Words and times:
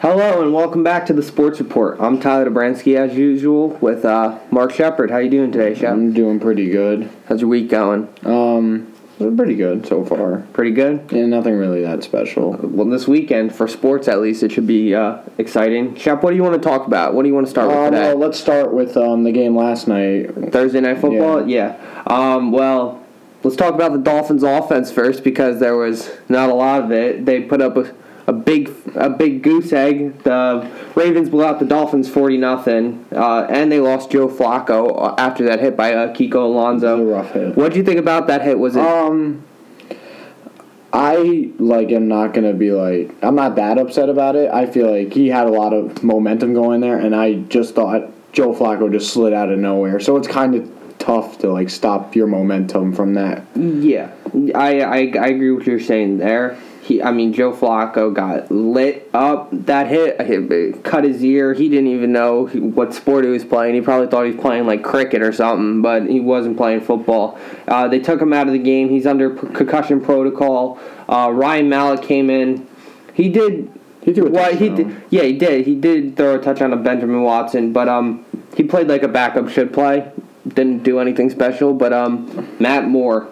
Hello 0.00 0.40
and 0.42 0.54
welcome 0.54 0.82
back 0.82 1.04
to 1.06 1.12
the 1.12 1.22
Sports 1.22 1.58
Report. 1.60 1.98
I'm 2.00 2.18
Tyler 2.20 2.48
Dobransky 2.48 2.96
as 2.96 3.14
usual 3.16 3.68
with 3.82 4.04
uh, 4.04 4.38
Mark 4.50 4.72
Shepard. 4.72 5.10
How 5.10 5.18
you 5.18 5.28
doing 5.28 5.52
today, 5.52 5.74
Shep? 5.78 5.90
I'm 5.92 6.12
doing 6.14 6.40
pretty 6.40 6.70
good. 6.70 7.10
How's 7.26 7.42
your 7.42 7.50
week 7.50 7.68
going? 7.68 8.08
Um, 8.24 8.94
pretty 9.18 9.54
good 9.56 9.86
so 9.86 10.02
far. 10.04 10.38
Pretty 10.54 10.70
good. 10.70 11.06
Yeah, 11.12 11.26
nothing 11.26 11.54
really 11.54 11.82
that 11.82 12.02
special. 12.02 12.52
Well, 12.52 12.86
this 12.88 13.06
weekend 13.06 13.54
for 13.54 13.68
sports 13.68 14.08
at 14.08 14.20
least, 14.22 14.42
it 14.42 14.52
should 14.52 14.66
be 14.66 14.94
uh, 14.94 15.18
exciting. 15.36 15.94
Shep, 15.96 16.22
what 16.22 16.30
do 16.30 16.36
you 16.36 16.42
want 16.42 16.54
to 16.54 16.66
talk 16.66 16.86
about? 16.86 17.12
What 17.12 17.22
do 17.24 17.28
you 17.28 17.34
want 17.34 17.46
to 17.46 17.50
start 17.50 17.68
with 17.68 17.76
Uh, 17.76 17.90
today? 17.90 18.02
well, 18.08 18.16
let's 18.18 18.40
start 18.40 18.72
with 18.72 18.96
um, 18.96 19.24
the 19.24 19.32
game 19.32 19.54
last 19.54 19.86
night. 19.86 20.30
Thursday 20.50 20.80
night 20.80 20.98
football? 20.98 21.46
Yeah. 21.46 21.76
Um, 22.06 22.52
well, 22.52 23.04
let's 23.44 23.56
talk 23.56 23.74
about 23.74 23.92
the 23.92 23.98
Dolphins 23.98 24.44
offense 24.44 24.90
first 24.90 25.22
because 25.24 25.60
there 25.60 25.76
was 25.76 26.10
not 26.30 26.48
a 26.48 26.54
lot 26.54 26.84
of 26.84 26.90
it. 26.90 27.26
They 27.26 27.42
put 27.42 27.60
up 27.60 27.76
a, 27.76 27.92
a 28.26 28.32
big 28.32 28.70
a 28.94 29.10
big 29.10 29.42
goose 29.42 29.72
egg. 29.72 30.22
The 30.22 30.68
Ravens 30.94 31.28
blew 31.28 31.44
out 31.44 31.58
the 31.58 31.64
Dolphins 31.64 32.08
40 32.08 32.36
nothing, 32.36 33.04
uh, 33.12 33.46
and 33.48 33.70
they 33.70 33.80
lost 33.80 34.10
Joe 34.10 34.28
Flacco 34.28 35.14
after 35.18 35.44
that 35.44 35.60
hit 35.60 35.76
by 35.76 35.94
uh, 35.94 36.14
Kiko 36.14 36.44
Alonso. 36.44 36.98
It 36.98 37.04
was 37.04 37.08
a 37.08 37.12
rough 37.12 37.32
hit. 37.32 37.56
What 37.56 37.72
do 37.72 37.78
you 37.78 37.84
think 37.84 37.98
about 37.98 38.26
that 38.28 38.42
hit? 38.42 38.58
Was 38.58 38.76
it 38.76 38.82
Um, 38.82 39.44
I 40.92 41.50
like 41.58 41.90
am 41.92 42.08
not 42.08 42.34
gonna 42.34 42.52
be 42.52 42.72
like 42.72 43.14
I'm 43.22 43.34
not 43.36 43.56
that 43.56 43.78
upset 43.78 44.08
about 44.08 44.36
it. 44.36 44.50
I 44.52 44.66
feel 44.66 44.90
like 44.90 45.12
he 45.12 45.28
had 45.28 45.46
a 45.46 45.50
lot 45.50 45.72
of 45.72 46.02
momentum 46.02 46.54
going 46.54 46.80
there, 46.80 46.98
and 46.98 47.14
I 47.14 47.34
just 47.34 47.74
thought 47.74 48.10
Joe 48.32 48.54
Flacco 48.54 48.90
just 48.90 49.12
slid 49.12 49.32
out 49.32 49.50
of 49.50 49.58
nowhere. 49.58 50.00
So 50.00 50.16
it's 50.16 50.28
kind 50.28 50.54
of 50.54 50.70
tough 50.98 51.38
to 51.38 51.50
like 51.50 51.70
stop 51.70 52.14
your 52.16 52.26
momentum 52.26 52.92
from 52.92 53.14
that. 53.14 53.44
Yeah, 53.54 54.10
I, 54.54 54.80
I 54.80 54.96
I 54.96 55.26
agree 55.28 55.50
with 55.52 55.60
what 55.60 55.66
you're 55.68 55.80
saying 55.80 56.18
there. 56.18 56.58
He, 56.90 57.00
I 57.00 57.12
mean, 57.12 57.32
Joe 57.32 57.52
Flacco 57.52 58.12
got 58.12 58.50
lit 58.50 59.08
up. 59.14 59.48
That 59.52 59.86
hit, 59.86 60.20
hit 60.20 60.82
cut 60.82 61.04
his 61.04 61.22
ear. 61.22 61.54
He 61.54 61.68
didn't 61.68 61.86
even 61.86 62.10
know 62.10 62.48
what 62.48 62.92
sport 62.94 63.24
he 63.24 63.30
was 63.30 63.44
playing. 63.44 63.76
He 63.76 63.80
probably 63.80 64.08
thought 64.08 64.24
he 64.24 64.32
was 64.32 64.40
playing 64.40 64.66
like 64.66 64.82
cricket 64.82 65.22
or 65.22 65.32
something, 65.32 65.82
but 65.82 66.08
he 66.08 66.18
wasn't 66.18 66.56
playing 66.56 66.80
football. 66.80 67.38
Uh, 67.68 67.86
they 67.86 68.00
took 68.00 68.20
him 68.20 68.32
out 68.32 68.48
of 68.48 68.52
the 68.52 68.58
game. 68.58 68.88
He's 68.88 69.06
under 69.06 69.30
concussion 69.30 70.00
protocol. 70.00 70.80
Uh, 71.08 71.30
Ryan 71.32 71.68
Mallett 71.68 72.02
came 72.02 72.28
in. 72.28 72.66
He 73.14 73.28
did 73.28 73.70
He 74.02 74.12
threw 74.12 74.26
a 74.26 74.30
well, 74.30 74.56
he 74.56 74.68
did. 74.70 75.02
Yeah, 75.10 75.22
he 75.22 75.38
did. 75.38 75.66
He 75.66 75.76
did 75.76 76.16
throw 76.16 76.34
a 76.34 76.42
touchdown 76.42 76.70
to 76.70 76.76
Benjamin 76.76 77.22
Watson, 77.22 77.72
but 77.72 77.88
um, 77.88 78.24
he 78.56 78.64
played 78.64 78.88
like 78.88 79.04
a 79.04 79.08
backup 79.08 79.48
should 79.48 79.72
play. 79.72 80.10
Didn't 80.48 80.82
do 80.82 80.98
anything 80.98 81.30
special, 81.30 81.72
but 81.72 81.92
um, 81.92 82.56
Matt 82.58 82.88
Moore. 82.88 83.28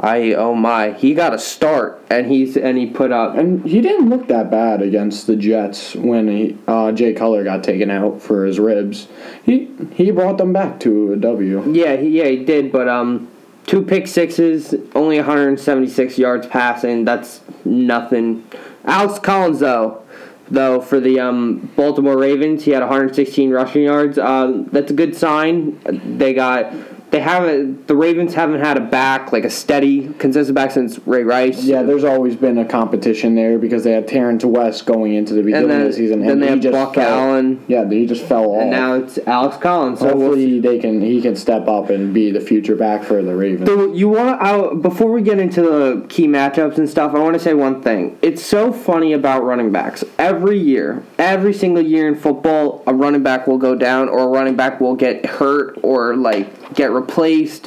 I 0.00 0.34
oh 0.34 0.54
my, 0.54 0.92
he 0.92 1.14
got 1.14 1.34
a 1.34 1.38
start 1.38 2.04
and 2.10 2.26
he's 2.26 2.56
and 2.56 2.76
he 2.76 2.86
put 2.86 3.12
up. 3.12 3.36
And 3.36 3.64
he 3.64 3.80
didn't 3.80 4.08
look 4.08 4.26
that 4.28 4.50
bad 4.50 4.82
against 4.82 5.26
the 5.26 5.36
Jets 5.36 5.94
when 5.94 6.28
he, 6.28 6.58
uh, 6.66 6.92
Jay 6.92 7.12
Cutler 7.12 7.44
got 7.44 7.62
taken 7.62 7.90
out 7.90 8.20
for 8.20 8.44
his 8.44 8.58
ribs. 8.58 9.08
He 9.44 9.70
he 9.92 10.10
brought 10.10 10.38
them 10.38 10.52
back 10.52 10.80
to 10.80 11.12
a 11.12 11.16
W. 11.16 11.72
Yeah, 11.72 11.96
he, 11.96 12.08
yeah, 12.08 12.26
he 12.26 12.44
did, 12.44 12.72
but 12.72 12.88
um, 12.88 13.28
two 13.66 13.82
pick 13.82 14.06
sixes, 14.06 14.74
only 14.94 15.16
176 15.16 16.18
yards 16.18 16.46
passing. 16.46 17.04
That's 17.04 17.40
nothing. 17.64 18.44
Alex 18.84 19.18
Collins 19.20 19.60
though, 19.60 20.02
though 20.50 20.80
for 20.80 20.98
the 20.98 21.20
um 21.20 21.70
Baltimore 21.76 22.18
Ravens, 22.18 22.64
he 22.64 22.72
had 22.72 22.80
116 22.80 23.50
rushing 23.50 23.84
yards. 23.84 24.18
Uh, 24.18 24.64
that's 24.72 24.90
a 24.90 24.94
good 24.94 25.16
sign. 25.16 25.80
They 26.18 26.34
got. 26.34 26.72
They 27.14 27.20
haven't. 27.20 27.86
The 27.86 27.94
Ravens 27.94 28.34
haven't 28.34 28.58
had 28.58 28.76
a 28.76 28.80
back 28.80 29.30
like 29.30 29.44
a 29.44 29.50
steady, 29.50 30.12
consistent 30.18 30.56
back 30.56 30.72
since 30.72 30.98
Ray 31.06 31.22
Rice. 31.22 31.62
Yeah, 31.62 31.84
there's 31.84 32.02
always 32.02 32.34
been 32.34 32.58
a 32.58 32.64
competition 32.64 33.36
there 33.36 33.56
because 33.56 33.84
they 33.84 33.92
had 33.92 34.08
Terrence 34.08 34.44
West 34.44 34.84
going 34.84 35.14
into 35.14 35.32
the 35.32 35.42
beginning 35.44 35.68
then- 35.68 35.82
of 35.82 35.86
the 35.86 35.92
season, 35.92 36.22
and 36.22 36.28
then 36.28 36.30
and 36.32 36.42
they 36.42 36.46
he 36.46 36.50
have 36.54 36.60
just 36.60 36.72
Buck 36.72 36.96
fell. 36.96 37.18
Allen. 37.30 37.64
Yeah, 37.68 37.88
he 37.88 38.04
just 38.06 38.24
fell 38.24 38.46
off. 38.46 38.62
And 38.62 38.70
now 38.72 38.94
it's 38.94 39.20
Alex 39.28 39.58
Collins. 39.58 40.00
So 40.00 40.06
we'll 40.06 40.26
hopefully 40.26 40.58
they 40.58 40.80
can 40.80 41.00
he 41.02 41.22
can 41.22 41.36
step 41.36 41.68
up 41.68 41.88
and 41.88 42.12
be 42.12 42.32
the 42.32 42.40
future 42.40 42.74
back 42.74 43.04
for 43.04 43.22
the 43.22 43.36
Ravens. 43.36 43.68
So 43.68 43.92
you 43.92 44.08
want 44.08 44.40
to 44.40 44.74
before 44.74 45.12
we 45.12 45.22
get 45.22 45.38
into 45.38 45.62
the 45.62 46.04
key 46.08 46.26
matchups 46.26 46.78
and 46.78 46.90
stuff, 46.90 47.14
I 47.14 47.20
want 47.20 47.34
to 47.34 47.40
say 47.40 47.54
one 47.54 47.80
thing. 47.80 48.18
It's 48.22 48.44
so 48.44 48.72
funny 48.72 49.12
about 49.12 49.44
running 49.44 49.70
backs. 49.70 50.02
Every 50.18 50.58
year, 50.58 51.04
every 51.20 51.52
single 51.54 51.84
year 51.84 52.08
in 52.08 52.16
football, 52.16 52.82
a 52.88 52.92
running 52.92 53.22
back 53.22 53.46
will 53.46 53.58
go 53.58 53.76
down 53.76 54.08
or 54.08 54.24
a 54.24 54.26
running 54.26 54.56
back 54.56 54.80
will 54.80 54.96
get 54.96 55.24
hurt 55.24 55.78
or 55.84 56.16
like 56.16 56.63
get 56.74 56.90
replaced, 56.90 57.64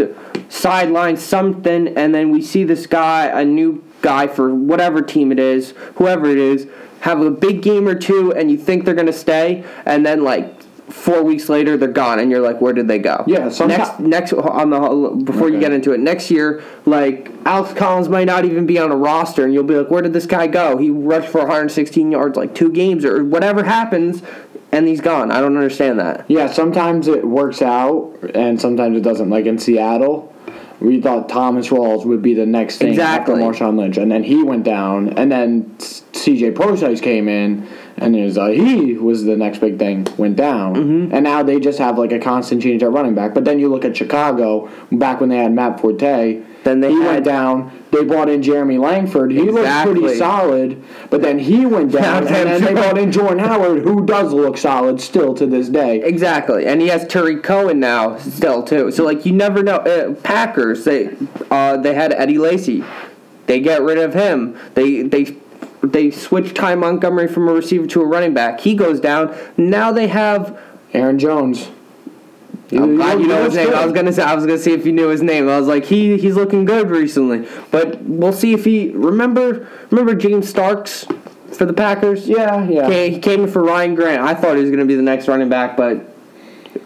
sidelined 0.50 1.18
something, 1.18 1.88
and 1.98 2.14
then 2.14 2.32
we 2.32 2.42
see 2.42 2.64
this 2.64 2.88
guy, 2.88 3.26
a 3.26 3.46
new 3.46 3.84
guy 4.02 4.28
for 4.28 4.54
whatever 4.54 5.02
team 5.02 5.32
it 5.32 5.40
is, 5.40 5.72
whoever 5.96 6.26
it 6.28 6.38
is, 6.38 6.68
have 7.02 7.22
a 7.22 7.32
big 7.32 7.62
game 7.62 7.88
or 7.88 7.96
two, 7.96 8.34
and 8.34 8.50
you 8.52 8.58
think 8.58 8.86
they're 8.86 8.96
gonna 8.96 9.14
stay, 9.14 9.64
and 9.86 10.06
then 10.06 10.24
like. 10.24 10.54
Four 10.88 11.22
weeks 11.22 11.50
later, 11.50 11.76
they're 11.76 11.90
gone, 11.90 12.18
and 12.18 12.32
you're 12.32 12.40
like, 12.40 12.62
"Where 12.62 12.72
did 12.72 12.88
they 12.88 12.98
go?" 12.98 13.26
Yeah, 13.28 13.50
next 13.66 14.00
next 14.00 14.32
on 14.32 14.70
the 14.70 15.22
before 15.26 15.50
you 15.50 15.60
get 15.60 15.74
into 15.74 15.92
it 15.92 16.00
next 16.00 16.32
year 16.32 16.64
like 16.88 17.30
alex 17.46 17.74
collins 17.74 18.08
might 18.08 18.24
not 18.26 18.46
even 18.46 18.66
be 18.66 18.80
on 18.80 18.92
a 18.92 18.96
roster 18.96 19.44
and 19.44 19.54
you'll 19.54 19.64
be 19.64 19.76
like 19.76 19.92
where 19.92 20.02
did 20.02 20.14
this 20.14 20.26
guy 20.26 20.48
go 20.48 20.78
he 20.78 20.90
rushed 20.90 21.28
for 21.28 21.40
116 21.40 22.12
yards 22.12 22.38
like 22.38 22.56
two 22.56 22.72
games 22.72 23.04
or 23.04 23.24
whatever 23.24 23.64
happens 23.64 24.24
and 24.72 24.88
he's 24.88 25.02
gone 25.02 25.32
i 25.32 25.40
don't 25.42 25.56
understand 25.58 26.00
that 26.00 26.26
Yeah, 26.28 26.48
sometimes 26.48 27.08
it 27.08 27.26
works 27.26 27.62
out 27.62 28.14
and 28.36 28.60
sometimes 28.60 28.98
it 28.98 29.02
doesn't. 29.02 29.30
Like 29.30 29.46
in 29.46 29.58
Seattle, 29.60 30.34
we 30.80 31.02
thought 31.02 31.30
Thomas 31.30 31.70
Rawls 31.70 32.06
would 32.06 32.22
be 32.22 32.34
the 32.34 32.46
next 32.46 32.78
thing 32.78 32.90
Exactly. 32.90 33.42
after 33.42 33.44
Marshawn 33.66 33.78
Lynch, 33.78 33.98
and 33.98 34.12
then 34.12 34.24
he 34.24 34.44
went 34.44 34.64
down, 34.64 35.10
and 35.18 35.32
then 35.32 35.76
C.J. 35.80 36.52
Prosise 36.52 37.02
came 37.02 37.28
in, 37.28 37.68
and 37.98 38.16
it 38.16 38.24
was, 38.26 38.38
uh, 38.38 38.48
he 38.48 38.94
was 38.94 39.24
the 39.24 39.36
next 39.36 39.58
big 39.60 39.80
thing. 39.80 40.06
Went 40.18 40.36
down, 40.36 40.76
Mm-hmm. 40.76 41.16
and 41.16 41.24
now 41.24 41.42
they 41.42 41.60
just 41.60 41.80
have 41.80 41.98
like 41.98 42.12
a 42.12 42.20
constant 42.20 42.62
change 42.62 42.84
at 42.84 42.92
running 42.92 43.16
back. 43.16 43.34
But 43.34 43.44
then 43.46 43.60
you 43.60 43.70
look 43.70 43.86
at 43.86 43.98
Chicago 43.98 44.70
back 44.92 45.20
when 45.20 45.30
they 45.30 45.38
had 45.38 45.52
Matt 45.52 45.80
Forte. 45.80 46.44
Then 46.68 46.82
they 46.82 46.92
he 46.92 46.98
had- 47.00 47.06
went 47.08 47.26
down. 47.26 47.72
They 47.92 48.04
brought 48.04 48.28
in 48.28 48.44
Jeremy 48.44 48.78
Langford. 48.78 49.32
He 49.32 49.50
looked 49.50 49.70
pretty 49.86 50.18
solid, 50.18 50.84
but 51.10 51.22
then 51.22 51.40
he 51.40 51.66
went 51.66 51.94
down, 51.94 52.28
and 52.28 52.50
then 52.50 52.62
they 52.62 52.74
brought 52.74 52.98
in 52.98 53.10
Jordan 53.10 53.40
Howard, 53.40 53.84
who 53.84 54.06
does 54.06 54.34
look 54.34 54.58
solid 54.58 55.00
still 55.00 55.34
to 55.36 55.46
this 55.46 55.70
day. 55.70 56.02
exactly 56.04 56.66
and 56.66 56.82
he 56.82 56.90
has 56.90 57.08
Tarik 57.08 57.42
cohen 57.42 57.80
now 57.80 58.18
still 58.18 58.62
too 58.64 58.92
so 58.92 59.04
like 59.06 59.26
you 59.26 59.32
never 59.32 59.64
know 59.64 59.78
uh, 59.78 60.14
packers 60.16 60.84
they 60.84 61.16
uh, 61.50 61.78
they 61.78 61.94
had 61.94 62.12
eddie 62.14 62.38
lacy 62.38 62.84
they 63.46 63.60
get 63.62 63.82
rid 63.82 63.98
of 63.98 64.14
him 64.14 64.58
they 64.74 65.04
they 65.04 65.38
they 65.82 66.12
switch 66.12 66.54
Ty 66.54 66.76
Montgomery 66.76 67.28
from 67.30 67.48
a 67.48 67.54
receiver 67.54 67.88
to 67.88 68.02
a 68.02 68.06
running 68.06 68.34
back. 68.34 68.60
He 68.62 68.74
goes 68.74 69.00
down. 69.00 69.34
Now 69.56 69.92
they 69.92 70.08
have 70.08 70.60
Aaron 70.94 71.20
Jones. 71.20 71.70
I'm 72.72 72.96
glad 72.98 73.20
you 73.22 73.28
know 73.28 73.44
his 73.46 73.56
name. 73.56 73.74
I 73.74 73.84
was 73.86 73.94
gonna 73.94 74.12
say 74.12 74.24
I 74.24 74.36
was 74.36 74.46
gonna 74.46 74.58
see 74.58 74.74
if 74.74 74.86
you 74.86 74.92
knew 74.92 75.08
his 75.08 75.22
name. 75.22 75.48
I 75.48 75.58
was 75.58 75.68
like, 75.68 75.86
he 75.86 76.18
he's 76.18 76.36
looking 76.36 76.66
good 76.66 76.90
recently, 76.90 77.48
but 77.72 78.02
we'll 78.02 78.34
see 78.34 78.54
if 78.54 78.66
he 78.66 78.90
remember 78.92 79.68
remember 79.90 80.16
James 80.16 80.50
Starks 80.50 81.06
for 81.54 81.66
the 81.66 81.74
Packers. 81.74 82.28
Yeah, 82.28 82.68
yeah. 82.68 82.86
Okay, 82.88 83.10
he 83.12 83.20
came 83.20 83.44
in 83.46 83.52
for 83.52 83.64
Ryan 83.64 83.96
Grant. 83.96 84.22
I 84.22 84.34
thought 84.34 84.56
he 84.58 84.62
was 84.62 84.70
gonna 84.72 84.86
be 84.86 84.96
the 84.96 85.02
next 85.02 85.28
running 85.30 85.48
back, 85.50 85.78
but 85.78 86.14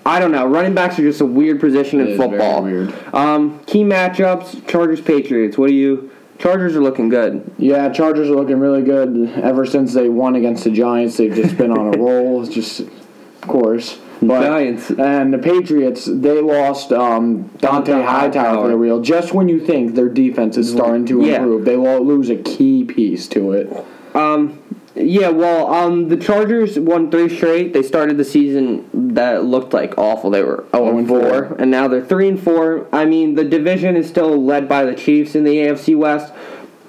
I 0.06 0.20
don't 0.20 0.32
know. 0.32 0.46
Running 0.46 0.74
backs 0.76 1.00
are 1.00 1.04
just 1.04 1.22
a 1.22 1.26
weird 1.26 1.60
position 1.60 2.00
It 2.00 2.10
in 2.12 2.18
football. 2.18 2.64
weird. 2.64 2.94
Um, 3.14 3.60
key 3.66 3.84
matchups: 3.84 4.68
Chargers 4.68 5.02
Patriots. 5.02 5.58
What 5.58 5.68
do 5.70 5.74
you? 5.74 6.12
Chargers 6.38 6.76
are 6.76 6.82
looking 6.82 7.10
good. 7.10 7.52
Yeah, 7.60 7.90
Chargers 7.90 8.30
are 8.30 8.36
looking 8.36 8.60
really 8.60 8.82
good. 8.84 9.30
Ever 9.44 9.64
since 9.66 9.94
they 9.94 10.10
won 10.10 10.36
against 10.36 10.64
the 10.64 10.72
Giants, 10.72 11.18
they've 11.18 11.34
just 11.34 11.56
been 11.58 11.72
on 11.72 11.94
a 11.94 11.98
roll. 12.02 12.44
It's 12.44 12.54
Just, 12.54 12.80
of 12.82 13.42
course. 13.42 14.00
But, 14.22 14.42
Giants. 14.44 14.90
And 14.92 15.34
the 15.34 15.40
Patriots, 15.40 16.06
they 16.06 16.40
lost 16.42 16.92
um, 16.92 17.46
Dont'a 17.58 17.86
Dont'a 17.86 18.06
Hightower 18.06 18.64
for 18.64 18.68
the 18.70 18.78
wheel. 18.78 19.02
Just 19.02 19.34
when 19.34 19.50
you 19.50 19.60
think 19.60 19.96
their 19.96 20.10
defense 20.10 20.58
is 20.58 20.72
starting 20.72 21.06
to 21.08 21.22
Yeah. 21.26 21.38
improve, 21.38 21.66
they 21.66 21.76
lo- 21.76 22.02
lose 22.02 22.30
a 22.30 22.36
key 22.36 22.84
piece 22.84 23.28
to 23.30 23.52
it. 23.54 23.72
Um, 24.14 24.60
yeah, 24.94 25.30
well, 25.30 25.74
um, 25.74 26.10
the 26.10 26.18
Chargers 26.18 26.78
won 26.78 27.10
three 27.10 27.30
straight. 27.36 27.74
They 27.74 27.82
started 27.82 28.18
the 28.18 28.26
season 28.26 28.86
that 28.94 29.44
looked 29.46 29.74
like 29.74 29.98
awful. 29.98 30.30
They 30.30 30.44
were 30.44 30.66
0 30.76 30.98
and 30.98 31.08
4, 31.08 31.20
4. 31.22 31.56
and 31.58 31.72
now 31.72 31.88
they're 31.88 32.04
3 32.04 32.28
and 32.28 32.40
4. 32.40 32.88
I 32.92 33.06
mean, 33.06 33.36
the 33.36 33.44
division 33.46 33.96
is 33.96 34.08
still 34.08 34.38
led 34.44 34.68
by 34.68 34.84
the 34.84 34.94
Chiefs 34.94 35.34
in 35.34 35.44
the 35.46 35.58
AFC 35.62 35.96
West. 35.96 36.34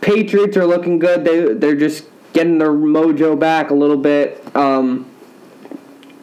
Patriots 0.00 0.56
are 0.56 0.66
looking 0.66 0.98
good. 0.98 1.24
They 1.24 1.54
they're 1.54 1.76
just 1.76 2.04
getting 2.32 2.58
their 2.58 2.72
mojo 2.72 3.38
back 3.38 3.70
a 3.70 3.74
little 3.74 3.96
bit. 3.96 4.42
Um, 4.56 5.06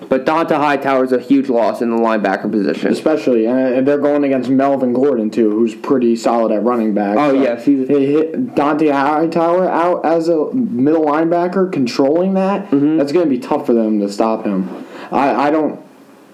but 0.09 0.25
Dont'a 0.25 0.57
Hightower 0.57 1.03
is 1.05 1.11
a 1.11 1.19
huge 1.19 1.47
loss 1.49 1.81
in 1.81 1.91
the 1.91 1.97
linebacker 1.97 2.51
position. 2.51 2.91
Especially, 2.91 3.45
and 3.45 3.87
they're 3.87 3.97
going 3.99 4.23
against 4.23 4.49
Melvin 4.49 4.91
Gordon, 4.93 5.29
too, 5.29 5.51
who's 5.51 5.75
pretty 5.75 6.15
solid 6.15 6.51
at 6.51 6.63
running 6.63 6.93
back. 6.93 7.17
Oh, 7.17 7.31
So 7.31 7.41
yes, 7.41 7.65
he's- 7.65 7.87
They 7.87 8.05
hit 8.07 8.55
Dont'a 8.55 8.91
Hightower 8.91 9.69
out 9.69 10.05
as 10.05 10.27
a 10.27 10.51
middle 10.53 11.05
linebacker, 11.05 11.71
controlling 11.71 12.33
that. 12.33 12.65
Mm-hmm. 12.71 12.97
That's 12.97 13.11
going 13.11 13.25
to 13.25 13.29
be 13.29 13.39
tough 13.39 13.65
for 13.65 13.73
them 13.73 13.99
to 13.99 14.09
stop 14.09 14.45
him. 14.45 14.85
I, 15.11 15.47
I 15.47 15.51
don't. 15.51 15.79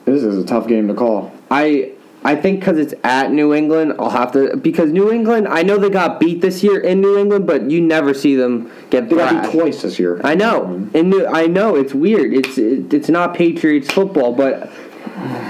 This 0.06 0.24
is 0.24 0.38
a 0.42 0.46
tough 0.46 0.68
game 0.68 0.88
to 0.88 0.94
call. 0.94 1.32
I 1.52 1.92
I 2.26 2.36
think 2.36 2.60
because 2.60 2.80
it's 2.80 2.96
at 3.04 3.32
New 3.32 3.54
England, 3.54 3.94
I'll 4.00 4.10
have 4.10 4.32
to 4.32 4.58
because 4.58 4.92
New 4.92 5.12
England. 5.12 5.48
I 5.48 5.62
know 5.62 5.78
they 5.78 5.92
got 5.92 6.20
beat 6.20 6.42
this 6.42 6.64
year 6.64 6.80
in 6.80 7.00
New 7.00 7.20
England, 7.20 7.46
but 7.46 7.70
you 7.70 7.80
never 7.80 8.16
see 8.16 8.36
them 8.36 8.72
get 8.90 9.10
They 9.10 9.16
got 9.16 9.44
beat 9.44 9.52
twice 9.52 9.84
this 9.84 10.00
year. 10.00 10.20
I 10.24 10.34
know, 10.34 10.90
and 10.96 11.12
New, 11.12 11.28
I 11.28 11.46
know 11.46 11.76
it's 11.76 11.94
weird. 11.94 12.34
It's 12.34 12.58
it, 12.58 12.92
it's 12.92 13.10
not 13.10 13.36
Patriots 13.36 13.92
football, 13.92 14.34
but 14.34 14.72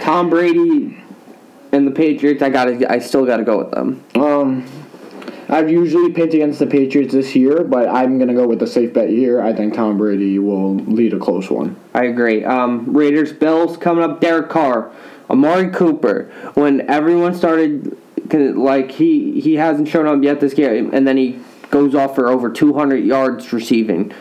Tom 0.01 0.30
Brady 0.30 1.01
and 1.72 1.88
the 1.88 1.92
Patriots. 1.92 2.42
I 2.42 2.50
gotta. 2.50 2.92
I 2.92 3.00
still 3.00 3.25
gotta 3.25 3.45
go 3.45 3.60
with 3.60 3.72
them. 3.72 4.04
Um, 4.16 4.66
I've 5.48 5.69
usually 5.69 6.12
picked 6.12 6.33
against 6.33 6.60
the 6.60 6.68
Patriots 6.68 7.13
this 7.13 7.36
year, 7.38 7.63
but 7.63 7.88
I'm 7.88 8.19
gonna 8.19 8.33
go 8.33 8.48
with 8.48 8.60
the 8.60 8.68
safe 8.68 8.94
bet 8.94 9.07
here. 9.07 9.42
I 9.42 9.54
think 9.54 9.75
Tom 9.75 9.98
Brady 9.98 10.39
will 10.39 10.75
lead 10.75 11.13
a 11.13 11.19
close 11.19 11.50
one. 11.50 11.77
I 11.94 12.06
agree. 12.06 12.44
Um, 12.44 12.94
Raiders, 12.94 13.31
Bills 13.31 13.77
coming 13.77 14.04
up. 14.04 14.19
Derek 14.19 14.50
Carr, 14.50 14.92
Amari 15.30 15.69
Cooper. 15.72 16.31
When 16.54 16.89
everyone 16.89 17.36
started, 17.36 17.98
like 18.31 18.92
he 18.92 19.39
he 19.39 19.56
hasn't 19.56 19.88
shown 19.88 20.07
up 20.07 20.24
yet 20.24 20.39
this 20.39 20.54
game, 20.54 20.92
and 20.94 21.07
then 21.07 21.18
he 21.18 21.39
goes 21.69 21.95
off 21.95 22.16
for 22.16 22.27
over 22.27 22.50
200 22.50 22.98
yards 22.98 23.51
receiving. 23.51 24.13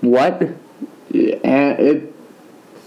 What? 0.00 0.40
And 0.42 1.78
it, 1.80 2.14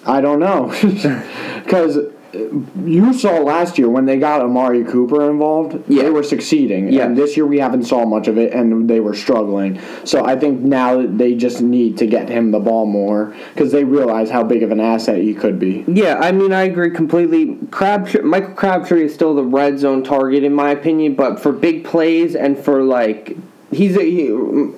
I 0.06 0.22
don't 0.22 0.40
know, 0.40 0.68
because 1.64 1.98
you 2.33 3.13
saw 3.13 3.39
last 3.39 3.78
year 3.78 3.89
when 3.89 4.06
they 4.06 4.18
got 4.18 4.42
Amari 4.42 4.83
Cooper 4.83 5.30
involved, 5.30 5.81
Yeah. 5.88 6.04
they 6.04 6.10
were 6.10 6.24
succeeding. 6.24 6.92
Yeah. 6.92 7.06
And 7.06 7.18
this 7.18 7.36
year 7.36 7.45
we 7.45 7.60
haven't 7.60 7.83
saw 7.83 8.06
much 8.06 8.28
of 8.28 8.38
it, 8.38 8.54
and 8.54 8.89
they 8.89 9.00
were 9.00 9.13
struggling. 9.13 9.80
So 10.04 10.25
I 10.25 10.36
think 10.36 10.62
now 10.62 11.06
they 11.06 11.36
just 11.36 11.62
need 11.62 11.98
to 12.00 12.06
get 12.07 12.30
him 12.30 12.51
the 12.51 12.60
ball 12.60 12.86
more 12.86 13.33
because 13.54 13.72
they 13.72 13.83
realize 13.83 14.30
how 14.30 14.44
big 14.44 14.63
of 14.63 14.72
an 14.72 14.80
asset 14.80 15.18
he 15.22 15.33
could 15.33 15.60
be. 15.60 15.83
Yeah, 15.88 16.19
I 16.19 16.31
mean, 16.31 16.54
I 16.54 16.63
agree 16.63 16.92
completely. 16.92 17.57
Crabtree, 17.72 18.22
Michael 18.22 18.54
Crabtree 18.54 19.06
is 19.06 19.13
still 19.13 19.36
the 19.36 19.44
red 19.44 19.80
zone 19.80 20.04
target 20.04 20.44
in 20.44 20.54
my 20.54 20.72
opinion, 20.72 21.16
but 21.16 21.39
for 21.39 21.51
big 21.51 21.84
plays 21.84 22.36
and 22.36 22.57
for 22.57 22.84
like, 22.84 23.36
he's 23.72 23.95
a, 23.98 24.01
he, 24.04 24.30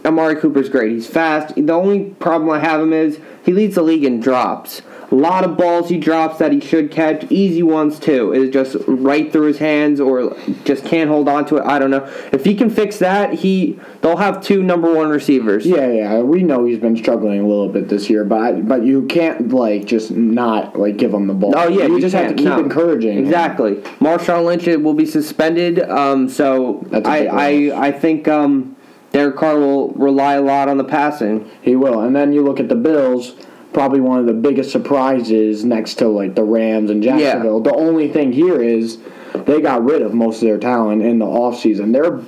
Amari 0.06 0.36
Cooper's 0.36 0.70
great. 0.70 0.92
He's 0.92 1.08
fast. 1.08 1.56
The 1.56 1.72
only 1.74 2.12
problem 2.20 2.50
I 2.50 2.60
have 2.60 2.82
him 2.82 2.94
is 2.94 3.20
he 3.46 3.52
leads 3.54 3.76
the 3.76 3.82
league 3.84 4.04
in 4.04 4.20
drops. 4.20 4.82
A 5.14 5.16
lot 5.16 5.44
of 5.44 5.56
balls 5.58 5.90
he 5.90 6.00
drops 6.00 6.40
that 6.40 6.52
he 6.52 6.60
should 6.60 6.90
catch, 6.90 7.24
easy 7.30 7.62
ones 7.62 8.00
too. 8.00 8.34
Is 8.34 8.50
just 8.50 8.76
right 8.88 9.32
through 9.32 9.46
his 9.46 9.60
hands 9.60 10.00
or 10.00 10.36
just 10.66 10.84
can't 10.86 11.08
hold 11.08 11.30
on 11.30 11.46
to 11.46 11.58
it. 11.58 11.64
I 11.66 11.78
don't 11.78 11.92
know. 11.92 12.12
If 12.32 12.44
he 12.44 12.56
can 12.56 12.72
fix 12.72 12.98
that, 12.98 13.32
he 13.32 13.80
they'll 14.02 14.18
have 14.18 14.42
two 14.42 14.64
number 14.64 14.92
one 14.92 15.10
receivers. 15.10 15.68
Yeah, 15.68 15.88
yeah, 15.92 16.20
we 16.22 16.42
know 16.42 16.66
he's 16.66 16.80
been 16.80 16.98
struggling 16.98 17.42
a 17.42 17.48
little 17.48 17.70
bit 17.70 17.90
this 17.90 18.10
year, 18.10 18.26
but 18.26 18.68
but 18.68 18.84
you 18.86 19.06
can't 19.06 19.50
like 19.50 19.86
just 19.86 20.10
not 20.10 20.80
like 20.80 20.98
give 20.98 21.14
him 21.14 21.28
the 21.28 21.36
ball. 21.36 21.54
Oh 21.56 21.68
yeah, 21.68 21.86
you, 21.86 22.02
just 22.02 22.16
have 22.16 22.30
to 22.30 22.36
keep 22.36 22.46
no. 22.46 22.58
encouraging. 22.58 23.20
him. 23.20 23.26
Exactly. 23.26 23.76
Marshawn 24.00 24.46
Lynch 24.46 24.66
will 24.66 24.96
be 24.96 25.06
suspended, 25.06 25.80
um, 25.92 26.28
so 26.28 26.84
I. 26.92 27.28
I 27.28 27.88
I 27.88 27.92
think 27.92 28.28
um, 28.28 28.76
Derek 29.12 29.36
Carr 29.36 29.60
will 29.60 29.92
rely 29.92 30.34
a 30.34 30.42
lot 30.42 30.70
on 30.70 30.78
the 30.78 30.84
passing. 30.84 31.48
He 31.62 31.76
will. 31.76 32.02
And 32.02 32.16
then 32.16 32.34
you 32.34 32.44
look 32.44 32.60
at 32.60 32.68
the 32.68 32.76
Bills, 32.76 33.36
probably 33.74 34.00
one 34.00 34.20
of 34.20 34.26
the 34.26 34.34
biggest 34.34 34.72
surprises 34.72 35.66
next 35.66 35.96
to 35.96 36.08
like 36.08 36.36
the 36.36 36.44
Rams 36.44 36.90
and 36.90 37.02
Jacksonville. 37.04 37.60
The 37.62 37.74
only 37.74 38.08
thing 38.10 38.32
here 38.32 38.62
is 38.62 38.98
they 39.34 39.62
got 39.62 39.84
rid 39.84 40.02
of 40.02 40.14
most 40.14 40.38
of 40.38 40.42
their 40.48 40.60
talent 40.60 41.02
in 41.02 41.20
the 41.20 41.26
offseason. 41.26 41.92
They're 41.92 42.22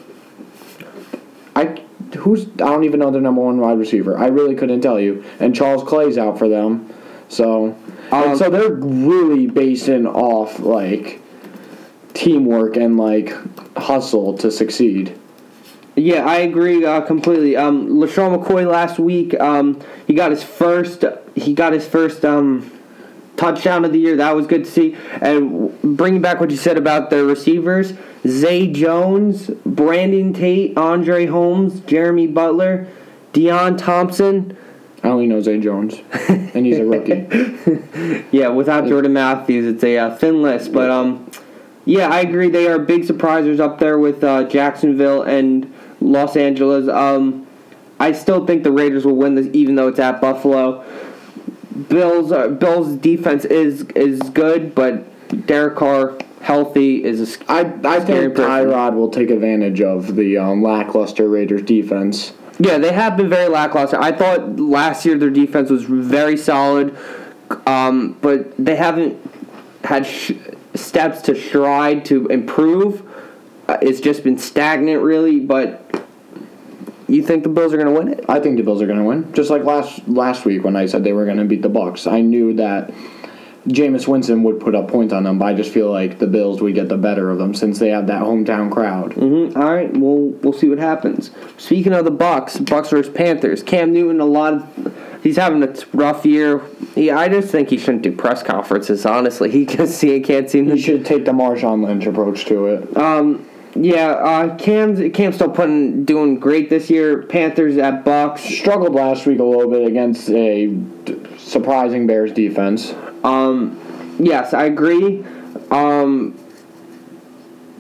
I 1.56 1.82
who's 2.18 2.46
I 2.46 2.70
don't 2.70 2.84
even 2.84 3.00
know 3.00 3.12
their 3.12 3.22
number 3.22 3.42
one 3.42 3.60
wide 3.60 3.78
receiver. 3.80 4.18
I 4.18 4.28
really 4.28 4.56
couldn't 4.56 4.82
tell 4.82 5.00
you. 5.00 5.24
And 5.40 5.56
Charles 5.56 5.84
Clay's 5.84 6.18
out 6.18 6.38
for 6.38 6.50
them. 6.50 6.94
So 7.30 7.76
Um, 8.12 8.38
so 8.38 8.50
they're 8.50 8.74
really 8.74 9.48
basing 9.48 10.06
off 10.06 10.60
like 10.60 11.22
teamwork 12.14 12.78
and 12.78 12.98
like 12.98 13.34
hustle 13.78 14.38
to 14.40 14.52
succeed. 14.52 15.18
Yeah, 15.96 16.26
I 16.26 16.38
agree 16.38 16.84
uh, 16.84 17.02
completely. 17.02 17.56
Um, 17.56 17.88
LeSean 17.88 18.38
McCoy 18.38 18.70
last 18.70 19.00
week, 19.00 19.40
um, 19.40 19.80
he 20.08 20.14
got 20.14 20.32
his 20.32 20.44
first. 20.44 21.06
He 21.36 21.54
got 21.54 21.72
his 21.72 21.88
first 21.88 22.26
um, 22.26 22.70
touchdown 23.38 23.86
of 23.86 23.94
the 23.94 24.00
year. 24.00 24.18
That 24.18 24.36
was 24.36 24.46
good 24.46 24.66
to 24.66 24.72
see. 24.72 24.98
And 25.22 25.98
bringing 25.98 26.22
back 26.22 26.40
what 26.40 26.52
you 26.52 26.58
said 26.58 26.78
about 26.78 27.10
the 27.10 27.24
receivers, 27.24 27.94
Zay 28.28 28.68
Jones, 28.68 29.50
Brandon 29.66 30.34
Tate, 30.34 30.78
Andre 30.78 31.28
Holmes, 31.28 31.80
Jeremy 31.82 32.28
Butler, 32.28 32.88
Deion 33.34 33.78
Thompson. 33.78 34.58
I 35.02 35.10
only 35.10 35.28
know 35.28 35.40
Zay 35.40 35.60
Jones, 35.60 36.02
and 36.30 36.66
he's 36.66 36.80
a 36.80 36.86
rookie. 36.86 37.28
Yeah, 38.32 38.50
without 38.50 38.86
Jordan 38.88 39.14
Matthews, 39.14 39.74
it's 39.76 39.84
a 39.84 39.98
uh, 39.98 40.16
thin 40.16 40.42
list. 40.42 40.74
But 40.74 40.90
um, 40.90 41.32
yeah, 41.86 42.10
I 42.10 42.20
agree. 42.20 42.50
They 42.50 42.68
are 42.68 42.80
big 42.80 43.04
surprisers 43.04 43.60
up 43.60 43.80
there 43.80 43.98
with 43.98 44.24
uh, 44.24 44.44
Jacksonville 44.44 45.22
and 45.22 45.74
Los 46.06 46.36
Angeles. 46.38 46.88
Um, 46.88 47.48
I 48.00 48.12
still 48.12 48.46
think 48.46 48.64
the 48.64 48.72
Raiders 48.72 49.06
will 49.06 49.16
win 49.16 49.36
this, 49.36 49.48
even 49.54 49.76
though 49.76 49.88
it's 49.88 50.00
at 50.00 50.22
Buffalo. 50.22 50.84
Bills 51.90 52.32
uh, 52.32 52.48
Bills 52.50 52.96
defense 52.96 53.44
is 53.46 53.82
is 53.96 54.22
good, 54.22 54.74
but 54.76 55.04
Derek 55.48 55.76
Carr 55.76 56.18
healthy 56.42 57.04
is 57.04 57.20
a, 57.22 57.26
sc- 57.26 57.44
I, 57.50 57.62
I 57.84 58.00
think. 58.00 58.36
Tyrod 58.36 58.96
will 58.96 59.10
take 59.10 59.30
advantage 59.30 59.82
of 59.82 60.16
the 60.16 60.38
um, 60.38 60.62
lackluster 60.62 61.28
Raiders 61.28 61.64
defense. 61.64 62.34
Yeah, 62.60 62.78
they 62.78 62.94
have 62.94 63.18
been 63.18 63.30
very 63.30 63.50
lackluster. 63.50 64.00
I 64.00 64.14
thought 64.14 64.58
last 64.58 65.06
year 65.06 65.18
their 65.18 65.30
defense 65.30 65.70
was 65.70 65.84
very 65.84 66.38
solid, 66.38 66.96
um, 67.68 68.18
but 68.22 68.56
they 68.58 68.76
haven't 68.78 69.18
had 69.84 70.06
sh- 70.06 70.32
steps 70.76 71.22
to 71.24 71.36
stride 71.36 72.06
to 72.06 72.28
improve. 72.28 73.04
Uh, 73.68 73.78
it's 73.82 74.00
just 74.00 74.24
been 74.24 74.38
stagnant, 74.38 75.02
really. 75.02 75.40
But 75.40 76.06
you 77.08 77.24
think 77.24 77.44
the 77.44 77.50
Bills 77.50 77.74
are 77.74 77.78
going 77.78 77.94
to 77.94 78.00
win 78.00 78.14
it? 78.14 78.26
I 78.28 78.40
think 78.40 78.58
the 78.58 78.64
Bills 78.64 78.82
are 78.82 78.88
going 78.88 79.00
to 79.00 79.06
win. 79.06 79.32
Just 79.34 79.50
like 79.50 79.64
last 79.64 80.08
last 80.08 80.46
week 80.46 80.64
when 80.64 80.76
I 80.76 80.86
said 80.86 81.04
they 81.04 81.14
were 81.14 81.26
going 81.26 81.38
to 81.38 81.46
beat 81.46 81.62
the 81.62 81.70
Bucks, 81.70 82.08
I 82.08 82.22
knew 82.22 82.54
that 82.56 82.94
Jameis 83.68 84.08
Winston 84.08 84.44
would 84.44 84.60
put 84.60 84.76
up 84.76 84.88
points 84.88 85.12
on 85.12 85.24
them, 85.24 85.40
but 85.40 85.46
I 85.46 85.54
just 85.56 85.72
feel 85.72 85.92
like 85.92 86.20
the 86.20 86.28
Bills 86.28 86.62
would 86.62 86.76
get 86.76 86.88
the 86.88 86.98
better 86.98 87.32
of 87.32 87.40
them 87.40 87.56
since 87.56 87.80
they 87.80 87.90
have 87.90 88.06
that 88.08 88.22
hometown 88.22 88.72
crowd. 88.72 89.14
Mm-hmm. 89.14 89.60
All 89.60 89.74
right, 89.74 89.92
we'll 89.92 90.30
we'll 90.42 90.54
see 90.54 90.70
what 90.70 90.78
happens. 90.78 91.32
Speaking 91.58 91.94
of 91.94 92.06
the 92.06 92.12
Bucks, 92.12 92.58
Bucks 92.58 92.90
versus 92.90 93.12
Panthers. 93.12 93.64
Cam 93.64 93.92
Newton, 93.92 94.20
a 94.20 94.26
lot 94.26 94.54
of 94.54 94.94
he's 95.24 95.38
having 95.38 95.64
a 95.64 95.74
rough 95.94 96.26
year. 96.26 96.62
He, 96.94 97.10
I 97.10 97.28
just 97.28 97.50
think 97.50 97.70
he 97.70 97.78
shouldn't 97.78 98.04
do 98.04 98.12
press 98.12 98.44
conferences. 98.44 99.06
Honestly, 99.06 99.50
he 99.50 99.66
just 99.68 99.98
see 99.98 100.20
can't 100.20 100.50
seem 100.50 100.70
He 100.70 100.80
should 100.80 101.06
take 101.06 101.26
the 101.26 101.32
Marshawn 101.32 101.84
Lynch 101.84 102.06
approach 102.06 102.46
to 102.46 102.68
it. 102.68 102.98
Um, 102.98 103.48
yeah, 103.76 104.08
uh, 104.12 104.56
Cam's 104.58 105.02
Cam's 105.14 105.36
still 105.36 105.50
putting 105.50 106.06
doing 106.06 106.40
great 106.40 106.70
this 106.70 106.90
year. 106.90 107.24
Panthers 107.24 107.78
at 107.78 108.06
Bucks. 108.06 108.42
Struggled 108.42 108.96
last 108.96 109.26
week 109.26 109.40
a 109.40 109.44
little 109.44 109.70
bit 109.70 109.86
against 109.86 110.30
a 110.30 110.68
d- 110.68 111.22
surprising 111.38 112.08
Bears 112.08 112.32
defense. 112.32 112.94
Um, 113.24 114.18
yes, 114.18 114.54
I 114.54 114.66
agree. 114.66 115.26
Um, 115.72 116.40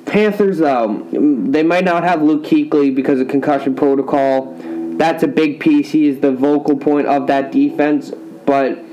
Panthers 0.05 0.57
though, 0.57 1.07
they 1.11 1.63
might 1.63 1.85
not 1.85 2.03
have 2.03 2.21
Luke 2.21 2.43
Kuechly 2.43 2.93
because 2.93 3.21
of 3.21 3.27
concussion 3.29 3.73
protocol. 3.73 4.53
That's 4.97 5.23
a 5.23 5.27
big 5.27 5.59
piece. 5.59 5.91
He 5.91 6.07
is 6.07 6.19
the 6.19 6.31
vocal 6.31 6.77
point 6.77 7.07
of 7.07 7.27
that 7.27 7.51
defense, 7.51 8.11
but 8.45 8.84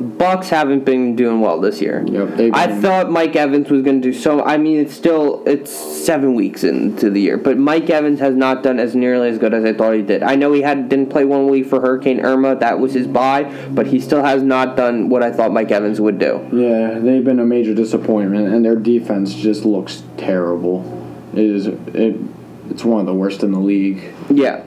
Bucks 0.00 0.48
haven't 0.48 0.86
been 0.86 1.14
doing 1.14 1.40
well 1.40 1.60
this 1.60 1.80
year. 1.80 2.02
Yep, 2.06 2.54
I 2.54 2.80
thought 2.80 3.10
Mike 3.10 3.36
Evans 3.36 3.68
was 3.68 3.82
going 3.82 4.00
to 4.00 4.12
do 4.12 4.18
so. 4.18 4.42
I 4.42 4.56
mean, 4.56 4.80
it's 4.80 4.94
still 4.94 5.42
it's 5.46 5.70
seven 5.70 6.34
weeks 6.34 6.64
into 6.64 7.10
the 7.10 7.20
year, 7.20 7.36
but 7.36 7.58
Mike 7.58 7.90
Evans 7.90 8.18
has 8.20 8.34
not 8.34 8.62
done 8.62 8.78
as 8.78 8.94
nearly 8.94 9.28
as 9.28 9.36
good 9.36 9.52
as 9.52 9.62
I 9.64 9.74
thought 9.74 9.92
he 9.92 10.02
did. 10.02 10.22
I 10.22 10.36
know 10.36 10.52
he 10.52 10.62
had 10.62 10.88
didn't 10.88 11.10
play 11.10 11.26
one 11.26 11.48
week 11.48 11.66
for 11.66 11.80
Hurricane 11.80 12.20
Irma. 12.20 12.56
That 12.56 12.80
was 12.80 12.94
his 12.94 13.06
bye, 13.06 13.44
but 13.70 13.86
he 13.86 14.00
still 14.00 14.22
has 14.22 14.42
not 14.42 14.74
done 14.76 15.10
what 15.10 15.22
I 15.22 15.30
thought 15.30 15.52
Mike 15.52 15.70
Evans 15.70 16.00
would 16.00 16.18
do. 16.18 16.48
Yeah, 16.50 16.98
they've 16.98 17.24
been 17.24 17.38
a 17.38 17.44
major 17.44 17.74
disappointment, 17.74 18.48
and 18.54 18.64
their 18.64 18.76
defense 18.76 19.34
just 19.34 19.66
looks 19.66 20.02
terrible. 20.16 20.80
It 21.34 21.44
is 21.44 21.66
it. 21.66 22.16
It's 22.70 22.84
one 22.84 23.00
of 23.00 23.06
the 23.06 23.14
worst 23.14 23.42
in 23.42 23.52
the 23.52 23.58
league. 23.58 24.14
Yeah, 24.30 24.64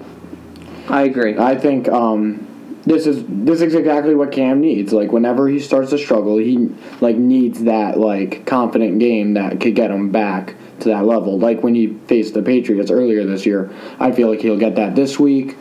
I 0.90 1.04
agree. 1.04 1.38
I 1.38 1.58
think 1.58 1.88
um, 1.88 2.48
this 2.86 3.08
is 3.08 3.24
this 3.28 3.62
is 3.62 3.76
exactly 3.76 4.16
what 4.16 4.32
Cam 4.32 4.60
needs. 4.62 4.92
Like 4.92 5.12
whenever 5.12 5.48
he 5.48 5.60
starts 5.60 5.92
to 5.92 5.98
struggle, 5.98 6.38
he 6.38 6.70
like 7.00 7.16
needs 7.16 7.64
that 7.64 7.98
like 7.98 8.46
confident 8.46 9.00
game 9.00 9.36
that 9.36 9.62
could 9.62 9.76
get 9.76 9.90
him 9.90 10.12
back 10.12 10.56
to 10.82 10.90
that 10.90 11.06
level. 11.06 11.40
Like 11.40 11.64
when 11.64 11.76
he 11.76 11.88
faced 12.08 12.34
the 12.34 12.42
Patriots 12.42 12.92
earlier 12.92 13.26
this 13.26 13.46
year, 13.46 13.72
I 14.00 14.12
feel 14.12 14.30
like 14.30 14.42
he'll 14.42 14.60
get 14.60 14.76
that 14.76 14.96
this 14.96 15.20
week. 15.20 15.56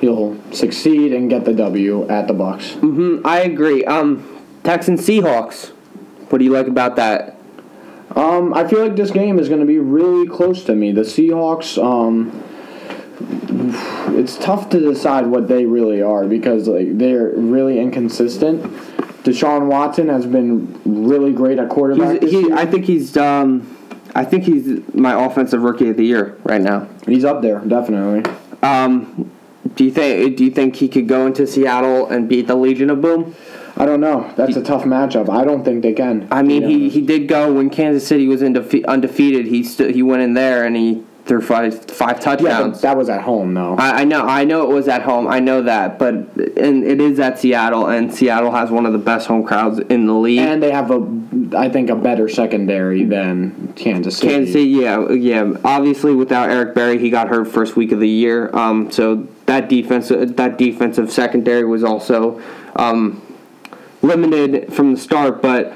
He'll 0.00 0.36
succeed 0.52 1.12
and 1.12 1.30
get 1.30 1.44
the 1.44 1.52
W 1.52 2.08
at 2.08 2.26
the 2.26 2.34
Bucks. 2.34 2.72
hmm 2.72 3.20
I 3.24 3.40
agree. 3.40 3.84
Um, 3.84 4.44
Texans 4.64 5.06
Seahawks. 5.06 5.70
What 6.28 6.38
do 6.38 6.44
you 6.44 6.50
like 6.52 6.66
about 6.66 6.96
that? 6.96 7.36
Um, 8.16 8.52
I 8.52 8.66
feel 8.66 8.80
like 8.80 8.96
this 8.96 9.10
game 9.10 9.38
is 9.38 9.48
going 9.48 9.60
to 9.60 9.66
be 9.66 9.78
really 9.78 10.26
close 10.26 10.64
to 10.64 10.74
me. 10.74 10.92
The 10.92 11.02
Seahawks, 11.02 11.82
um, 11.82 12.42
it's 14.18 14.36
tough 14.36 14.70
to 14.70 14.80
decide 14.80 15.26
what 15.26 15.48
they 15.48 15.64
really 15.64 16.02
are 16.02 16.26
because 16.26 16.68
like 16.68 16.98
they're 16.98 17.30
really 17.30 17.78
inconsistent. 17.78 18.62
Deshaun 19.24 19.66
Watson 19.66 20.08
has 20.08 20.26
been 20.26 20.80
really 20.84 21.32
great 21.32 21.58
at 21.58 21.68
quarterback. 21.68 22.22
He. 22.22 22.52
I 22.52 22.66
think 22.66 22.84
he's. 22.84 23.16
Um, 23.16 23.78
I 24.14 24.24
think 24.24 24.44
he's 24.44 24.82
my 24.94 25.24
offensive 25.24 25.62
rookie 25.62 25.88
of 25.88 25.96
the 25.96 26.04
year 26.04 26.36
right 26.44 26.60
now. 26.60 26.88
He's 27.06 27.24
up 27.24 27.40
there, 27.40 27.60
definitely. 27.60 28.30
Um, 28.62 29.30
do 29.74 29.84
you 29.84 29.90
think? 29.90 30.36
Do 30.36 30.44
you 30.44 30.50
think 30.50 30.76
he 30.76 30.88
could 30.88 31.08
go 31.08 31.26
into 31.26 31.46
Seattle 31.46 32.08
and 32.08 32.28
beat 32.28 32.46
the 32.46 32.56
Legion 32.56 32.90
of 32.90 33.00
Boom? 33.00 33.34
I 33.76 33.86
don't 33.86 34.00
know. 34.00 34.30
That's 34.36 34.56
a 34.56 34.62
tough 34.62 34.82
matchup. 34.84 35.30
I 35.30 35.44
don't 35.44 35.64
think 35.64 35.82
they 35.82 35.94
can. 35.94 36.28
I 36.30 36.42
mean, 36.42 36.62
he, 36.68 36.90
he 36.90 37.00
did 37.00 37.26
go 37.26 37.52
when 37.54 37.70
Kansas 37.70 38.06
City 38.06 38.28
was 38.28 38.42
undefeated. 38.42 39.46
He 39.46 39.64
st- 39.64 39.94
he 39.94 40.02
went 40.02 40.22
in 40.22 40.34
there 40.34 40.64
and 40.64 40.76
he 40.76 41.02
threw 41.24 41.40
five 41.40 41.84
five 41.84 42.16
yeah, 42.16 42.22
touchdowns. 42.22 42.78
but 42.78 42.82
that 42.82 42.96
was 42.96 43.08
at 43.08 43.22
home 43.22 43.54
though. 43.54 43.76
I, 43.76 44.00
I 44.00 44.04
know, 44.04 44.22
I 44.22 44.44
know 44.44 44.62
it 44.68 44.74
was 44.74 44.88
at 44.88 45.02
home. 45.02 45.28
I 45.28 45.38
know 45.38 45.62
that, 45.62 45.98
but 45.98 46.14
and 46.14 46.84
it 46.84 47.00
is 47.00 47.20
at 47.20 47.38
Seattle, 47.38 47.86
and 47.86 48.12
Seattle 48.12 48.50
has 48.50 48.70
one 48.70 48.86
of 48.86 48.92
the 48.92 48.98
best 48.98 49.28
home 49.28 49.44
crowds 49.44 49.78
in 49.78 50.06
the 50.06 50.14
league. 50.14 50.40
and 50.40 50.62
they 50.62 50.72
have 50.72 50.90
a, 50.90 51.56
I 51.56 51.68
think, 51.68 51.90
a 51.90 51.96
better 51.96 52.28
secondary 52.28 53.04
than 53.04 53.72
Kansas 53.74 54.18
City. 54.18 54.32
Kansas 54.32 54.52
City, 54.52 54.68
yeah, 54.70 55.10
yeah. 55.10 55.52
Obviously, 55.64 56.14
without 56.14 56.50
Eric 56.50 56.74
Berry, 56.74 56.98
he 56.98 57.10
got 57.10 57.28
hurt 57.28 57.46
first 57.46 57.76
week 57.76 57.92
of 57.92 58.00
the 58.00 58.08
year. 58.08 58.54
Um, 58.54 58.90
so 58.90 59.28
that 59.46 59.68
defense, 59.68 60.08
that 60.08 60.58
defensive 60.58 61.10
secondary 61.12 61.64
was 61.64 61.84
also 61.84 62.42
um, 62.76 63.22
limited 64.02 64.72
from 64.74 64.94
the 64.94 65.00
start. 65.00 65.40
But 65.40 65.72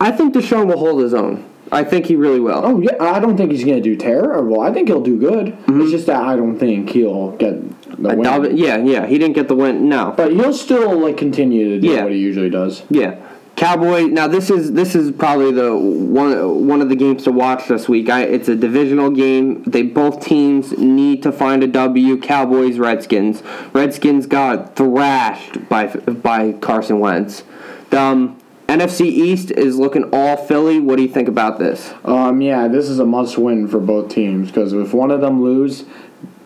I 0.00 0.12
think 0.12 0.34
Deshaun 0.34 0.68
will 0.68 0.78
hold 0.78 1.02
his 1.02 1.14
own. 1.14 1.48
I 1.72 1.82
think 1.84 2.06
he 2.06 2.16
really 2.16 2.38
will. 2.38 2.60
Oh 2.62 2.80
yeah, 2.80 2.96
I 3.00 3.18
don't 3.18 3.36
think 3.36 3.50
he's 3.50 3.64
gonna 3.64 3.80
do 3.80 3.96
terrible. 3.96 4.60
I 4.60 4.72
think 4.72 4.88
he'll 4.88 5.00
do 5.02 5.18
good. 5.18 5.46
Mm-hmm. 5.46 5.80
It's 5.80 5.90
just 5.90 6.06
that 6.06 6.22
I 6.22 6.36
don't 6.36 6.58
think 6.58 6.90
he'll 6.90 7.30
get 7.38 7.58
the 8.00 8.14
win. 8.14 8.56
Yeah, 8.56 8.76
yeah. 8.76 9.06
He 9.06 9.18
didn't 9.18 9.34
get 9.34 9.48
the 9.48 9.56
win. 9.56 9.88
No, 9.88 10.12
But 10.16 10.32
he'll 10.32 10.52
still 10.52 10.98
like 10.98 11.16
continue 11.16 11.70
to 11.70 11.80
do 11.80 11.88
Yeah. 11.88 12.02
what 12.04 12.12
he 12.12 12.18
usually 12.18 12.50
does. 12.50 12.82
Yeah. 12.90 13.16
Cowboy. 13.56 14.04
Now 14.04 14.28
this 14.28 14.48
is 14.50 14.72
this 14.72 14.94
is 14.94 15.12
probably 15.12 15.52
the 15.52 15.76
one 15.76 16.66
one 16.68 16.80
of 16.80 16.88
the 16.88 16.96
games 16.96 17.24
to 17.24 17.32
watch 17.32 17.68
this 17.68 17.86
week. 17.88 18.08
I, 18.08 18.22
it's 18.22 18.48
a 18.48 18.56
divisional 18.56 19.10
game. 19.10 19.62
They 19.64 19.82
both 19.82 20.24
teams 20.24 20.72
need 20.78 21.22
to 21.22 21.32
find 21.32 21.62
a 21.62 21.66
W. 21.66 22.18
Cowboys 22.18 22.78
Redskins. 22.78 23.42
Redskins 23.74 24.26
got 24.26 24.74
thrashed 24.76 25.68
by 25.68 25.86
by 25.88 26.52
Carson 26.52 26.98
Wentz. 26.98 27.44
Um, 27.92 28.38
NFC 28.68 29.02
East 29.02 29.50
is 29.50 29.78
looking 29.78 30.08
all 30.12 30.36
Philly. 30.36 30.80
What 30.80 30.96
do 30.96 31.02
you 31.02 31.08
think 31.08 31.28
about 31.28 31.58
this? 31.58 31.92
Um, 32.04 32.40
yeah, 32.40 32.68
this 32.68 32.88
is 32.88 32.98
a 32.98 33.04
must 33.04 33.36
win 33.36 33.68
for 33.68 33.80
both 33.80 34.08
teams 34.08 34.48
because 34.48 34.72
if 34.72 34.94
one 34.94 35.10
of 35.10 35.20
them 35.20 35.42
lose, 35.42 35.84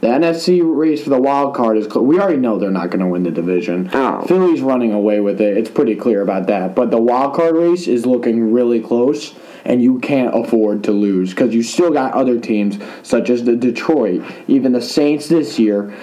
the 0.01 0.09
NFC 0.09 0.61
race 0.63 1.03
for 1.03 1.11
the 1.11 1.21
wild 1.21 1.55
card 1.55 1.79
is. 1.79 1.87
Cl- 1.87 2.05
we 2.05 2.19
already 2.19 2.39
know 2.39 2.59
they're 2.59 2.71
not 2.71 2.91
going 2.91 3.01
to 3.01 3.07
win 3.07 3.23
the 3.23 3.31
division. 3.31 3.91
Oh. 3.93 4.23
Philly's 4.27 4.61
running 4.61 4.93
away 4.93 5.21
with 5.21 5.41
it. 5.41 5.57
It's 5.57 5.71
pretty 5.71 5.97
clear 5.97 6.23
about 6.23 6.47
that. 6.49 6.75
But 6.75 6.91
the 6.91 7.01
wild 7.01 7.35
card 7.35 7.57
race 7.57 7.87
is 7.87 8.05
looking 8.05 8.53
really 8.53 8.81
close, 8.81 9.35
and 9.65 9.83
you 9.83 9.99
can't 9.99 10.35
afford 10.39 10.85
to 10.85 10.93
lose 10.93 11.31
because 11.31 11.55
you 11.55 11.63
still 11.63 11.91
got 11.91 12.13
other 12.13 12.39
teams 12.39 12.79
such 13.03 13.31
as 13.31 13.45
the 13.45 13.57
Detroit, 13.57 14.23
even 14.49 14.73
the 14.73 14.83
Saints 14.83 15.29
this 15.29 15.59
year. 15.59 15.95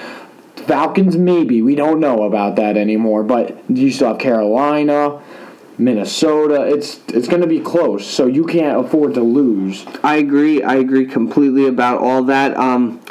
Falcons 0.56 1.18
maybe 1.18 1.62
we 1.62 1.76
don't 1.76 2.00
know 2.00 2.24
about 2.24 2.56
that 2.56 2.78
anymore, 2.78 3.24
but 3.24 3.58
you 3.70 3.92
still 3.92 4.10
have 4.10 4.20
Carolina. 4.20 5.22
Minnesota, 5.78 6.66
it's 6.66 7.00
it's 7.08 7.28
going 7.28 7.42
to 7.42 7.48
be 7.48 7.60
close, 7.60 8.06
so 8.06 8.26
you 8.26 8.46
can't 8.46 8.86
afford 8.86 9.16
to 9.16 9.22
lose. 9.22 9.86
I 10.04 10.18
agree. 10.18 10.62
I 10.62 10.76
agree 10.76 11.06
completely 11.06 11.68
about 11.68 12.00
all 12.00 12.24
that. 12.24 12.56
Um, 12.58 13.02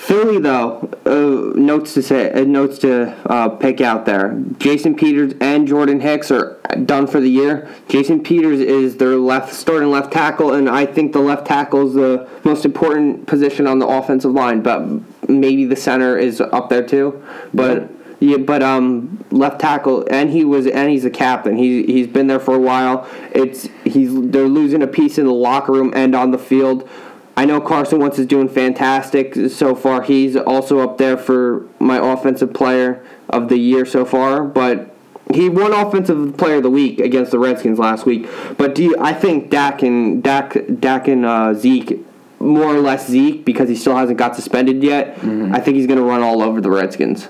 Philly, 0.00 0.38
though, 0.38 0.88
uh, 1.04 1.58
notes 1.58 1.92
to 1.92 2.02
say, 2.02 2.32
uh, 2.32 2.44
notes 2.44 2.78
to 2.78 3.14
uh, 3.30 3.50
pick 3.50 3.82
out 3.82 4.06
there. 4.06 4.42
Jason 4.58 4.94
Peters 4.94 5.34
and 5.42 5.68
Jordan 5.68 6.00
Hicks 6.00 6.30
are 6.30 6.58
done 6.86 7.06
for 7.06 7.20
the 7.20 7.28
year. 7.28 7.68
Jason 7.86 8.22
Peters 8.22 8.60
is 8.60 8.96
their 8.96 9.16
left 9.16 9.52
starting 9.52 9.90
left 9.90 10.10
tackle, 10.10 10.54
and 10.54 10.70
I 10.70 10.86
think 10.86 11.12
the 11.12 11.20
left 11.20 11.46
tackle 11.46 11.88
is 11.88 11.94
the 11.94 12.26
most 12.44 12.64
important 12.64 13.26
position 13.26 13.66
on 13.66 13.78
the 13.78 13.86
offensive 13.86 14.32
line. 14.32 14.62
But 14.62 14.88
maybe 15.28 15.66
the 15.66 15.76
center 15.76 16.16
is 16.16 16.40
up 16.40 16.70
there 16.70 16.86
too. 16.86 17.22
But 17.52 17.90
yeah, 18.20 18.36
but 18.36 18.62
um, 18.62 19.24
left 19.30 19.60
tackle, 19.60 20.06
and 20.10 20.30
he 20.30 20.44
was, 20.44 20.66
and 20.66 20.90
he's 20.90 21.06
a 21.06 21.10
captain. 21.10 21.56
He 21.56 21.84
he's 21.84 22.06
been 22.06 22.26
there 22.26 22.38
for 22.38 22.54
a 22.54 22.58
while. 22.58 23.08
It's 23.32 23.68
he's 23.84 24.10
they're 24.30 24.48
losing 24.48 24.82
a 24.82 24.86
piece 24.86 25.16
in 25.16 25.24
the 25.24 25.32
locker 25.32 25.72
room 25.72 25.92
and 25.96 26.14
on 26.14 26.30
the 26.30 26.38
field. 26.38 26.88
I 27.36 27.46
know 27.46 27.60
Carson 27.60 27.98
Wentz 27.98 28.18
is 28.18 28.26
doing 28.26 28.48
fantastic 28.50 29.34
so 29.50 29.74
far. 29.74 30.02
He's 30.02 30.36
also 30.36 30.80
up 30.80 30.98
there 30.98 31.16
for 31.16 31.66
my 31.78 31.96
offensive 31.96 32.52
player 32.52 33.02
of 33.30 33.48
the 33.48 33.56
year 33.56 33.86
so 33.86 34.04
far, 34.04 34.44
but 34.44 34.94
he 35.32 35.48
won 35.48 35.72
offensive 35.72 36.36
player 36.36 36.56
of 36.56 36.62
the 36.62 36.70
week 36.70 37.00
against 37.00 37.30
the 37.30 37.38
Redskins 37.38 37.78
last 37.78 38.04
week. 38.04 38.28
But 38.58 38.74
do 38.74 38.82
you, 38.82 38.96
I 38.98 39.14
think 39.14 39.48
Dak 39.48 39.80
and 39.82 40.22
Dak 40.22 40.56
Dak 40.78 41.08
and 41.08 41.24
uh, 41.24 41.54
Zeke 41.54 42.04
more 42.38 42.74
or 42.74 42.80
less 42.80 43.08
Zeke 43.08 43.44
because 43.46 43.70
he 43.70 43.76
still 43.76 43.96
hasn't 43.96 44.18
got 44.18 44.36
suspended 44.36 44.82
yet. 44.82 45.18
I 45.54 45.60
think 45.60 45.76
he's 45.76 45.86
going 45.86 45.98
to 45.98 46.04
run 46.04 46.22
all 46.22 46.42
over 46.42 46.60
the 46.60 46.70
Redskins. 46.70 47.28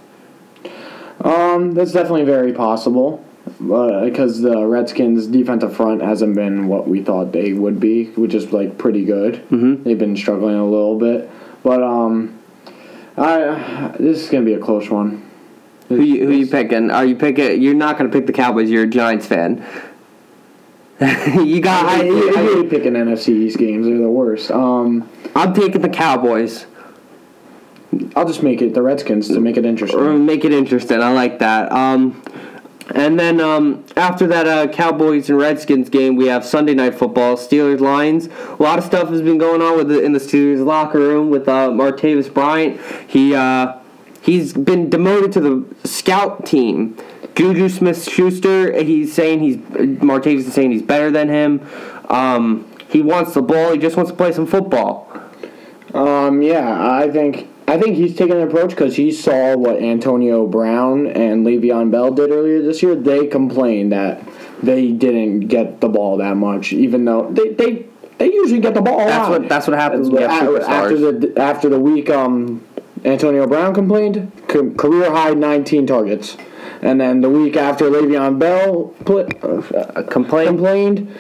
Um, 1.21 1.73
that's 1.73 1.93
definitely 1.93 2.25
very 2.25 2.53
possible. 2.53 3.25
Uh, 3.47 4.05
because 4.05 4.41
the 4.41 4.67
Redskins' 4.67 5.27
defensive 5.27 5.75
front 5.75 6.03
hasn't 6.03 6.35
been 6.35 6.69
what 6.69 6.87
we 6.87 7.03
thought 7.03 7.33
they 7.33 7.53
would 7.53 7.81
be, 7.81 8.07
which 8.11 8.35
is 8.35 8.53
like 8.53 8.79
pretty 8.79 9.05
good. 9.05 9.35
Mm-hmm. 9.51 9.83
They've 9.83 9.99
been 9.99 10.17
struggling 10.17 10.57
a 10.57 10.65
little 10.65 10.99
bit, 10.99 11.31
but 11.63 11.83
um, 11.83 12.39
I 13.17 13.95
this 13.99 14.23
is 14.23 14.31
gonna 14.31 14.45
be 14.45 14.55
a 14.55 14.59
close 14.59 14.89
one. 14.89 15.31
Who 15.89 16.01
you, 16.01 16.27
who 16.27 16.33
you 16.33 16.47
picking? 16.47 16.91
Are 16.91 17.05
you 17.05 17.17
picking? 17.17 17.61
You're 17.61 17.75
not 17.75 17.99
going 17.99 18.09
to 18.09 18.17
pick 18.17 18.27
the 18.27 18.33
Cowboys. 18.33 18.71
You're 18.71 18.85
a 18.85 18.87
Giants 18.87 19.27
fan. 19.27 19.67
you 21.01 21.61
got. 21.61 21.85
I, 21.85 21.95
I, 21.95 21.99
I, 21.99 22.33
I, 22.39 22.43
hate 22.45 22.71
picking 22.71 22.93
NFC 22.93 23.31
East 23.31 23.59
games; 23.59 23.87
they're 23.87 23.99
the 23.99 24.09
worst. 24.09 24.53
Um, 24.53 25.09
I'm 25.35 25.53
taking 25.53 25.81
the 25.81 25.89
Cowboys. 25.89 26.67
I'll 28.15 28.27
just 28.27 28.43
make 28.43 28.63
it 28.63 28.75
the 28.75 28.83
Redskins 28.83 29.29
to 29.29 29.41
make 29.41 29.57
it 29.57 29.65
Or 29.65 29.69
interesting. 29.69 30.27
make 30.27 30.45
it 30.45 30.53
interesting. 30.53 31.03
I 31.03 31.13
like 31.13 31.39
that. 31.41 31.73
Um, 31.73 32.23
and 32.95 33.19
then 33.19 33.41
um, 33.41 33.85
after 33.97 34.27
that 34.29 34.47
uh, 34.47 34.67
Cowboys 34.69 35.29
and 35.29 35.39
Redskins 35.39 35.89
game, 35.89 36.17
we 36.17 36.27
have 36.27 36.45
Sunday 36.45 36.75
night 36.75 36.95
football. 36.95 37.37
Steelers 37.37 37.81
Lions. 37.81 38.29
A 38.59 38.63
lot 38.63 38.79
of 38.79 38.85
stuff 38.85 39.09
has 39.11 39.23
been 39.23 39.39
going 39.39 39.63
on 39.63 39.77
with 39.77 39.89
the, 39.89 40.03
in 40.03 40.13
the 40.13 40.19
Steelers 40.19 40.65
locker 40.65 40.99
room 40.99 41.31
with 41.31 41.49
uh, 41.49 41.69
Martavis 41.71 42.33
Bryant. 42.33 42.81
He 43.09 43.35
uh, 43.35 43.77
he's 44.23 44.53
been 44.53 44.91
demoted 44.91 45.33
to 45.33 45.41
the 45.41 45.89
scout 45.89 46.47
team. 46.47 46.97
Juju 47.37 47.69
Smith 47.69 48.03
Schuster. 48.09 48.73
He's 48.83 49.13
saying 49.15 49.41
he's 49.41 49.57
Martavis 49.57 50.47
is 50.49 50.53
saying 50.53 50.73
he's 50.73 50.83
better 50.83 51.11
than 51.11 51.29
him. 51.29 51.67
Um, 52.09 52.67
he 52.89 53.03
wants 53.03 53.35
the 53.35 53.43
ball. 53.43 53.73
He 53.73 53.79
just 53.79 53.97
wants 53.97 54.11
to 54.11 54.17
play 54.17 54.33
some 54.33 54.47
football. 54.49 55.07
Um, 55.95 56.43
yeah, 56.43 56.93
I 56.93 57.09
think 57.11 57.49
I 57.71 57.79
think 57.79 57.95
he's 57.95 58.17
taking 58.17 58.35
an 58.37 58.43
approach 58.49 58.71
because 58.71 58.97
he 58.97 59.13
saw 59.13 59.57
what 59.57 59.81
Antonio 59.81 60.45
Brown 60.45 61.07
and 61.07 61.47
Le'Veon 61.47 61.93
Bell 61.93 62.13
did 62.13 62.33
earlier 62.33 62.61
this 62.61 62.83
year. 62.83 62.97
They 62.97 63.29
complained 63.29 63.93
that 63.93 64.21
they 64.61 64.91
didn't 64.91 65.47
get 65.47 65.81
the 65.81 65.89
ball 65.89 66.17
that 66.17 66.37
much, 66.37 66.73
even 66.73 67.05
though 67.05 67.31
they 67.31 67.51
they, 67.51 67.87
they 68.19 68.27
usually 68.33 68.59
get 68.59 68.75
the 68.75 68.83
ball. 68.83 69.03
a 69.03 69.05
That's 69.05 69.29
lot. 69.29 69.41
what 69.41 69.49
that's 69.49 69.69
what 69.69 69.79
happens 69.79 70.09
have 70.09 70.57
after 70.63 71.13
the 71.13 71.41
after 71.41 71.69
the 71.69 71.79
week, 71.79 72.11
um, 72.11 72.61
Antonio 73.05 73.47
Brown 73.47 73.73
complained 73.73 74.33
ca- 74.49 74.71
career 74.71 75.09
high 75.09 75.31
19 75.35 75.87
targets, 75.87 76.37
and 76.83 77.01
then 77.01 77.21
the 77.21 77.31
week 77.31 77.57
after 77.57 77.85
Le'Veon 77.89 78.41
Bell 78.41 78.87
put 79.05 79.45
uh, 79.45 80.03
Complain. 80.11 80.49
complained, 80.49 81.17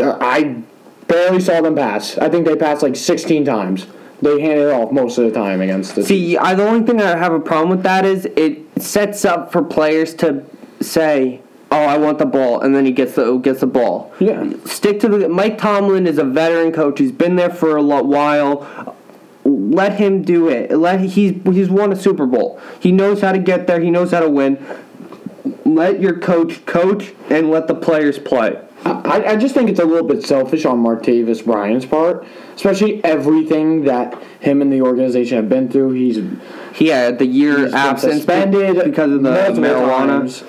uh, 0.00 0.18
I 0.20 0.64
barely 1.06 1.38
saw 1.38 1.60
them 1.60 1.76
pass. 1.76 2.18
I 2.18 2.28
think 2.28 2.44
they 2.44 2.56
passed 2.56 2.82
like 2.82 2.96
16 2.96 3.44
times. 3.44 3.86
They 4.26 4.40
hand 4.40 4.58
it 4.58 4.72
off 4.72 4.90
most 4.90 5.18
of 5.18 5.24
the 5.24 5.30
time 5.30 5.60
against 5.60 5.94
the 5.94 6.02
See, 6.02 6.36
I, 6.36 6.54
the 6.54 6.66
only 6.66 6.84
thing 6.84 7.00
I 7.00 7.16
have 7.16 7.32
a 7.32 7.38
problem 7.38 7.70
with 7.70 7.84
that 7.84 8.04
is 8.04 8.24
it 8.36 8.58
sets 8.82 9.24
up 9.24 9.52
for 9.52 9.62
players 9.62 10.14
to 10.14 10.44
say, 10.80 11.40
"Oh, 11.70 11.76
I 11.76 11.96
want 11.96 12.18
the 12.18 12.26
ball," 12.26 12.60
and 12.60 12.74
then 12.74 12.84
he 12.84 12.90
gets 12.90 13.14
the 13.14 13.38
gets 13.38 13.60
the 13.60 13.68
ball. 13.68 14.12
Yeah. 14.18 14.52
Stick 14.64 14.98
to 15.00 15.08
the. 15.08 15.28
Mike 15.28 15.58
Tomlin 15.58 16.08
is 16.08 16.18
a 16.18 16.24
veteran 16.24 16.72
coach. 16.72 16.98
He's 16.98 17.12
been 17.12 17.36
there 17.36 17.50
for 17.50 17.76
a 17.76 17.82
lot 17.82 18.06
while. 18.06 18.96
Let 19.44 19.96
him 20.00 20.22
do 20.22 20.48
it. 20.48 20.72
Let 20.72 21.00
he's 21.00 21.40
he's 21.44 21.70
won 21.70 21.92
a 21.92 21.96
Super 21.96 22.26
Bowl. 22.26 22.60
He 22.80 22.90
knows 22.90 23.20
how 23.20 23.30
to 23.30 23.38
get 23.38 23.68
there. 23.68 23.80
He 23.80 23.92
knows 23.92 24.10
how 24.10 24.20
to 24.20 24.28
win. 24.28 24.58
Let 25.64 26.00
your 26.00 26.18
coach 26.18 26.66
coach 26.66 27.12
and 27.30 27.48
let 27.48 27.68
the 27.68 27.76
players 27.76 28.18
play. 28.18 28.60
I, 28.92 29.32
I 29.32 29.36
just 29.36 29.54
think 29.54 29.68
it's 29.68 29.80
a 29.80 29.84
little 29.84 30.06
bit 30.06 30.24
selfish 30.24 30.64
on 30.64 30.82
Martavis 30.82 31.44
Bryant's 31.44 31.86
part, 31.86 32.26
especially 32.54 33.02
everything 33.04 33.84
that 33.84 34.20
him 34.40 34.62
and 34.62 34.72
the 34.72 34.82
organization 34.82 35.36
have 35.36 35.48
been 35.48 35.68
through. 35.68 35.92
He's 35.92 36.20
He 36.74 36.88
had 36.88 37.18
the 37.18 37.26
year 37.26 37.74
absence 37.74 38.16
suspended 38.16 38.84
because 38.84 39.12
of 39.12 39.22
the 39.22 39.30
marijuana. 39.30 40.06
times. 40.06 40.44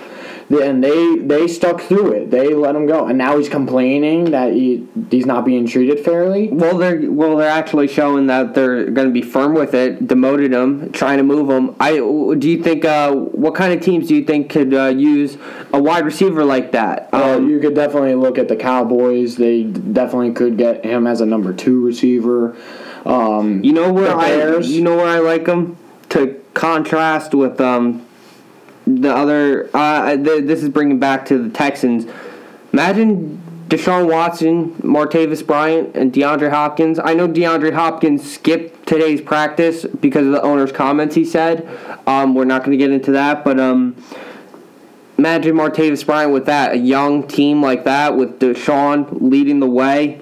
And 0.50 0.82
they 0.82 1.18
they 1.18 1.48
stuck 1.48 1.82
through 1.82 2.14
it. 2.14 2.32
They 2.32 2.54
let 2.54 2.76
him 2.76 2.86
go, 2.86 3.06
and 3.06 3.18
now 3.18 3.38
he's 3.38 3.50
complaining 3.50 4.32
that 4.32 4.54
he 4.54 4.88
he's 5.12 5.26
not 5.26 5.44
being 5.44 5.68
treated 5.68 6.00
fairly. 6.00 6.48
Well, 6.50 6.78
they're 6.78 7.12
well, 7.12 7.36
they're 7.36 7.50
actually 7.50 7.88
showing 7.88 8.28
that 8.28 8.54
they're 8.54 8.86
going 8.86 9.08
to 9.08 9.14
be 9.14 9.22
firm 9.22 9.54
with 9.54 9.74
it. 9.74 10.08
Demoted 10.08 10.54
him, 10.54 10.92
trying 10.94 11.18
to 11.18 11.24
move 11.24 11.50
him. 11.50 11.76
I 11.80 11.98
do 11.98 12.50
you 12.50 12.64
think? 12.64 12.86
Uh, 12.86 13.14
what 13.14 13.56
kind 13.56 13.74
of 13.74 13.82
teams 13.82 14.08
do 14.08 14.16
you 14.16 14.24
think 14.24 14.50
could 14.50 14.74
uh, 14.74 14.86
use 14.86 15.38
a 15.74 15.82
wide 15.82 16.06
receiver 16.06 16.46
like 16.46 16.72
that? 16.72 17.10
Uh, 17.12 17.36
Um, 17.38 17.50
you 17.50 17.60
could 17.60 17.76
definitely 17.76 18.16
look 18.16 18.38
at 18.38 18.48
the 18.48 18.56
Cowboys. 18.56 19.36
They 19.36 19.64
definitely 19.64 20.32
could 20.32 20.58
get 20.58 20.86
him 20.86 21.08
as 21.08 21.20
a 21.20 21.26
number 21.26 21.52
two 21.54 21.84
receiver. 21.86 22.56
Um, 23.06 23.64
you 23.64 23.74
know 23.74 23.92
where 23.92 24.16
I 24.16 24.60
you 24.60 24.82
know 24.82 24.96
where 24.96 25.08
I 25.08 25.20
like 25.20 25.46
him 25.46 25.76
to 26.10 26.42
contrast 26.54 27.34
with 27.36 27.60
um 27.60 28.07
the 28.88 29.14
other. 29.14 29.70
Uh, 29.74 30.16
th- 30.16 30.46
this 30.46 30.64
is 30.64 30.70
bringing 30.70 31.00
back 31.00 31.26
to 31.28 31.38
the 31.38 31.50
Texans. 31.50 32.06
Imagine. 32.74 33.44
Deshaun 33.68 34.10
Watson, 34.10 34.76
Martavis 34.76 35.46
Bryant, 35.46 35.94
and 35.94 36.14
DeAndre 36.14 36.50
Hopkins. 36.50 37.00
I 37.04 37.14
know 37.14 37.28
DeAndre 37.28 37.74
Hopkins 37.74 38.32
skipped 38.32 38.88
today's 38.88 39.20
practice 39.20 39.86
because 39.86 40.26
of 40.26 40.32
the 40.32 40.42
owner's 40.42 40.72
comments. 40.72 41.16
He 41.16 41.26
said, 41.26 41.68
um, 42.08 42.34
"We're 42.34 42.46
not 42.46 42.64
going 42.64 42.72
to 42.72 42.78
get 42.78 42.92
into 42.92 43.12
that," 43.12 43.44
but 43.44 43.60
um, 43.60 43.98
imagine 45.18 45.54
Martavis 45.54 46.06
Bryant 46.06 46.32
with 46.32 46.46
that, 46.46 46.76
a 46.76 46.78
young 46.78 47.28
team 47.28 47.62
like 47.62 47.84
that, 47.84 48.16
with 48.16 48.40
Deshaun 48.40 49.10
leading 49.20 49.60
the 49.60 49.68
way. 49.68 50.22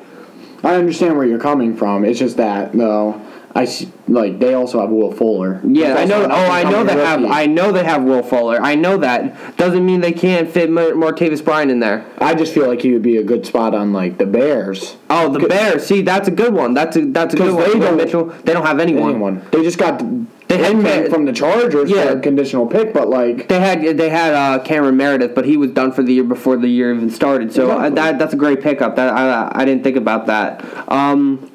I 0.63 0.73
understand 0.73 1.15
where 1.15 1.27
you're 1.27 1.37
coming 1.37 1.77
from. 1.77 2.03
It's 2.03 2.17
just 2.17 2.37
that 2.37 2.73
though. 2.73 3.21
I 3.57 3.63
see, 3.63 3.89
like 4.09 4.39
they 4.39 4.53
also 4.53 4.81
have 4.81 4.89
Will 4.89 5.13
Fuller. 5.13 5.61
Yeah, 5.65 5.95
I 5.95 6.03
know. 6.03 6.23
Oh, 6.29 6.29
I 6.51 6.63
know 6.69 6.83
they 6.83 6.93
have. 6.93 7.21
rookie. 7.21 7.31
I 7.31 7.45
know 7.45 7.71
they 7.71 7.85
have 7.85 8.03
Will 8.03 8.21
Fuller. 8.21 8.59
I 8.61 8.75
know 8.75 8.97
that. 8.97 9.55
Doesn't 9.55 9.85
mean 9.85 10.01
they 10.01 10.11
can't 10.11 10.49
fit 10.51 10.69
Mar- 10.69 10.91
Martavis 10.91 11.43
Bryant 11.43 11.71
in 11.71 11.79
there. 11.79 12.05
I 12.17 12.35
just 12.35 12.53
feel 12.53 12.67
like 12.67 12.81
he 12.81 12.91
would 12.91 13.01
be 13.01 13.15
a 13.15 13.23
good 13.23 13.45
spot 13.45 13.73
on 13.73 13.93
like 13.93 14.17
the 14.17 14.25
Bears. 14.25 14.97
Oh, 15.09 15.31
the 15.31 15.47
Bears. 15.47 15.85
See, 15.85 16.01
that's 16.01 16.27
a 16.27 16.31
good 16.31 16.53
one. 16.53 16.73
That's 16.73 16.97
a 16.97 17.05
that's 17.05 17.33
a 17.33 17.37
good 17.37 17.53
one. 17.55 17.63
they 17.71 17.79
don't- 17.79 17.95
Mitchell. 17.95 18.25
They 18.43 18.51
don't 18.51 18.65
have 18.65 18.79
anyone. 18.81 19.11
Anyone? 19.11 19.41
They 19.51 19.63
just 19.63 19.77
got 19.77 20.03
They 20.49 20.57
had 20.57 20.73
Cam- 20.83 21.09
from 21.09 21.23
the 21.23 21.31
Chargers 21.33 21.89
Yeah. 21.89 22.11
for 22.11 22.17
a 22.17 22.19
conditional 22.19 22.67
pick, 22.67 22.93
but 22.93 23.07
like 23.07 23.47
They 23.47 23.61
had 23.61 23.97
they 23.97 24.09
had 24.09 24.33
uh, 24.33 24.59
Cameron 24.63 24.97
Meredith, 24.97 25.33
but 25.33 25.45
he 25.45 25.55
was 25.55 25.71
done 25.71 25.93
for 25.93 26.03
the 26.03 26.13
year 26.13 26.23
before 26.25 26.57
the 26.57 26.67
year 26.67 26.93
even 26.93 27.09
started. 27.09 27.53
So 27.53 27.71
uh, 27.71 27.75
Exactly. 27.87 27.95
that 27.95 28.19
that's 28.19 28.33
a 28.33 28.37
great 28.37 28.61
pickup. 28.61 28.97
That 28.97 29.13
I 29.13 29.49
I 29.61 29.63
didn't 29.63 29.83
think 29.85 29.95
about 29.95 30.25
that. 30.27 30.61
Um, 30.91 31.49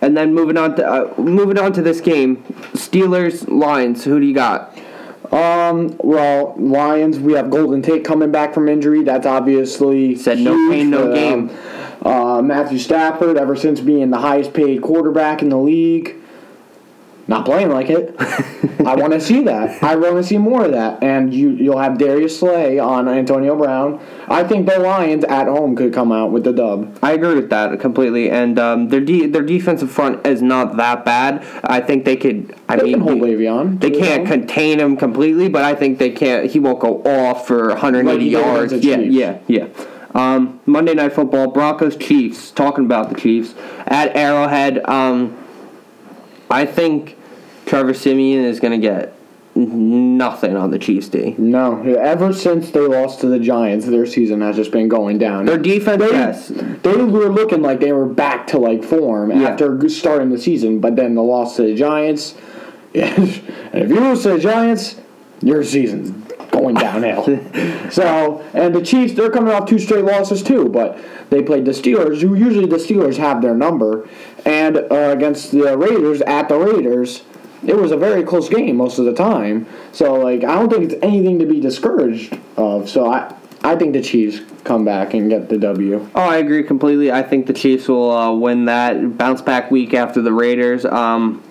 and 0.00 0.16
then 0.16 0.34
moving 0.34 0.56
on 0.56 0.76
to 0.76 0.86
uh, 0.86 1.14
moving 1.18 1.58
on 1.58 1.72
to 1.74 1.82
this 1.82 2.00
game, 2.00 2.36
Steelers 2.74 3.48
Lions. 3.48 4.04
Who 4.04 4.20
do 4.20 4.26
you 4.26 4.34
got? 4.34 4.76
Um, 5.32 5.96
well, 5.98 6.54
Lions, 6.58 7.18
we 7.18 7.32
have 7.32 7.50
Golden 7.50 7.80
Tate 7.80 8.04
coming 8.04 8.30
back 8.30 8.52
from 8.52 8.68
injury. 8.68 9.02
That's 9.02 9.26
obviously 9.26 10.14
Said 10.16 10.38
no 10.38 10.54
huge 10.54 10.72
pain, 10.72 10.90
no 10.90 11.12
game. 11.12 11.50
Uh, 12.02 12.42
Matthew 12.42 12.78
Stafford, 12.78 13.38
ever 13.38 13.56
since 13.56 13.80
being 13.80 14.10
the 14.10 14.18
highest 14.18 14.52
paid 14.52 14.82
quarterback 14.82 15.40
in 15.40 15.48
the 15.48 15.56
league, 15.56 16.16
not 17.28 17.44
playing 17.44 17.70
like 17.70 17.88
it. 17.88 18.14
I 18.84 18.96
want 18.96 19.12
to 19.12 19.20
see 19.20 19.42
that. 19.44 19.82
I 19.82 19.94
want 19.94 20.16
to 20.16 20.24
see 20.24 20.38
more 20.38 20.64
of 20.64 20.72
that. 20.72 21.02
And 21.02 21.32
you, 21.32 21.50
you'll 21.50 21.78
have 21.78 21.96
Darius 21.98 22.38
Slay 22.38 22.78
on 22.78 23.08
Antonio 23.08 23.56
Brown. 23.56 24.00
I 24.28 24.42
think 24.44 24.66
the 24.68 24.78
Lions 24.78 25.22
at 25.24 25.46
home 25.46 25.76
could 25.76 25.92
come 25.94 26.10
out 26.10 26.32
with 26.32 26.42
the 26.44 26.52
dub. 26.52 26.98
I 27.02 27.12
agree 27.12 27.34
with 27.34 27.50
that 27.50 27.78
completely. 27.80 28.30
And 28.30 28.58
um, 28.58 28.88
their 28.88 29.00
de- 29.00 29.26
their 29.26 29.42
defensive 29.42 29.90
front 29.90 30.26
is 30.26 30.42
not 30.42 30.76
that 30.78 31.04
bad. 31.04 31.44
I 31.64 31.80
think 31.80 32.04
they 32.04 32.16
could. 32.16 32.54
I 32.68 32.76
They 32.76 32.84
mean, 32.84 32.92
can 32.94 33.02
hold 33.02 33.18
Le'Veon. 33.20 33.80
They 33.80 33.90
can't 33.90 34.26
contain 34.26 34.80
him 34.80 34.96
completely, 34.96 35.48
but 35.48 35.62
I 35.64 35.74
think 35.74 35.98
they 35.98 36.10
can't. 36.10 36.50
He 36.50 36.58
won't 36.58 36.80
go 36.80 37.02
off 37.04 37.46
for 37.46 37.68
180 37.68 38.24
Like 38.24 38.30
yards. 38.44 38.72
the 38.72 38.78
Yeah, 38.78 38.98
yeah, 38.98 39.38
yeah. 39.46 39.68
Um, 40.14 40.60
Monday 40.66 40.92
Night 40.94 41.12
Football, 41.12 41.48
Broncos 41.52 41.96
Chiefs. 41.96 42.50
Talking 42.50 42.84
about 42.84 43.08
the 43.10 43.14
Chiefs 43.14 43.54
at 43.86 44.14
Arrowhead. 44.16 44.84
Um, 44.88 45.38
I 46.52 46.66
think 46.66 47.16
Trevor 47.66 47.94
Siemian 47.94 48.44
is 48.44 48.60
going 48.60 48.78
to 48.78 48.86
get 48.86 49.14
nothing 49.54 50.56
on 50.56 50.70
the 50.70 50.78
Chiefs 50.78 51.08
D. 51.08 51.34
No, 51.38 51.82
ever 51.82 52.32
since 52.32 52.70
they 52.70 52.80
lost 52.80 53.20
to 53.20 53.26
the 53.26 53.38
Giants, 53.38 53.86
their 53.86 54.06
season 54.06 54.40
has 54.42 54.56
just 54.56 54.70
been 54.70 54.88
going 54.88 55.18
down. 55.18 55.44
Their 55.46 55.58
defense, 55.58 56.02
They, 56.02 56.10
yes. 56.10 56.48
they 56.48 56.96
were 56.96 57.28
looking 57.28 57.60
like 57.62 57.80
they 57.80 57.92
were 57.92 58.06
back 58.06 58.46
to 58.48 58.58
like 58.58 58.84
form 58.84 59.30
Yeah. 59.30 59.48
after 59.50 59.88
starting 59.88 60.30
the 60.30 60.38
season, 60.38 60.78
but 60.80 60.96
then 60.96 61.14
the 61.14 61.22
loss 61.22 61.56
to 61.56 61.62
the 61.62 61.74
Giants. 61.74 62.34
and 62.94 63.28
if 63.72 63.88
you 63.88 64.00
lose 64.00 64.22
to 64.22 64.30
the 64.30 64.38
Giants, 64.38 64.96
your 65.40 65.64
season's 65.64 66.21
going 66.52 66.76
downhill. 66.76 67.24
so, 67.90 68.44
and 68.54 68.72
the 68.72 68.82
Chiefs, 68.82 69.14
they're 69.14 69.30
coming 69.30 69.52
off 69.52 69.68
two 69.68 69.80
straight 69.80 70.04
losses 70.04 70.42
too, 70.42 70.68
but 70.68 70.96
they 71.30 71.42
played 71.42 71.64
the 71.64 71.72
Steelers, 71.72 72.20
who 72.20 72.36
usually 72.36 72.66
the 72.66 72.76
Steelers 72.76 73.16
have 73.16 73.42
their 73.42 73.54
number, 73.54 74.08
and 74.46 74.76
uh, 74.76 75.10
against 75.16 75.50
the 75.50 75.76
Raiders 75.76 76.20
at 76.22 76.48
the 76.48 76.58
Raiders. 76.58 77.24
It 77.66 77.76
was 77.76 77.92
a 77.92 77.96
very 77.96 78.22
close 78.24 78.48
game 78.48 78.76
most 78.76 78.98
of 78.98 79.04
the 79.04 79.14
time, 79.14 79.66
so 79.92 80.14
like 80.14 80.44
I 80.44 80.54
don't 80.56 80.68
think 80.68 80.90
it's 80.90 81.02
anything 81.02 81.38
to 81.38 81.46
be 81.46 81.60
discouraged 81.60 82.38
of. 82.56 82.88
So 82.88 83.06
I, 83.06 83.34
I 83.62 83.76
think 83.76 83.92
the 83.92 84.02
Chiefs 84.02 84.40
come 84.64 84.84
back 84.84 85.14
and 85.14 85.30
get 85.30 85.48
the 85.48 85.58
W. 85.58 86.08
Oh, 86.14 86.20
I 86.20 86.38
agree 86.38 86.64
completely. 86.64 87.12
I 87.12 87.22
think 87.22 87.46
the 87.46 87.52
Chiefs 87.52 87.86
will 87.86 88.10
uh, 88.10 88.32
win 88.32 88.64
that 88.64 89.16
bounce 89.16 89.40
back 89.40 89.70
week 89.70 89.94
after 89.94 90.20
the 90.20 90.32
Raiders. 90.32 90.84
Um, 90.84 91.42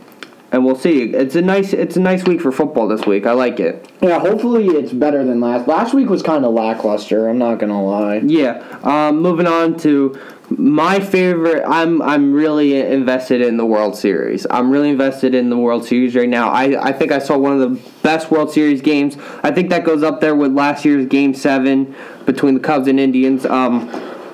and 0.51 0.65
we'll 0.65 0.75
see. 0.75 1.03
It's 1.03 1.35
a 1.35 1.41
nice 1.41 1.73
it's 1.73 1.95
a 1.95 1.99
nice 1.99 2.25
week 2.25 2.41
for 2.41 2.51
football 2.51 2.87
this 2.87 3.05
week. 3.05 3.25
I 3.25 3.31
like 3.31 3.59
it. 3.59 3.89
Yeah, 4.01 4.19
hopefully 4.19 4.67
it's 4.67 4.91
better 4.91 5.23
than 5.23 5.39
last. 5.39 5.67
Last 5.67 5.93
week 5.93 6.09
was 6.09 6.21
kind 6.21 6.43
of 6.45 6.53
lackluster. 6.53 7.29
I'm 7.29 7.37
not 7.37 7.59
gonna 7.59 7.83
lie. 7.83 8.17
Yeah. 8.17 8.63
Um, 8.83 9.21
moving 9.21 9.47
on 9.47 9.77
to 9.79 10.19
my 10.49 10.99
favorite. 10.99 11.63
I'm 11.65 12.01
I'm 12.01 12.33
really 12.33 12.75
invested 12.75 13.41
in 13.41 13.55
the 13.55 13.65
World 13.65 13.95
Series. 13.95 14.45
I'm 14.49 14.69
really 14.69 14.89
invested 14.89 15.33
in 15.33 15.49
the 15.49 15.57
World 15.57 15.85
Series 15.85 16.15
right 16.15 16.29
now. 16.29 16.49
I 16.49 16.89
I 16.89 16.91
think 16.91 17.11
I 17.11 17.19
saw 17.19 17.37
one 17.37 17.59
of 17.59 17.59
the 17.59 17.89
best 18.03 18.29
World 18.29 18.51
Series 18.51 18.81
games. 18.81 19.17
I 19.43 19.51
think 19.51 19.69
that 19.69 19.85
goes 19.85 20.03
up 20.03 20.19
there 20.19 20.35
with 20.35 20.51
last 20.51 20.83
year's 20.83 21.05
Game 21.05 21.33
Seven 21.33 21.95
between 22.25 22.55
the 22.55 22.59
Cubs 22.59 22.87
and 22.87 22.99
Indians. 22.99 23.45
Um, 23.45 23.89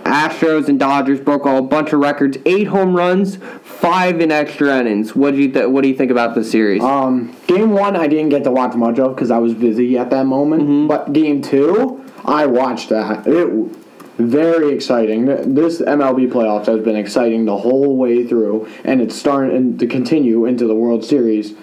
Astros 0.07 0.69
and 0.69 0.79
Dodgers 0.79 1.19
broke 1.19 1.45
all 1.45 1.57
a 1.57 1.61
bunch 1.61 1.93
of 1.93 1.99
records. 1.99 2.37
Eight 2.45 2.67
home 2.67 2.95
runs, 2.95 3.37
five 3.63 4.19
in 4.21 4.31
extra 4.31 4.79
innings. 4.79 5.15
What 5.15 5.31
do 5.31 5.41
you 5.41 5.51
th- 5.51 5.67
What 5.67 5.83
do 5.83 5.89
you 5.89 5.95
think 5.95 6.11
about 6.11 6.35
this 6.35 6.49
series? 6.49 6.81
Um, 6.81 7.35
game 7.47 7.71
one 7.71 7.95
I 7.95 8.07
didn't 8.07 8.29
get 8.29 8.43
to 8.45 8.51
watch 8.51 8.75
much 8.75 8.99
of 8.99 9.15
because 9.15 9.31
I 9.31 9.37
was 9.37 9.53
busy 9.53 9.97
at 9.97 10.09
that 10.09 10.25
moment. 10.25 10.63
Mm-hmm. 10.63 10.87
But 10.87 11.13
game 11.13 11.41
two, 11.41 12.03
I 12.25 12.45
watched 12.45 12.89
that. 12.89 13.27
It 13.27 13.77
very 14.17 14.73
exciting. 14.73 15.25
This 15.25 15.79
MLB 15.79 16.31
playoffs 16.31 16.65
has 16.65 16.83
been 16.83 16.95
exciting 16.95 17.45
the 17.45 17.57
whole 17.57 17.95
way 17.97 18.25
through, 18.25 18.67
and 18.83 18.99
it's 18.99 19.15
starting 19.15 19.77
to 19.77 19.85
continue 19.85 20.45
into 20.45 20.65
the 20.65 20.73
World 20.73 21.05
Series. 21.05 21.53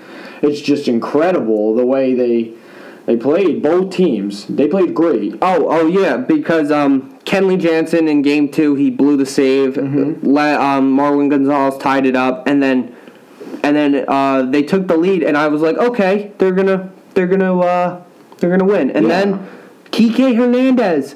It's 0.41 0.61
just 0.61 0.87
incredible 0.87 1.75
the 1.75 1.87
way 1.87 2.15
they 2.15 2.53
they 3.07 3.17
played 3.17 3.63
both 3.63 3.91
teams. 3.93 4.47
They 4.47 4.69
played 4.69 4.95
great. 4.95 5.35
Oh, 5.43 5.67
oh 5.69 5.87
yeah, 5.87 6.17
because 6.17 6.71
um, 6.71 7.14
Kenley 7.25 7.59
Jansen 7.61 8.07
in 8.09 8.23
Game 8.23 8.49
Two 8.51 8.75
he 8.75 8.91
blew 8.91 9.17
the 9.17 9.27
save. 9.27 9.77
Le- 9.77 10.61
um, 10.61 10.97
Marwin 10.97 11.31
Gonzalez 11.31 11.77
tied 11.79 12.07
it 12.07 12.17
up, 12.17 12.47
and 12.47 12.63
then 12.63 12.95
and 13.63 13.75
then 13.75 14.05
uh, 14.09 14.43
they 14.43 14.63
took 14.63 14.87
the 14.87 14.97
lead, 14.97 15.23
and 15.23 15.37
I 15.37 15.49
was 15.49 15.63
like, 15.63 15.77
okay, 15.77 16.33
they're 16.39 16.53
gonna 16.53 16.91
they're 17.15 17.27
gonna 17.27 17.59
uh, 17.61 18.03
they're 18.39 18.51
gonna 18.51 18.65
win, 18.71 18.91
and 18.91 19.07
Yeah. 19.07 19.21
then 19.25 19.49
Kike 19.91 20.37
Hernandez 20.37 21.15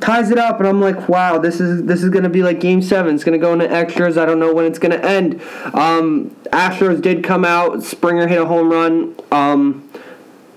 ties 0.00 0.30
it 0.30 0.38
up, 0.38 0.58
and 0.58 0.66
I'm 0.68 0.80
like, 0.80 1.08
wow, 1.08 1.38
this 1.38 1.60
is 1.60 1.84
this 1.84 2.02
is 2.02 2.10
gonna 2.10 2.28
be 2.30 2.42
like 2.42 2.58
Game 2.58 2.82
Seven. 2.82 3.14
It's 3.14 3.22
gonna 3.24 3.38
go 3.38 3.52
into 3.52 3.70
extras. 3.70 4.18
I 4.18 4.24
don't 4.26 4.38
know 4.40 4.52
when 4.54 4.64
it's 4.64 4.78
gonna 4.78 4.96
end. 4.96 5.40
Um, 5.74 6.30
Astros 6.52 7.00
did 7.00 7.22
come 7.22 7.44
out. 7.44 7.82
Springer 7.84 8.26
hit 8.26 8.40
a 8.40 8.46
home 8.46 8.70
run. 8.70 9.14
Um, 9.30 9.86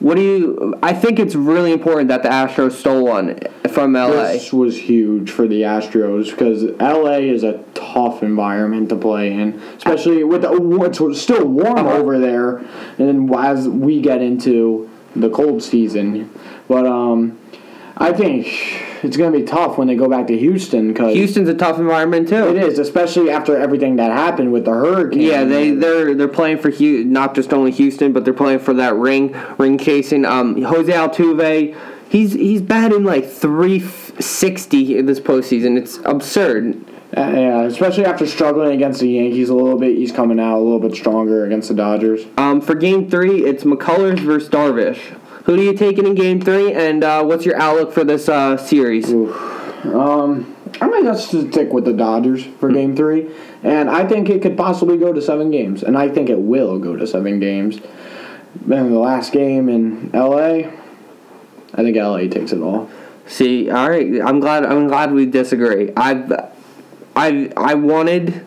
what 0.03 0.15
do 0.15 0.21
you? 0.21 0.75
I 0.83 0.93
think 0.93 1.17
it's 1.17 1.33
really 1.33 1.71
important 1.71 2.09
that 2.09 2.23
the 2.23 2.29
Astros 2.29 2.73
stole 2.73 3.05
one 3.05 3.39
from 3.71 3.93
LA. 3.93 4.33
This 4.33 4.51
was 4.51 4.77
huge 4.77 5.31
for 5.31 5.47
the 5.47 5.61
Astros 5.61 6.29
because 6.31 6.63
LA 6.79 7.19
is 7.19 7.43
a 7.43 7.63
tough 7.73 8.21
environment 8.21 8.89
to 8.89 8.97
play 8.97 9.31
in, 9.31 9.53
especially 9.77 10.23
with 10.25 10.41
the, 10.41 10.51
it's 11.09 11.21
still 11.21 11.45
warm 11.47 11.87
Uh-huh. 11.87 11.97
over 11.97 12.19
there, 12.19 12.61
and 12.99 13.33
as 13.33 13.69
we 13.69 14.01
get 14.01 14.21
into 14.21 14.89
the 15.15 15.29
cold 15.29 15.63
season. 15.63 16.29
But 16.67 16.85
um, 16.85 17.39
I 17.97 18.11
think 18.11 18.47
it's 19.03 19.17
gonna 19.17 19.37
be 19.37 19.43
tough 19.43 19.77
when 19.77 19.87
they 19.87 19.95
go 19.95 20.09
back 20.09 20.27
to 20.27 20.37
Houston 20.37 20.87
because 20.89 21.13
Houston's 21.13 21.49
a 21.49 21.53
tough 21.53 21.77
environment 21.77 22.29
too. 22.29 22.47
it 22.49 22.57
is, 22.57 22.79
especially 22.79 23.29
after 23.29 23.57
everything 23.57 23.97
that 23.97 24.11
happened 24.11 24.51
with 24.51 24.65
the 24.65 24.71
hurricane. 24.71 25.21
Yeah, 25.21 25.43
they 25.43 25.71
they're 25.71 26.15
they're 26.15 26.27
playing 26.27 26.57
for 26.57 26.71
not 26.79 27.35
just 27.35 27.53
only 27.53 27.71
Houston, 27.71 28.13
but 28.13 28.25
they're 28.25 28.33
playing 28.33 28.59
for 28.59 28.73
that 28.75 28.95
ring 28.95 29.35
ring 29.57 29.77
chasing. 29.77 30.25
Um, 30.25 30.61
Jose 30.61 30.91
Altuve, 30.91 31.77
he's 32.09 32.33
he's 32.33 32.61
batting 32.61 33.03
like 33.03 33.29
three 33.29 33.79
sixty 34.19 34.97
in 34.97 35.05
this 35.05 35.19
postseason. 35.19 35.77
It's 35.77 35.97
absurd. 36.05 36.83
Uh, 37.15 37.29
yeah, 37.31 37.61
especially 37.61 38.05
after 38.05 38.25
struggling 38.25 38.71
against 38.71 38.99
the 38.99 39.07
Yankees 39.07 39.49
a 39.49 39.53
little 39.53 39.77
bit, 39.77 39.95
he's 39.95 40.11
coming 40.11 40.39
out 40.39 40.57
a 40.57 40.63
little 40.63 40.79
bit 40.79 40.95
stronger 40.95 41.45
against 41.45 41.67
the 41.67 41.75
Dodgers. 41.75 42.25
Um, 42.37 42.59
for 42.59 42.73
Game 42.73 43.07
Three, 43.07 43.45
it's 43.45 43.63
McCullers 43.63 44.19
versus 44.19 44.49
Darvish. 44.49 45.15
Who 45.43 45.57
do 45.57 45.61
you 45.61 45.73
taking 45.73 46.07
in 46.07 46.15
Game 46.15 46.39
Three, 46.39 46.71
and 46.73 47.03
uh, 47.03 47.23
what's 47.23 47.45
your 47.45 47.59
outlook 47.59 47.91
for 47.91 48.05
this 48.05 48.29
uh, 48.29 48.55
series? 48.55 49.11
Um, 49.11 50.55
I 50.79 50.87
might 50.87 51.03
just 51.03 51.27
stick 51.27 51.73
with 51.73 51.83
the 51.83 51.91
Dodgers 51.91 52.45
for 52.45 52.71
Game 52.71 52.95
Three, 52.95 53.29
and 53.61 53.89
I 53.89 54.07
think 54.07 54.29
it 54.29 54.41
could 54.41 54.55
possibly 54.55 54.97
go 54.97 55.11
to 55.11 55.21
seven 55.21 55.51
games, 55.51 55.83
and 55.83 55.97
I 55.97 56.07
think 56.07 56.29
it 56.29 56.39
will 56.39 56.79
go 56.79 56.95
to 56.95 57.05
seven 57.05 57.41
games. 57.41 57.79
Then 58.55 58.91
the 58.91 58.99
last 58.99 59.33
game 59.33 59.67
in 59.67 60.11
LA, 60.11 60.69
I 61.73 61.83
think 61.83 61.97
LA 61.97 62.27
takes 62.27 62.53
it 62.53 62.61
all. 62.61 62.89
See, 63.25 63.69
all 63.69 63.89
right, 63.89 64.21
I'm 64.21 64.39
glad. 64.39 64.65
I'm 64.65 64.87
glad 64.87 65.11
we 65.11 65.25
disagree. 65.25 65.91
I've, 65.97 66.31
I, 67.15 67.51
I 67.57 67.73
wanted 67.73 68.45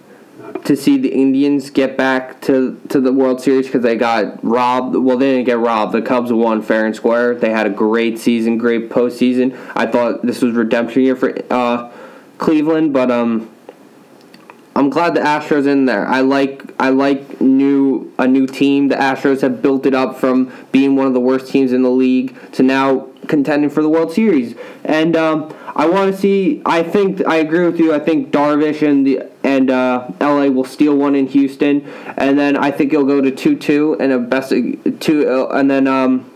to 0.67 0.77
see 0.77 0.99
the 0.99 1.13
Indians 1.13 1.71
get 1.71 1.97
back 1.97 2.41
to 2.43 2.81
to 2.89 3.01
the 3.01 3.13
World 3.13 3.41
Series 3.41 3.67
because 3.67 3.83
they 3.83 3.97
got 3.97 4.45
robbed. 4.45 4.97
Well, 4.97 5.17
they 5.17 5.35
didn't 5.35 5.47
get 5.47 5.59
robbed. 5.59 5.93
The 5.93 6.03
Cubs 6.03 6.33
won 6.33 6.61
fair 6.61 6.87
and 6.87 6.95
square. 6.95 7.35
They 7.35 7.51
had 7.51 7.67
a 7.67 7.71
great 7.71 8.19
season, 8.19 8.59
great 8.59 8.91
postseason. 8.91 9.57
I 9.75 9.87
thought 9.87 10.23
this 10.23 10.43
was 10.43 10.55
redemption 10.55 11.03
year 11.03 11.17
for 11.17 11.33
uh, 11.51 11.93
Cleveland, 12.39 12.93
but 12.93 13.13
um, 13.13 13.49
I'm 14.75 14.91
glad 14.91 15.15
the 15.15 15.21
Astros 15.21 15.67
in 15.67 15.87
there. 15.87 16.07
I 16.07 16.21
like 16.21 16.63
I 16.81 16.91
like 16.91 17.41
new 17.41 18.13
a 18.19 18.27
new 18.27 18.47
team. 18.47 18.89
The 18.89 18.97
Astros 18.97 19.43
have 19.43 19.63
built 19.63 19.87
it 19.87 19.95
up 19.95 20.17
from 20.17 20.53
being 20.73 20.97
one 20.97 21.07
of 21.07 21.15
the 21.15 21.21
worst 21.21 21.51
teams 21.51 21.73
in 21.73 21.83
the 21.83 21.91
league 21.91 22.37
to 22.53 22.65
now 22.65 23.09
contending 23.29 23.71
for 23.71 23.83
the 23.83 23.89
World 23.89 24.13
Series. 24.13 24.57
And 24.85 25.17
um, 25.17 25.55
I 25.77 25.87
want 25.87 26.13
to 26.13 26.21
see. 26.21 26.61
I 26.67 26.83
think 26.83 27.25
I 27.27 27.37
agree 27.37 27.65
with 27.65 27.79
you. 27.79 27.95
I 27.95 28.01
think 28.01 28.33
Darvish 28.33 28.87
and 28.87 29.07
the 29.07 29.23
and 29.57 29.71
uh, 29.71 30.07
LA 30.21 30.47
will 30.49 30.65
steal 30.65 30.97
one 30.97 31.15
in 31.15 31.27
Houston, 31.29 31.81
and 32.17 32.39
then 32.39 32.57
I 32.57 32.71
think 32.71 32.93
it'll 32.93 33.07
go 33.07 33.21
to 33.21 33.31
two 33.31 33.57
two 33.57 33.97
and 33.99 34.13
a 34.13 34.19
best 34.19 34.51
two, 35.01 35.29
uh, 35.29 35.49
and 35.59 35.71
then 35.71 35.87
um, 35.89 36.31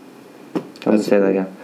I'm 0.55 0.63
gonna 0.83 1.03
say 1.03 1.19
that 1.19 1.27
again. 1.27 1.55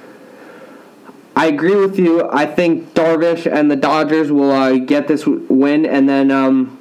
I 1.35 1.47
agree 1.47 1.75
with 1.75 1.99
you. 1.99 2.27
I 2.31 2.45
think 2.45 2.93
Darvish 2.95 3.45
and 3.51 3.69
the 3.69 3.75
Dodgers 3.75 4.31
will 4.31 4.51
uh, 4.51 4.77
get 4.77 5.07
this 5.07 5.25
win, 5.27 5.85
and 5.85 6.07
then 6.09 6.31
um, 6.31 6.79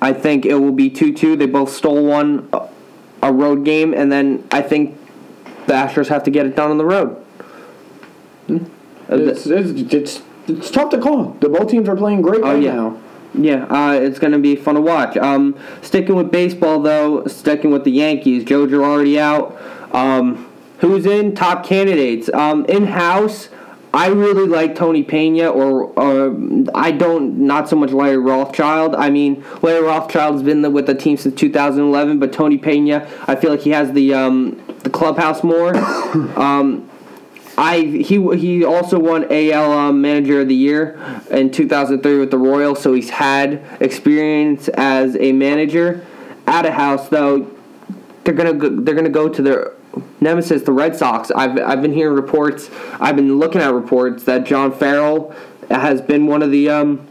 I 0.00 0.12
think 0.12 0.44
it 0.46 0.54
will 0.54 0.72
be 0.72 0.90
2 0.90 1.12
2. 1.14 1.36
They 1.36 1.46
both 1.46 1.70
stole 1.72 2.04
one, 2.04 2.48
uh, 2.52 2.66
a 3.22 3.32
road 3.32 3.64
game, 3.64 3.94
and 3.94 4.10
then 4.10 4.46
I 4.50 4.62
think 4.62 4.96
the 5.66 5.72
Astros 5.74 6.08
have 6.08 6.24
to 6.24 6.30
get 6.30 6.46
it 6.46 6.56
done 6.56 6.70
on 6.70 6.78
the 6.78 6.84
road. 6.84 7.24
Uh, 8.50 8.58
It's, 9.10 9.46
it's, 9.46 9.92
it's, 9.94 10.22
it's 10.48 10.70
tough 10.70 10.90
to 10.90 10.98
call. 10.98 11.36
The 11.40 11.48
both 11.48 11.70
teams 11.70 11.88
are 11.88 11.96
playing 11.96 12.22
great 12.22 12.42
right 12.42 12.56
Oh, 12.56 12.58
yeah. 12.58 12.74
now. 12.74 12.98
Yeah, 13.34 13.64
uh, 13.64 13.92
it's 13.92 14.18
going 14.18 14.32
to 14.32 14.38
be 14.38 14.56
fun 14.56 14.74
to 14.74 14.80
watch. 14.80 15.16
Um, 15.16 15.56
sticking 15.82 16.16
with 16.16 16.30
baseball, 16.30 16.80
though, 16.80 17.26
sticking 17.26 17.70
with 17.70 17.84
the 17.84 17.92
Yankees, 17.92 18.44
Joe 18.44 18.66
Girardi 18.66 19.18
out. 19.18 19.60
Um, 19.94 20.50
who's 20.78 21.06
in? 21.06 21.34
Top 21.34 21.64
candidates. 21.64 22.28
Um, 22.32 22.64
in 22.66 22.86
house, 22.86 23.48
I 23.92 24.08
really 24.08 24.46
like 24.46 24.74
Tony 24.74 25.02
Pena, 25.02 25.48
or, 25.48 25.84
or 25.98 26.36
I 26.74 26.90
don't, 26.90 27.38
not 27.38 27.68
so 27.68 27.76
much 27.76 27.90
Larry 27.90 28.18
Rothschild. 28.18 28.94
I 28.94 29.10
mean, 29.10 29.44
Larry 29.62 29.84
Rothschild's 29.84 30.42
been 30.42 30.72
with 30.72 30.86
the 30.86 30.94
team 30.94 31.16
since 31.16 31.34
2011, 31.34 32.18
but 32.18 32.32
Tony 32.32 32.58
Pena, 32.58 33.08
I 33.26 33.36
feel 33.36 33.50
like 33.50 33.60
he 33.60 33.70
has 33.70 33.92
the 33.92 34.14
um, 34.14 34.62
the 34.80 34.90
clubhouse 34.90 35.42
more. 35.42 35.74
I 37.58 37.80
he 37.80 38.36
he 38.36 38.64
also 38.64 39.00
won 39.00 39.26
AL 39.30 39.72
um, 39.72 40.00
Manager 40.00 40.42
of 40.42 40.48
the 40.48 40.54
Year 40.54 40.96
in 41.28 41.50
2003 41.50 42.18
with 42.18 42.30
the 42.30 42.38
Royals, 42.38 42.80
so 42.80 42.94
he's 42.94 43.10
had 43.10 43.64
experience 43.80 44.68
as 44.68 45.16
a 45.16 45.32
manager. 45.32 46.06
At 46.46 46.64
a 46.66 46.70
house 46.70 47.08
though, 47.08 47.50
they're 48.22 48.34
gonna 48.34 48.54
go, 48.54 48.68
they're 48.68 48.94
gonna 48.94 49.08
go 49.08 49.28
to 49.28 49.42
their 49.42 49.72
nemesis, 50.20 50.62
the 50.62 50.72
Red 50.72 50.94
Sox. 50.94 51.32
I've 51.32 51.58
I've 51.58 51.82
been 51.82 51.92
hearing 51.92 52.14
reports. 52.14 52.70
I've 53.00 53.16
been 53.16 53.40
looking 53.40 53.60
at 53.60 53.74
reports 53.74 54.22
that 54.24 54.44
John 54.44 54.70
Farrell 54.70 55.34
has 55.68 56.00
been 56.00 56.26
one 56.26 56.42
of 56.42 56.52
the 56.52 56.70
um, 56.70 57.08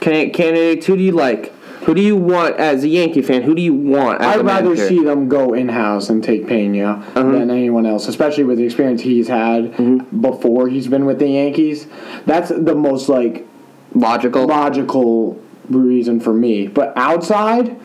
can- 0.00 0.30
candidates. 0.30 0.86
Who 0.86 0.96
do 0.96 1.02
you 1.02 1.12
like? 1.12 1.52
Who 1.86 1.94
do 1.94 2.02
you 2.02 2.16
want 2.16 2.56
as 2.56 2.82
a 2.82 2.88
Yankee 2.88 3.22
fan? 3.22 3.42
Who 3.42 3.54
do 3.54 3.62
you 3.62 3.72
want 3.72 4.20
as 4.20 4.36
I'd 4.38 4.44
rather 4.44 4.70
manager? 4.70 4.88
see 4.88 5.02
them 5.04 5.28
go 5.28 5.54
in 5.54 5.68
house 5.68 6.10
and 6.10 6.22
take 6.22 6.46
Pena 6.48 6.94
Uh-huh. 7.14 7.22
than 7.30 7.48
anyone 7.50 7.86
else, 7.86 8.08
especially 8.08 8.42
with 8.44 8.58
the 8.58 8.64
experience 8.64 9.02
he's 9.02 9.28
had 9.28 9.72
Mm-hmm. 9.74 10.20
before 10.20 10.68
he's 10.68 10.88
been 10.88 11.06
with 11.06 11.20
the 11.20 11.28
Yankees. 11.28 11.86
That's 12.26 12.48
the 12.50 12.74
most 12.74 13.08
like 13.08 13.46
logical. 13.94 14.46
logical 14.46 15.40
reason 15.70 16.18
for 16.18 16.32
me. 16.32 16.66
But 16.66 16.92
outside, 16.96 17.76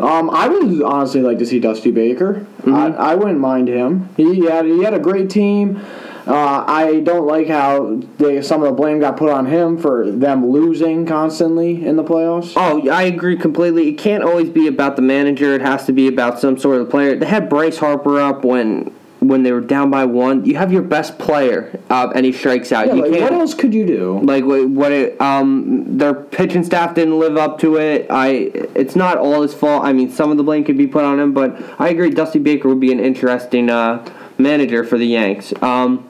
um, 0.00 0.30
I 0.30 0.48
would 0.48 0.82
honestly 0.82 1.20
like 1.22 1.38
to 1.38 1.46
see 1.46 1.60
Dusty 1.60 1.92
Baker. 1.92 2.44
Mm-hmm. 2.62 2.74
I, 2.74 3.12
I 3.12 3.14
wouldn't 3.14 3.38
mind 3.38 3.68
him. 3.68 4.08
He 4.16 4.46
had 4.46 4.64
he 4.64 4.82
had 4.82 4.94
a 4.94 4.98
great 4.98 5.30
team. 5.30 5.80
Uh, 6.26 6.64
I 6.66 7.00
don't 7.00 7.26
like 7.26 7.48
how 7.48 8.00
they, 8.18 8.40
some 8.40 8.62
of 8.62 8.68
the 8.68 8.74
blame 8.74 9.00
got 9.00 9.16
put 9.16 9.30
on 9.30 9.46
him 9.46 9.76
for 9.76 10.10
them 10.10 10.50
losing 10.50 11.06
constantly 11.06 11.84
in 11.84 11.96
the 11.96 12.04
playoffs. 12.04 12.54
Oh, 12.56 12.88
I 12.88 13.02
agree 13.02 13.36
completely. 13.36 13.88
It 13.88 13.98
can't 13.98 14.24
always 14.24 14.48
be 14.48 14.66
about 14.66 14.96
the 14.96 15.02
manager. 15.02 15.54
It 15.54 15.60
has 15.60 15.84
to 15.86 15.92
be 15.92 16.08
about 16.08 16.40
some 16.40 16.58
sort 16.58 16.80
of 16.80 16.88
player. 16.88 17.16
They 17.16 17.26
had 17.26 17.48
Bryce 17.48 17.78
Harper 17.78 18.20
up 18.20 18.44
when 18.44 18.94
when 19.28 19.42
they 19.42 19.52
were 19.52 19.60
down 19.60 19.90
by 19.90 20.04
one. 20.04 20.44
You 20.44 20.56
have 20.56 20.72
your 20.72 20.82
best 20.82 21.18
player 21.18 21.80
up 21.88 22.12
and 22.14 22.26
he 22.26 22.32
strikes 22.32 22.72
out. 22.72 22.88
Yeah, 22.88 22.94
you 22.94 23.02
like, 23.02 23.12
can't. 23.12 23.22
what 23.22 23.32
else 23.32 23.54
could 23.54 23.72
you 23.72 23.86
do? 23.86 24.20
like 24.22 24.44
what, 24.44 24.68
what 24.68 24.92
it, 24.92 25.20
um 25.20 25.96
their 25.98 26.14
pitching 26.14 26.62
staff 26.62 26.94
didn't 26.94 27.18
live 27.18 27.36
up 27.36 27.58
to 27.60 27.76
it. 27.76 28.06
I 28.10 28.50
it's 28.74 28.94
not 28.94 29.18
all 29.18 29.42
his 29.42 29.54
fault. 29.54 29.84
I 29.84 29.92
mean 29.92 30.10
some 30.10 30.30
of 30.30 30.36
the 30.36 30.42
blame 30.42 30.64
could 30.64 30.78
be 30.78 30.86
put 30.86 31.04
on 31.04 31.18
him, 31.18 31.32
but 31.32 31.56
I 31.78 31.88
agree 31.88 32.10
Dusty 32.10 32.38
Baker 32.38 32.68
would 32.68 32.80
be 32.80 32.92
an 32.92 33.00
interesting 33.00 33.70
uh, 33.70 34.04
manager 34.38 34.84
for 34.84 34.98
the 34.98 35.06
Yanks. 35.06 35.52
Um, 35.62 36.08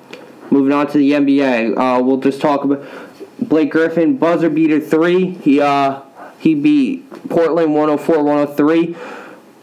moving 0.55 0.73
on 0.73 0.87
to 0.87 0.99
the 0.99 1.11
NBA, 1.11 1.77
uh, 1.77 2.03
we'll 2.03 2.19
just 2.19 2.41
talk 2.41 2.65
about 2.65 2.87
Blake 3.41 3.73
Griffin 3.73 4.17
buzzer 4.17 4.49
beater 4.49 4.81
three. 4.81 5.31
He 5.31 5.61
uh 5.61 6.01
he 6.39 6.55
beat 6.55 7.11
Portland 7.29 7.71
104-103. 7.71 8.97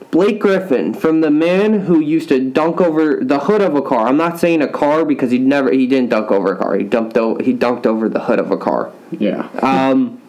Blake 0.10 0.40
Griffin, 0.40 0.94
from 0.94 1.22
the 1.22 1.32
man 1.32 1.82
who 1.82 2.02
used 2.02 2.28
to 2.30 2.50
dunk 2.50 2.82
over 2.82 3.24
the 3.24 3.40
hood 3.40 3.62
of 3.62 3.76
a 3.76 3.82
car. 3.82 4.08
I'm 4.08 4.18
not 4.18 4.40
saying 4.40 4.62
a 4.62 4.68
car 4.68 5.06
because 5.06 5.32
he 5.32 5.38
never 5.38 5.72
he 5.72 5.88
didn't 5.88 6.10
dunk 6.10 6.32
over 6.32 6.54
a 6.54 6.58
car. 6.58 6.76
He 6.76 6.84
dumped 6.84 7.16
o- 7.18 7.38
he 7.38 7.54
dunked 7.54 7.86
over 7.86 8.10
the 8.10 8.20
hood 8.20 8.40
of 8.40 8.52
a 8.52 8.58
car. 8.58 8.92
Yeah. 9.12 9.48
Um, 9.62 10.22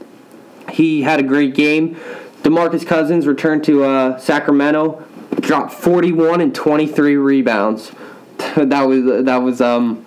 he 0.71 1.03
had 1.03 1.19
a 1.19 1.25
great 1.25 1.55
game. 1.57 1.97
DeMarcus 2.43 2.87
Cousins 2.87 3.27
returned 3.27 3.65
to 3.65 3.83
uh, 3.85 4.19
Sacramento, 4.19 5.05
dropped 5.41 5.73
41 5.73 6.41
and 6.41 6.55
23 6.55 7.17
rebounds. 7.17 7.91
that 8.57 8.83
was 8.83 9.25
that 9.25 9.39
was 9.39 9.61
um 9.61 10.05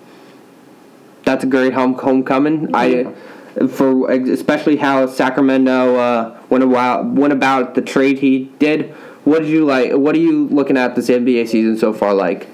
that's 1.26 1.44
a 1.44 1.48
great 1.48 1.74
home 1.74 1.96
homecoming. 1.96 2.74
I 2.74 3.14
for 3.70 4.12
especially 4.12 4.76
how 4.78 5.08
Sacramento 5.08 5.96
uh, 5.96 6.40
went 6.50 6.64
about 6.64 7.06
went 7.06 7.34
about 7.34 7.76
the 7.76 7.82
trade 7.82 8.20
he 8.20 8.46
did. 8.60 8.92
What 9.24 9.40
did 9.40 9.50
you 9.50 9.66
like? 9.66 9.94
What 9.94 10.16
are 10.16 10.20
you 10.20 10.48
looking 10.48 10.78
at 10.78 10.96
this 10.96 11.10
NBA 11.10 11.48
season 11.48 11.78
so 11.78 11.94
far 11.94 12.14
like? 12.14 12.48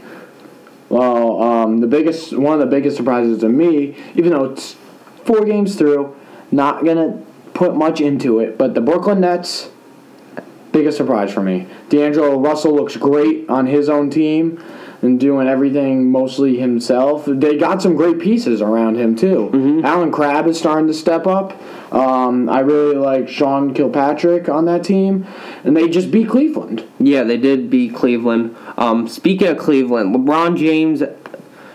Well, 0.90 1.42
um, 1.42 1.80
the 1.80 1.88
biggest 1.88 2.38
one 2.38 2.54
of 2.54 2.60
the 2.60 2.66
biggest 2.66 2.98
surprises 2.98 3.40
to 3.40 3.50
me, 3.50 3.96
even 4.16 4.32
though 4.32 4.46
it's 4.46 4.76
four 5.26 5.44
games 5.46 5.76
through, 5.76 6.16
not 6.52 6.86
gonna 6.86 7.22
put 7.54 7.76
much 7.76 8.00
into 8.00 8.40
it, 8.40 8.58
but 8.58 8.74
the 8.74 8.82
Brooklyn 8.82 9.22
Nets, 9.22 9.70
biggest 10.72 10.98
surprise 10.98 11.34
for 11.34 11.42
me. 11.42 11.68
D'Angelo 11.90 12.40
Russell 12.40 12.76
looks 12.76 12.96
great 12.96 13.50
on 13.50 13.66
his 13.66 13.90
own 13.90 14.10
team 14.10 14.64
and 15.02 15.20
doing 15.20 15.48
everything 15.48 16.12
mostly 16.12 16.58
himself. 16.58 17.26
They 17.26 17.58
got 17.58 17.82
some 17.82 17.96
great 17.96 18.20
pieces 18.20 18.62
around 18.62 18.96
him 18.96 19.16
too. 19.16 19.82
Allen 19.84 20.12
Crabbe 20.12 20.48
is 20.48 20.60
starting 20.60 20.88
to 20.88 20.94
step 20.94 21.26
up. 21.26 21.60
Um, 21.92 22.50
I 22.50 22.60
really 22.60 22.96
like 22.96 23.28
Sean 23.28 23.74
Kilpatrick 23.74 24.48
on 24.48 24.66
that 24.66 24.84
team, 24.84 25.28
and 25.64 25.76
they 25.76 25.90
just 25.90 26.10
beat 26.12 26.30
Cleveland. 26.30 26.88
Yeah, 27.00 27.24
they 27.24 27.38
did 27.38 27.70
beat 27.70 27.94
Cleveland. 27.94 28.56
Um, 28.78 29.08
speaking 29.08 29.48
of 29.48 29.58
Cleveland, 29.58 30.16
LeBron 30.16 30.58
James, 30.58 31.02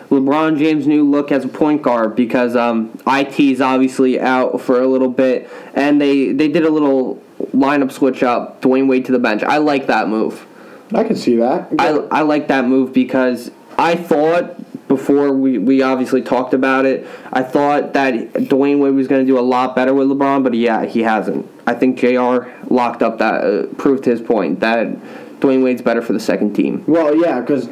LeBron 0.09 0.57
James' 0.57 0.87
new 0.87 1.05
look 1.05 1.33
as 1.33 1.45
a 1.45 1.49
point 1.49 1.83
guard 1.83 2.17
because 2.17 2.57
um, 2.57 2.99
it 3.07 3.39
is 3.39 3.61
obviously 3.61 4.19
out 4.19 4.61
for 4.61 4.81
a 4.81 4.87
little 4.87 5.11
bit, 5.11 5.51
and 5.75 6.01
they 6.01 6.33
they 6.33 6.49
did 6.49 6.65
a 6.65 6.71
little 6.71 7.23
lineup 7.53 7.93
switch 7.93 8.23
up. 8.23 8.62
Dwyane 8.62 8.89
Wade 8.89 9.05
to 9.07 9.12
the 9.12 9.19
bench. 9.19 9.43
I 9.43 9.59
like 9.59 9.87
that 9.89 10.09
move. 10.09 10.45
I 10.94 11.05
can 11.05 11.16
see 11.16 11.37
that. 11.37 11.68
I 11.79 11.88
I 12.11 12.20
like 12.22 12.49
that 12.49 12.66
move 12.66 12.92
because 12.92 13.51
I 13.79 13.96
thought 13.96 14.57
before 14.88 15.33
we, 15.33 15.59
we 15.59 15.83
obviously 15.83 16.22
talked 16.22 16.55
about 16.55 16.87
it, 16.87 17.07
I 17.33 17.42
thought 17.42 17.92
that 17.94 18.14
Dwyane 18.35 18.79
Wade 18.79 18.94
was 18.94 19.09
going 19.09 19.20
to 19.20 19.27
do 19.27 19.38
a 19.38 19.42
lot 19.42 19.75
better 19.75 19.92
with 19.92 20.09
LeBron, 20.09 20.44
but 20.44 20.55
yeah, 20.55 20.85
he 20.85 21.03
hasn't. 21.03 21.49
I 21.66 21.75
think 21.75 21.99
Jr. 21.99 22.49
locked 22.70 23.03
up 23.03 23.18
that 23.18 23.44
uh, 23.44 23.66
proved 23.75 24.05
his 24.05 24.20
point 24.20 24.61
that 24.61 24.96
Dwyane 25.40 25.62
Wade's 25.62 25.83
better 25.83 26.01
for 26.01 26.12
the 26.14 26.20
second 26.20 26.55
team. 26.55 26.83
Well, 26.87 27.14
yeah, 27.14 27.40
because 27.40 27.68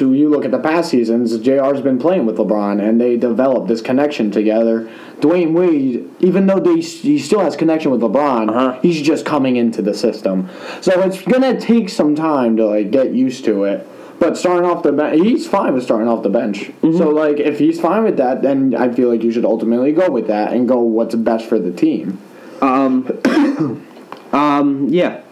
you 0.00 0.28
look 0.28 0.44
at 0.44 0.50
the 0.50 0.58
past 0.58 0.90
seasons, 0.90 1.36
JR's 1.38 1.80
been 1.80 1.98
playing 2.00 2.26
with 2.26 2.36
LeBron, 2.36 2.82
and 2.82 3.00
they 3.00 3.16
developed 3.16 3.68
this 3.68 3.80
connection 3.80 4.30
together. 4.32 4.90
Dwyane 5.20 5.52
Wade, 5.52 6.08
even 6.18 6.46
though 6.46 6.58
they, 6.58 6.80
he 6.80 7.18
still 7.18 7.40
has 7.40 7.54
connection 7.54 7.90
with 7.92 8.00
LeBron, 8.00 8.48
Uh-huh. 8.48 8.80
he's 8.82 9.00
just 9.02 9.24
coming 9.24 9.56
into 9.56 9.82
the 9.82 9.94
system. 9.94 10.48
So 10.80 11.00
it's 11.02 11.22
gonna 11.22 11.60
take 11.60 11.88
some 11.90 12.14
time 12.16 12.56
to 12.56 12.66
like 12.66 12.90
get 12.90 13.12
used 13.14 13.44
to 13.44 13.64
it. 13.64 13.86
But 14.18 14.36
starting 14.36 14.68
off 14.68 14.82
the 14.82 14.92
bench, 14.92 15.22
he's 15.22 15.46
fine 15.46 15.72
with 15.72 15.84
starting 15.84 16.08
off 16.08 16.22
the 16.22 16.28
bench. 16.28 16.70
So 16.82 17.08
like, 17.08 17.38
if 17.38 17.58
he's 17.58 17.80
fine 17.80 18.04
with 18.04 18.16
that, 18.18 18.42
then 18.42 18.74
I 18.74 18.92
feel 18.92 19.08
like 19.08 19.22
you 19.22 19.30
should 19.32 19.46
ultimately 19.46 19.92
go 19.92 20.10
with 20.10 20.26
that 20.26 20.52
and 20.52 20.68
go 20.68 20.80
what's 20.80 21.14
best 21.14 21.46
for 21.46 21.58
the 21.58 21.70
team. 21.70 22.18
Um, 22.60 23.06
Um, 24.32 24.88
yeah. 24.90 25.22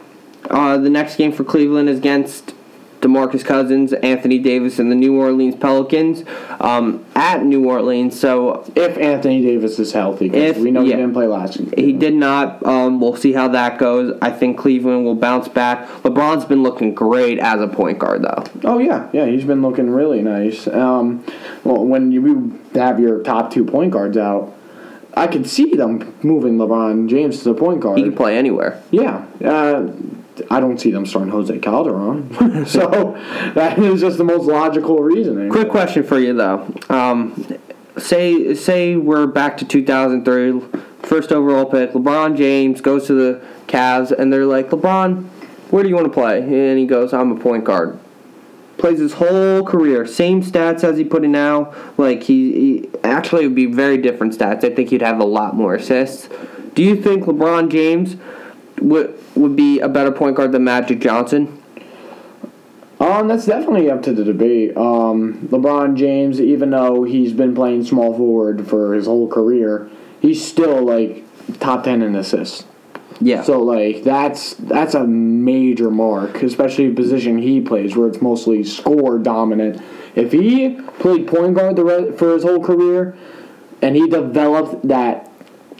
Uh, 0.48 0.78
the 0.78 0.90
next 0.90 1.16
game 1.16 1.32
for 1.32 1.44
Cleveland 1.44 1.88
is 1.88 1.98
against 1.98 2.54
DeMarcus 3.00 3.44
Cousins, 3.44 3.92
Anthony 3.92 4.38
Davis, 4.40 4.80
and 4.80 4.90
the 4.90 4.96
New 4.96 5.16
Orleans 5.20 5.54
Pelicans 5.54 6.24
um, 6.58 7.04
at 7.14 7.44
New 7.44 7.64
Orleans. 7.68 8.18
So 8.18 8.64
If 8.74 8.98
Anthony 8.98 9.40
Davis 9.40 9.78
is 9.78 9.92
healthy, 9.92 10.26
If- 10.26 10.56
we 10.58 10.72
know 10.72 10.80
yeah. 10.80 10.96
he 10.96 11.02
didn't 11.02 11.12
play 11.12 11.28
last 11.28 11.60
year. 11.60 11.68
he 11.76 11.92
did 11.92 12.14
not. 12.14 12.64
Um, 12.66 12.98
we'll 13.00 13.14
see 13.14 13.32
how 13.32 13.46
that 13.48 13.78
goes. 13.78 14.18
I 14.20 14.30
think 14.30 14.58
Cleveland 14.58 15.04
will 15.04 15.14
bounce 15.14 15.46
back. 15.46 15.86
LeBron's 16.02 16.44
been 16.44 16.64
looking 16.64 16.92
great 16.92 17.38
as 17.38 17.60
a 17.60 17.68
point 17.68 18.00
guard, 18.00 18.22
though. 18.22 18.42
Oh 18.64 18.78
yeah, 18.78 19.08
yeah, 19.12 19.26
he's 19.26 19.44
been 19.44 19.62
looking 19.62 19.90
really 19.90 20.20
nice. 20.22 20.66
Um, 20.66 21.24
well, 21.62 21.84
when 21.84 22.10
you 22.10 22.58
have 22.74 22.98
your 22.98 23.22
top 23.22 23.52
two 23.52 23.64
point 23.64 23.92
guards 23.92 24.16
out, 24.16 24.52
I 25.14 25.28
could 25.28 25.48
see 25.48 25.74
them 25.74 26.14
moving 26.24 26.58
LeBron 26.58 27.08
James 27.08 27.38
to 27.38 27.52
the 27.52 27.54
point 27.54 27.78
guard. 27.80 27.98
He 27.98 28.04
can 28.04 28.16
play 28.16 28.36
anywhere. 28.36 28.82
Yeah, 28.90 29.24
uh, 29.44 29.88
I 30.50 30.60
don't 30.60 30.80
see 30.80 30.90
them 30.90 31.06
starting 31.06 31.30
Jose 31.30 31.58
Calderon. 31.58 32.66
so 32.66 33.12
that 33.54 33.78
is 33.78 34.00
just 34.00 34.18
the 34.18 34.24
most 34.24 34.44
logical 34.44 34.98
reasoning. 35.00 35.50
Quick 35.50 35.68
question 35.68 36.02
for 36.02 36.18
you 36.18 36.34
though. 36.34 36.72
Um, 36.88 37.46
say 37.96 38.54
say 38.54 38.96
we're 38.96 39.26
back 39.26 39.56
to 39.58 39.64
2003, 39.64 40.82
first 41.02 41.32
overall 41.32 41.66
pick. 41.66 41.92
LeBron 41.92 42.36
James 42.36 42.80
goes 42.80 43.06
to 43.06 43.14
the 43.14 43.44
Cavs, 43.66 44.10
and 44.10 44.32
they're 44.32 44.46
like, 44.46 44.70
LeBron, 44.70 45.24
where 45.70 45.82
do 45.82 45.88
you 45.88 45.94
want 45.94 46.06
to 46.06 46.12
play? 46.12 46.40
And 46.40 46.78
he 46.78 46.86
goes, 46.86 47.12
I'm 47.12 47.32
a 47.32 47.40
point 47.40 47.64
guard. 47.64 47.98
Plays 48.78 49.00
his 49.00 49.14
whole 49.14 49.64
career, 49.64 50.06
same 50.06 50.42
stats 50.42 50.84
as 50.84 50.96
he 50.96 51.04
put 51.04 51.24
in 51.24 51.32
now. 51.32 51.74
Like 51.96 52.22
he, 52.22 52.52
he 52.52 52.90
actually 53.02 53.46
would 53.46 53.56
be 53.56 53.66
very 53.66 53.98
different 53.98 54.38
stats. 54.38 54.64
I 54.64 54.74
think 54.74 54.90
he'd 54.90 55.02
have 55.02 55.18
a 55.18 55.24
lot 55.24 55.56
more 55.56 55.74
assists. 55.74 56.28
Do 56.74 56.84
you 56.84 56.94
think 56.94 57.24
LeBron 57.24 57.70
James 57.70 58.16
would 58.80 59.18
would 59.34 59.56
be 59.56 59.80
a 59.80 59.88
better 59.88 60.12
point 60.12 60.36
guard 60.36 60.52
than 60.52 60.64
Magic 60.64 61.00
Johnson? 61.00 61.62
Um, 63.00 63.28
that's 63.28 63.46
definitely 63.46 63.90
up 63.90 64.02
to 64.02 64.12
the 64.12 64.24
debate. 64.24 64.76
Um, 64.76 65.48
LeBron 65.50 65.96
James, 65.96 66.40
even 66.40 66.70
though 66.70 67.04
he's 67.04 67.32
been 67.32 67.54
playing 67.54 67.84
small 67.84 68.16
forward 68.16 68.66
for 68.66 68.94
his 68.94 69.06
whole 69.06 69.28
career, 69.28 69.88
he's 70.20 70.44
still 70.44 70.82
like 70.82 71.24
top 71.60 71.84
ten 71.84 72.02
in 72.02 72.16
assists. 72.16 72.64
Yeah. 73.20 73.42
So 73.42 73.60
like 73.60 74.02
that's 74.02 74.54
that's 74.54 74.94
a 74.94 75.04
major 75.06 75.90
mark, 75.90 76.42
especially 76.42 76.88
the 76.88 76.94
position 76.94 77.38
he 77.38 77.60
plays, 77.60 77.96
where 77.96 78.08
it's 78.08 78.20
mostly 78.20 78.64
score 78.64 79.18
dominant. 79.18 79.82
If 80.14 80.32
he 80.32 80.80
played 80.98 81.28
point 81.28 81.54
guard 81.54 81.76
the 81.76 81.84
re- 81.84 82.12
for 82.12 82.32
his 82.32 82.42
whole 82.42 82.62
career, 82.62 83.16
and 83.80 83.94
he 83.94 84.08
developed 84.08 84.86
that 84.88 85.30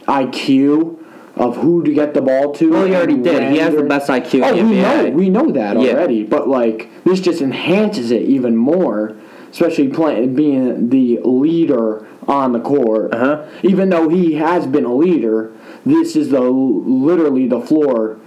IQ 0.07 0.98
of 1.39 1.55
who 1.55 1.83
to 1.83 1.93
get 1.93 2.13
the 2.13 2.21
ball 2.21 2.53
to, 2.53 2.69
well, 2.69 2.85
he 2.85 2.93
already 2.93 3.15
did. 3.17 3.51
He 3.53 3.57
has 3.59 3.73
the 3.73 3.83
best 3.83 4.09
IQ 4.09 4.43
Oh, 4.43 4.55
in 4.55 4.67
the 4.67 4.73
we 4.73 4.81
know 4.81 5.09
we 5.09 5.29
know 5.29 5.51
that 5.51 5.79
Yeah. 5.79 5.93
already, 5.93 6.23
but 6.23 6.49
like 6.49 6.89
this 7.05 7.21
just 7.21 7.41
enhances 7.41 8.11
it 8.11 8.23
even 8.23 8.57
more, 8.57 9.15
especially 9.49 9.87
playing 9.87 10.35
being 10.35 10.89
the 10.89 11.19
leader 11.23 12.05
on 12.27 12.51
the 12.51 12.59
court. 12.59 13.13
Uh-huh. 13.13 13.45
Even 13.63 13.89
though 13.89 14.09
he 14.09 14.33
has 14.33 14.67
been 14.67 14.83
a 14.85 14.93
leader, 14.93 15.51
this 15.85 16.15
is 16.17 16.29
the 16.29 16.41
literally 16.41 17.47
the 17.47 17.61
floor 17.61 18.17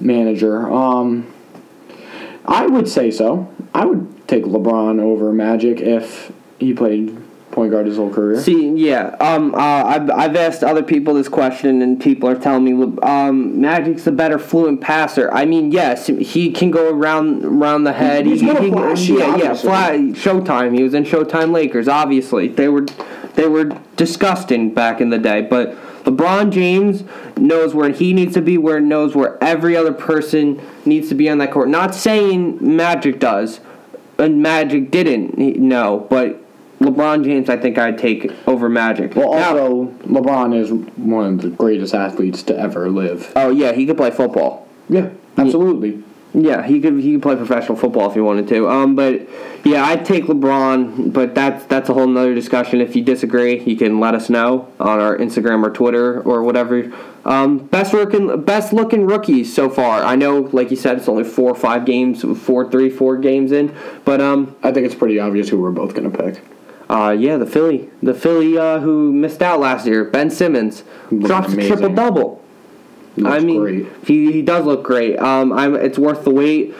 manager. 0.00 0.70
Um, 0.70 1.32
I 2.44 2.66
would 2.66 2.88
say 2.88 3.10
so. 3.12 3.54
I 3.72 3.84
would 3.84 4.26
take 4.26 4.44
LeBron 4.44 5.00
over 5.00 5.32
Magic 5.32 5.80
if 5.80 6.32
he 6.58 6.74
played 6.74 7.16
point 7.50 7.72
guard 7.72 7.86
his 7.86 7.96
whole 7.96 8.12
career. 8.12 8.40
See, 8.40 8.70
yeah, 8.70 9.16
um, 9.20 9.54
uh, 9.54 9.58
I've, 9.58 10.10
I've 10.10 10.36
asked 10.36 10.62
other 10.62 10.82
people 10.82 11.14
this 11.14 11.28
question, 11.28 11.82
and 11.82 12.00
people 12.00 12.28
are 12.28 12.38
telling 12.38 12.64
me 12.64 12.98
um, 13.02 13.60
Magic's 13.60 14.06
a 14.06 14.12
better 14.12 14.38
fluent 14.38 14.80
passer. 14.80 15.32
I 15.32 15.44
mean, 15.44 15.72
yes, 15.72 16.06
he 16.06 16.52
can 16.52 16.70
go 16.70 16.90
around 16.92 17.44
around 17.44 17.84
the 17.84 17.92
head. 17.92 18.26
He's 18.26 18.40
he, 18.40 18.48
he- 18.54 18.70
flashy, 18.70 19.14
yeah, 19.14 19.36
yeah, 19.36 19.54
fly, 19.54 19.98
Showtime. 20.12 20.76
He 20.76 20.82
was 20.82 20.94
in 20.94 21.04
Showtime 21.04 21.52
Lakers. 21.52 21.88
Obviously, 21.88 22.48
they 22.48 22.68
were 22.68 22.86
they 23.34 23.48
were 23.48 23.76
disgusting 23.96 24.72
back 24.72 25.00
in 25.00 25.10
the 25.10 25.18
day, 25.18 25.42
but. 25.42 25.76
LeBron 26.04 26.50
James 26.50 27.04
knows 27.36 27.74
where 27.74 27.90
he 27.90 28.14
needs 28.14 28.32
to 28.32 28.40
be, 28.40 28.56
where 28.56 28.80
knows 28.80 29.14
where 29.14 29.36
every 29.44 29.76
other 29.76 29.92
person 29.92 30.58
needs 30.86 31.10
to 31.10 31.14
be 31.14 31.28
on 31.28 31.36
that 31.36 31.50
court. 31.50 31.68
Not 31.68 31.94
saying 31.94 32.56
Magic 32.62 33.18
does, 33.20 33.60
and 34.16 34.40
Magic 34.42 34.90
didn't 34.90 35.36
know, 35.36 36.06
but 36.08 36.42
LeBron 36.80 37.24
James, 37.24 37.48
I 37.48 37.56
think 37.56 37.76
I'd 37.76 37.98
take 37.98 38.30
over 38.46 38.68
Magic. 38.68 39.14
Well, 39.16 39.32
also 39.34 39.86
LeBron 40.06 40.54
is 40.56 40.70
one 40.96 41.34
of 41.34 41.42
the 41.42 41.50
greatest 41.50 41.94
athletes 41.94 42.42
to 42.44 42.58
ever 42.58 42.88
live. 42.88 43.32
oh 43.36 43.50
yeah, 43.50 43.72
he 43.72 43.86
could 43.86 43.96
play 43.96 44.10
football. 44.10 44.68
Yeah, 44.88 45.10
absolutely. 45.36 46.04
Yeah, 46.34 46.62
he 46.66 46.78
could 46.80 47.00
he 47.00 47.12
could 47.14 47.22
play 47.22 47.36
professional 47.36 47.76
football 47.76 48.08
if 48.08 48.14
he 48.14 48.20
wanted 48.20 48.48
to. 48.48 48.68
Um, 48.68 48.94
but 48.94 49.26
yeah, 49.64 49.84
I'd 49.84 50.04
take 50.04 50.24
LeBron. 50.24 51.12
But 51.12 51.34
that's 51.34 51.64
that's 51.66 51.88
a 51.88 51.94
whole 51.94 52.06
nother 52.06 52.34
discussion. 52.34 52.80
If 52.80 52.94
you 52.94 53.02
disagree, 53.02 53.60
you 53.60 53.76
can 53.76 53.98
let 53.98 54.14
us 54.14 54.28
know 54.28 54.70
on 54.78 55.00
our 55.00 55.16
Instagram 55.16 55.66
or 55.66 55.70
Twitter 55.70 56.20
or 56.20 56.42
whatever. 56.44 56.92
Um, 57.24 57.58
best 57.58 57.92
looking 57.94 58.42
best 58.42 58.72
looking 58.74 59.06
rookies 59.06 59.52
so 59.52 59.68
far. 59.70 60.02
I 60.02 60.16
know, 60.16 60.48
like 60.52 60.70
you 60.70 60.76
said, 60.76 60.98
it's 60.98 61.08
only 61.08 61.24
four 61.24 61.50
or 61.50 61.56
five 61.56 61.86
games, 61.86 62.22
four, 62.40 62.70
three, 62.70 62.90
four 62.90 63.16
games 63.16 63.50
in. 63.50 63.74
But 64.04 64.20
um, 64.20 64.54
I 64.62 64.70
think 64.70 64.84
it's 64.86 64.94
pretty 64.94 65.18
obvious 65.18 65.48
who 65.48 65.58
we're 65.58 65.70
both 65.70 65.94
gonna 65.94 66.10
pick. 66.10 66.40
Uh, 66.88 67.14
yeah, 67.18 67.36
the 67.36 67.46
Philly, 67.46 67.90
the 68.02 68.14
Philly 68.14 68.56
uh, 68.56 68.80
who 68.80 69.12
missed 69.12 69.42
out 69.42 69.60
last 69.60 69.86
year, 69.86 70.04
Ben 70.04 70.30
Simmons, 70.30 70.84
Looked 71.10 71.26
drops 71.26 71.52
a 71.52 71.66
triple 71.66 71.94
double. 71.94 72.42
I 73.24 73.40
mean, 73.40 73.60
great. 73.60 73.86
he 74.06 74.32
he 74.32 74.42
does 74.42 74.64
look 74.64 74.84
great. 74.84 75.18
Um, 75.18 75.52
I'm 75.52 75.74
it's 75.74 75.98
worth 75.98 76.24
the 76.24 76.30
wait. 76.30 76.74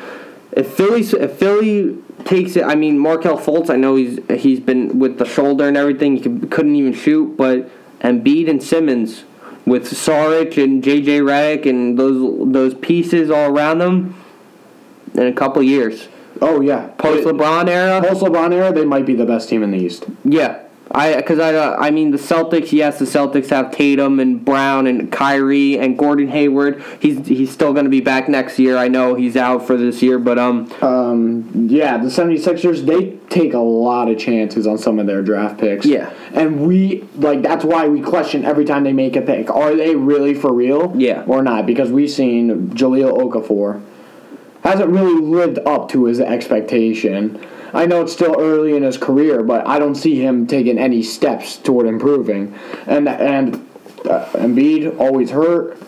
If 0.52 0.72
Philly 0.74 1.02
if 1.02 1.32
Philly 1.32 1.98
takes 2.24 2.56
it, 2.56 2.64
I 2.64 2.74
mean, 2.74 2.98
Markelle 2.98 3.38
Fultz. 3.38 3.70
I 3.70 3.76
know 3.76 3.96
he's 3.96 4.18
he's 4.30 4.60
been 4.60 4.98
with 4.98 5.18
the 5.18 5.24
shoulder 5.24 5.66
and 5.68 5.76
everything. 5.76 6.16
He 6.16 6.22
could, 6.22 6.50
couldn't 6.50 6.76
even 6.76 6.94
shoot, 6.94 7.36
but 7.36 7.70
Embiid 8.00 8.48
and 8.48 8.62
Simmons 8.62 9.24
with 9.66 9.90
Saric 9.90 10.62
and 10.62 10.82
JJ 10.82 11.20
Redick 11.22 11.68
and 11.68 11.98
those 11.98 12.52
those 12.52 12.74
pieces 12.74 13.30
all 13.30 13.50
around 13.50 13.78
them. 13.78 14.14
In 15.14 15.26
a 15.26 15.32
couple 15.32 15.62
years, 15.62 16.06
Oh 16.40 16.60
yeah, 16.60 16.88
post 16.98 17.26
LeBron 17.26 17.68
era, 17.68 18.00
Post 18.06 18.22
LeBron 18.22 18.52
era, 18.52 18.72
they 18.72 18.84
might 18.84 19.06
be 19.06 19.14
the 19.14 19.26
best 19.26 19.48
team 19.48 19.62
in 19.62 19.70
the 19.70 19.78
East. 19.78 20.04
Yeah, 20.24 20.62
I 20.90 21.16
because 21.16 21.38
I 21.38 21.54
uh, 21.54 21.76
I 21.78 21.90
mean 21.90 22.10
the 22.10 22.18
Celtics. 22.18 22.72
Yes, 22.72 22.98
the 22.98 23.04
Celtics 23.04 23.50
have 23.50 23.70
Tatum 23.72 24.20
and 24.20 24.44
Brown 24.44 24.86
and 24.86 25.10
Kyrie 25.12 25.78
and 25.78 25.98
Gordon 25.98 26.28
Hayward. 26.28 26.82
He's 27.00 27.26
he's 27.26 27.50
still 27.50 27.72
going 27.72 27.84
to 27.84 27.90
be 27.90 28.00
back 28.00 28.28
next 28.28 28.58
year. 28.58 28.76
I 28.76 28.88
know 28.88 29.14
he's 29.14 29.36
out 29.36 29.66
for 29.66 29.76
this 29.76 30.02
year, 30.02 30.18
but 30.18 30.38
um 30.38 30.72
Um, 30.82 31.68
yeah, 31.68 31.98
the 31.98 32.08
76ers, 32.08 32.86
they 32.86 33.16
take 33.28 33.54
a 33.54 33.58
lot 33.58 34.08
of 34.08 34.18
chances 34.18 34.66
on 34.66 34.78
some 34.78 34.98
of 34.98 35.06
their 35.06 35.22
draft 35.22 35.58
picks. 35.58 35.84
Yeah. 35.84 36.12
And 36.32 36.66
we, 36.66 37.04
like, 37.16 37.42
that's 37.42 37.64
why 37.64 37.88
we 37.88 38.00
question 38.00 38.44
every 38.44 38.64
time 38.64 38.84
they 38.84 38.92
make 38.92 39.16
a 39.16 39.22
pick. 39.22 39.50
Are 39.50 39.74
they 39.74 39.94
really 39.96 40.34
for 40.34 40.52
real? 40.52 40.92
Yeah. 40.96 41.24
Or 41.26 41.42
not? 41.42 41.66
Because 41.66 41.90
we've 41.90 42.10
seen 42.10 42.68
Jahlil 42.70 43.18
Okafor 43.18 43.82
hasn't 44.70 44.90
really 44.90 45.20
lived 45.20 45.58
up 45.66 45.88
to 45.90 46.04
his 46.04 46.20
expectation. 46.20 47.44
I 47.72 47.86
know 47.86 48.02
it's 48.02 48.12
still 48.12 48.36
early 48.38 48.76
in 48.76 48.82
his 48.82 48.96
career, 48.96 49.42
but 49.42 49.66
I 49.66 49.78
don't 49.78 49.94
see 49.94 50.20
him 50.22 50.46
taking 50.46 50.78
any 50.78 51.02
steps 51.02 51.56
toward 51.56 51.86
improving. 51.86 52.54
And 52.86 53.08
and 53.08 53.56
uh, 54.08 54.24
Embiid 54.32 54.98
always 54.98 55.30
hurt, 55.30 55.78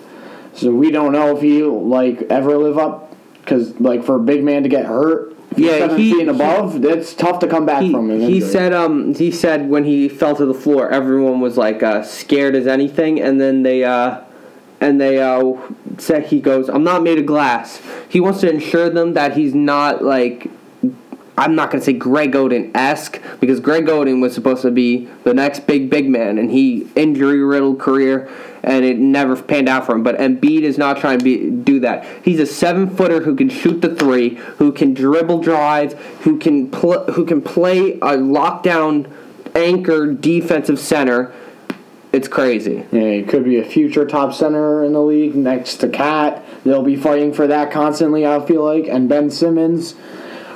so 0.54 0.72
we 0.72 0.90
don't 0.90 1.12
know 1.12 1.36
if 1.36 1.42
he'll 1.42 1.86
like 1.86 2.22
ever 2.22 2.56
live 2.58 2.78
up. 2.78 3.14
Because 3.40 3.78
like 3.80 4.04
for 4.04 4.16
a 4.16 4.20
big 4.20 4.44
man 4.44 4.62
to 4.62 4.68
get 4.68 4.84
hurt, 4.84 5.34
Yeah, 5.56 5.96
he- 5.96 6.20
and 6.20 6.30
above, 6.30 6.84
it's 6.84 7.14
tough 7.14 7.40
to 7.40 7.48
come 7.48 7.64
back 7.66 7.82
he, 7.82 7.90
from 7.90 8.10
he 8.20 8.40
said 8.40 8.72
um 8.72 9.14
he 9.14 9.30
said 9.30 9.68
when 9.68 9.84
he 9.84 10.08
fell 10.08 10.36
to 10.36 10.44
the 10.44 10.54
floor, 10.54 10.90
everyone 10.90 11.40
was 11.40 11.56
like 11.56 11.82
uh, 11.82 12.02
scared 12.02 12.54
as 12.54 12.66
anything, 12.66 13.20
and 13.20 13.40
then 13.40 13.62
they 13.62 13.82
uh 13.84 14.20
and 14.80 15.00
they 15.00 15.20
uh 15.20 15.54
said 15.98 16.26
he 16.26 16.40
goes, 16.40 16.68
I'm 16.68 16.84
not 16.84 17.02
made 17.02 17.18
of 17.18 17.26
glass. 17.26 17.82
He 18.08 18.20
wants 18.20 18.40
to 18.40 18.50
ensure 18.50 18.90
them 18.90 19.14
that 19.14 19.36
he's 19.36 19.54
not 19.54 20.02
like 20.02 20.50
I'm 21.40 21.54
not 21.54 21.70
to 21.80 21.80
say 21.80 21.94
Greg 21.94 22.32
Oden 22.32 22.70
esque 22.74 23.18
because 23.40 23.60
Greg 23.60 23.86
Oden 23.86 24.20
was 24.20 24.34
supposed 24.34 24.60
to 24.60 24.70
be 24.70 25.08
the 25.24 25.32
next 25.32 25.66
big 25.66 25.88
big 25.88 26.08
man, 26.08 26.36
and 26.36 26.50
he 26.50 26.86
injury 26.94 27.42
riddled 27.42 27.80
career, 27.80 28.28
and 28.62 28.84
it 28.84 28.98
never 28.98 29.40
panned 29.40 29.66
out 29.66 29.86
for 29.86 29.94
him. 29.94 30.02
But 30.02 30.18
Embiid 30.18 30.62
is 30.62 30.76
not 30.76 30.98
trying 30.98 31.18
to 31.18 31.24
be 31.24 31.48
do 31.50 31.80
that. 31.80 32.06
He's 32.22 32.40
a 32.40 32.46
seven 32.46 32.94
footer 32.94 33.20
who 33.20 33.34
can 33.34 33.48
shoot 33.48 33.80
the 33.80 33.94
three, 33.94 34.34
who 34.58 34.70
can 34.70 34.92
dribble 34.92 35.40
drive, 35.40 35.94
who 36.24 36.38
can 36.38 36.70
pl- 36.70 37.10
who 37.12 37.24
can 37.24 37.40
play 37.40 37.92
a 37.94 38.18
lockdown 38.18 39.10
anchor 39.54 40.12
defensive 40.12 40.78
center. 40.78 41.32
It's 42.12 42.26
crazy. 42.26 42.86
Yeah, 42.90 43.12
he 43.12 43.22
could 43.22 43.44
be 43.44 43.58
a 43.58 43.64
future 43.64 44.04
top 44.04 44.34
center 44.34 44.82
in 44.82 44.92
the 44.92 45.00
league 45.00 45.36
next 45.36 45.76
to 45.76 45.88
KAT. 45.88 46.44
They'll 46.64 46.82
be 46.82 46.96
fighting 46.96 47.32
for 47.32 47.46
that 47.46 47.70
constantly. 47.70 48.26
I 48.26 48.44
feel 48.44 48.64
like, 48.64 48.86
and 48.88 49.08
Ben 49.08 49.30
Simmons, 49.30 49.94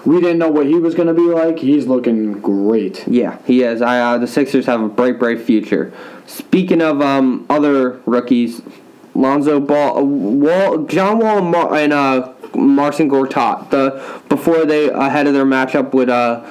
we 0.05 0.21
didn't 0.21 0.39
know 0.39 0.51
what 0.51 0.67
he 0.67 0.75
was 0.75 0.95
going 0.95 1.09
to 1.09 1.15
be 1.15 1.23
like. 1.23 1.61
He's 1.61 1.87
looking 1.87 2.41
great. 2.41 3.07
Yeah, 3.07 3.39
he 3.45 3.63
is. 3.63 3.81
I 3.83 4.01
uh, 4.01 4.19
the 4.19 4.27
Sixers 4.27 4.67
have 4.67 4.81
a 4.81 4.89
bright, 4.89 5.19
bright 5.19 5.41
future. 5.41 5.93
Speaking 6.27 6.83
of 6.83 7.01
um, 7.01 7.47
other 7.49 8.01
rookies, 8.05 8.61
Lonzo 9.15 9.61
Ball, 9.61 9.99
uh, 9.99 10.03
Wall, 10.03 10.79
John 10.87 11.21
Wall, 11.21 11.39
and, 11.39 11.51
Mar- 11.51 11.75
and 11.75 11.93
uh, 11.93 12.33
Marcin 12.55 13.09
Gortat. 13.09 13.71
The 13.71 14.21
before 14.29 14.65
they 14.67 14.91
ahead 14.91 15.29
of 15.29 15.35
their 15.35 15.47
matchup 15.47 15.95
with 15.95 16.09
uh, 16.09 16.45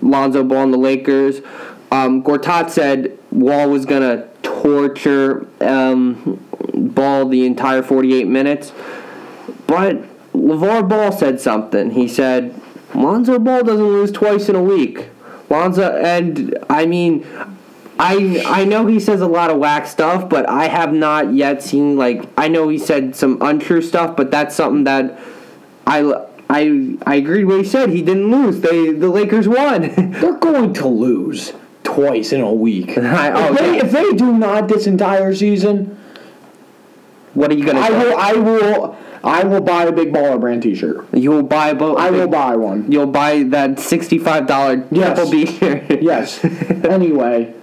Lonzo 0.00 0.42
Ball 0.42 0.64
and 0.64 0.72
the 0.72 0.78
Lakers, 0.78 1.42
um, 1.92 2.22
Gortat 2.22 2.70
said 2.70 3.18
Wall 3.30 3.70
was 3.70 3.86
gonna 3.86 4.28
torture 4.42 5.46
um, 5.60 6.44
Ball 6.74 7.28
the 7.28 7.46
entire 7.46 7.82
48 7.82 8.26
minutes, 8.26 8.72
but 9.66 10.02
LeVar 10.32 10.88
Ball 10.88 11.12
said 11.12 11.40
something. 11.40 11.90
He 11.90 12.08
said 12.08 12.54
Lonzo 12.94 13.38
Ball 13.38 13.62
doesn't 13.62 13.84
lose 13.84 14.10
twice 14.12 14.48
in 14.48 14.56
a 14.56 14.62
week. 14.62 15.08
Lonzo, 15.48 15.96
and 15.96 16.56
I 16.68 16.86
mean, 16.86 17.26
I 17.98 18.42
I 18.46 18.64
know 18.64 18.86
he 18.86 19.00
says 19.00 19.20
a 19.20 19.26
lot 19.26 19.50
of 19.50 19.58
whack 19.58 19.86
stuff, 19.86 20.28
but 20.28 20.48
I 20.48 20.68
have 20.68 20.92
not 20.92 21.32
yet 21.34 21.62
seen 21.62 21.96
like 21.96 22.24
I 22.36 22.48
know 22.48 22.68
he 22.68 22.78
said 22.78 23.16
some 23.16 23.38
untrue 23.40 23.82
stuff, 23.82 24.16
but 24.16 24.30
that's 24.30 24.54
something 24.54 24.84
that 24.84 25.18
I 25.86 26.26
I 26.48 26.96
I 27.06 27.16
agreed 27.16 27.44
with 27.44 27.56
what 27.56 27.64
he 27.64 27.70
said. 27.70 27.90
He 27.90 28.02
didn't 28.02 28.30
lose. 28.30 28.60
They 28.60 28.92
the 28.92 29.08
Lakers 29.08 29.46
won. 29.48 29.94
They're 30.20 30.38
going 30.38 30.72
to 30.74 30.88
lose 30.88 31.52
twice 31.94 32.32
in 32.32 32.40
a 32.40 32.52
week. 32.52 32.96
I- 32.98 33.32
oh, 33.32 33.52
if, 33.52 33.58
they, 33.58 33.76
yeah. 33.76 33.84
if 33.84 33.92
they 33.92 34.12
do 34.12 34.32
not 34.32 34.68
this 34.68 34.86
entire 34.86 35.34
season, 35.34 35.98
what 37.34 37.50
are 37.50 37.54
you 37.54 37.64
gonna 37.64 37.80
I 37.80 37.90
will. 37.90 38.16
I 38.16 38.32
will. 38.34 38.96
I 39.22 39.44
will 39.44 39.60
buy 39.60 39.84
a 39.84 39.92
big 39.92 40.14
baller 40.14 40.40
brand 40.40 40.62
T-shirt. 40.62 41.06
You'll 41.12 41.42
buy 41.42 41.74
both. 41.74 41.98
I 41.98 42.10
will 42.10 42.26
buy 42.26 42.56
one. 42.56 42.90
You'll 42.90 43.06
buy 43.06 43.42
that 43.44 43.78
sixty-five 43.78 44.46
dollar 44.46 44.86
Yes. 44.90 45.14
triple 45.16 45.30
B 45.30 45.44
shirt. 45.46 46.02
Yes. 46.02 46.42
anyway, 46.84 47.54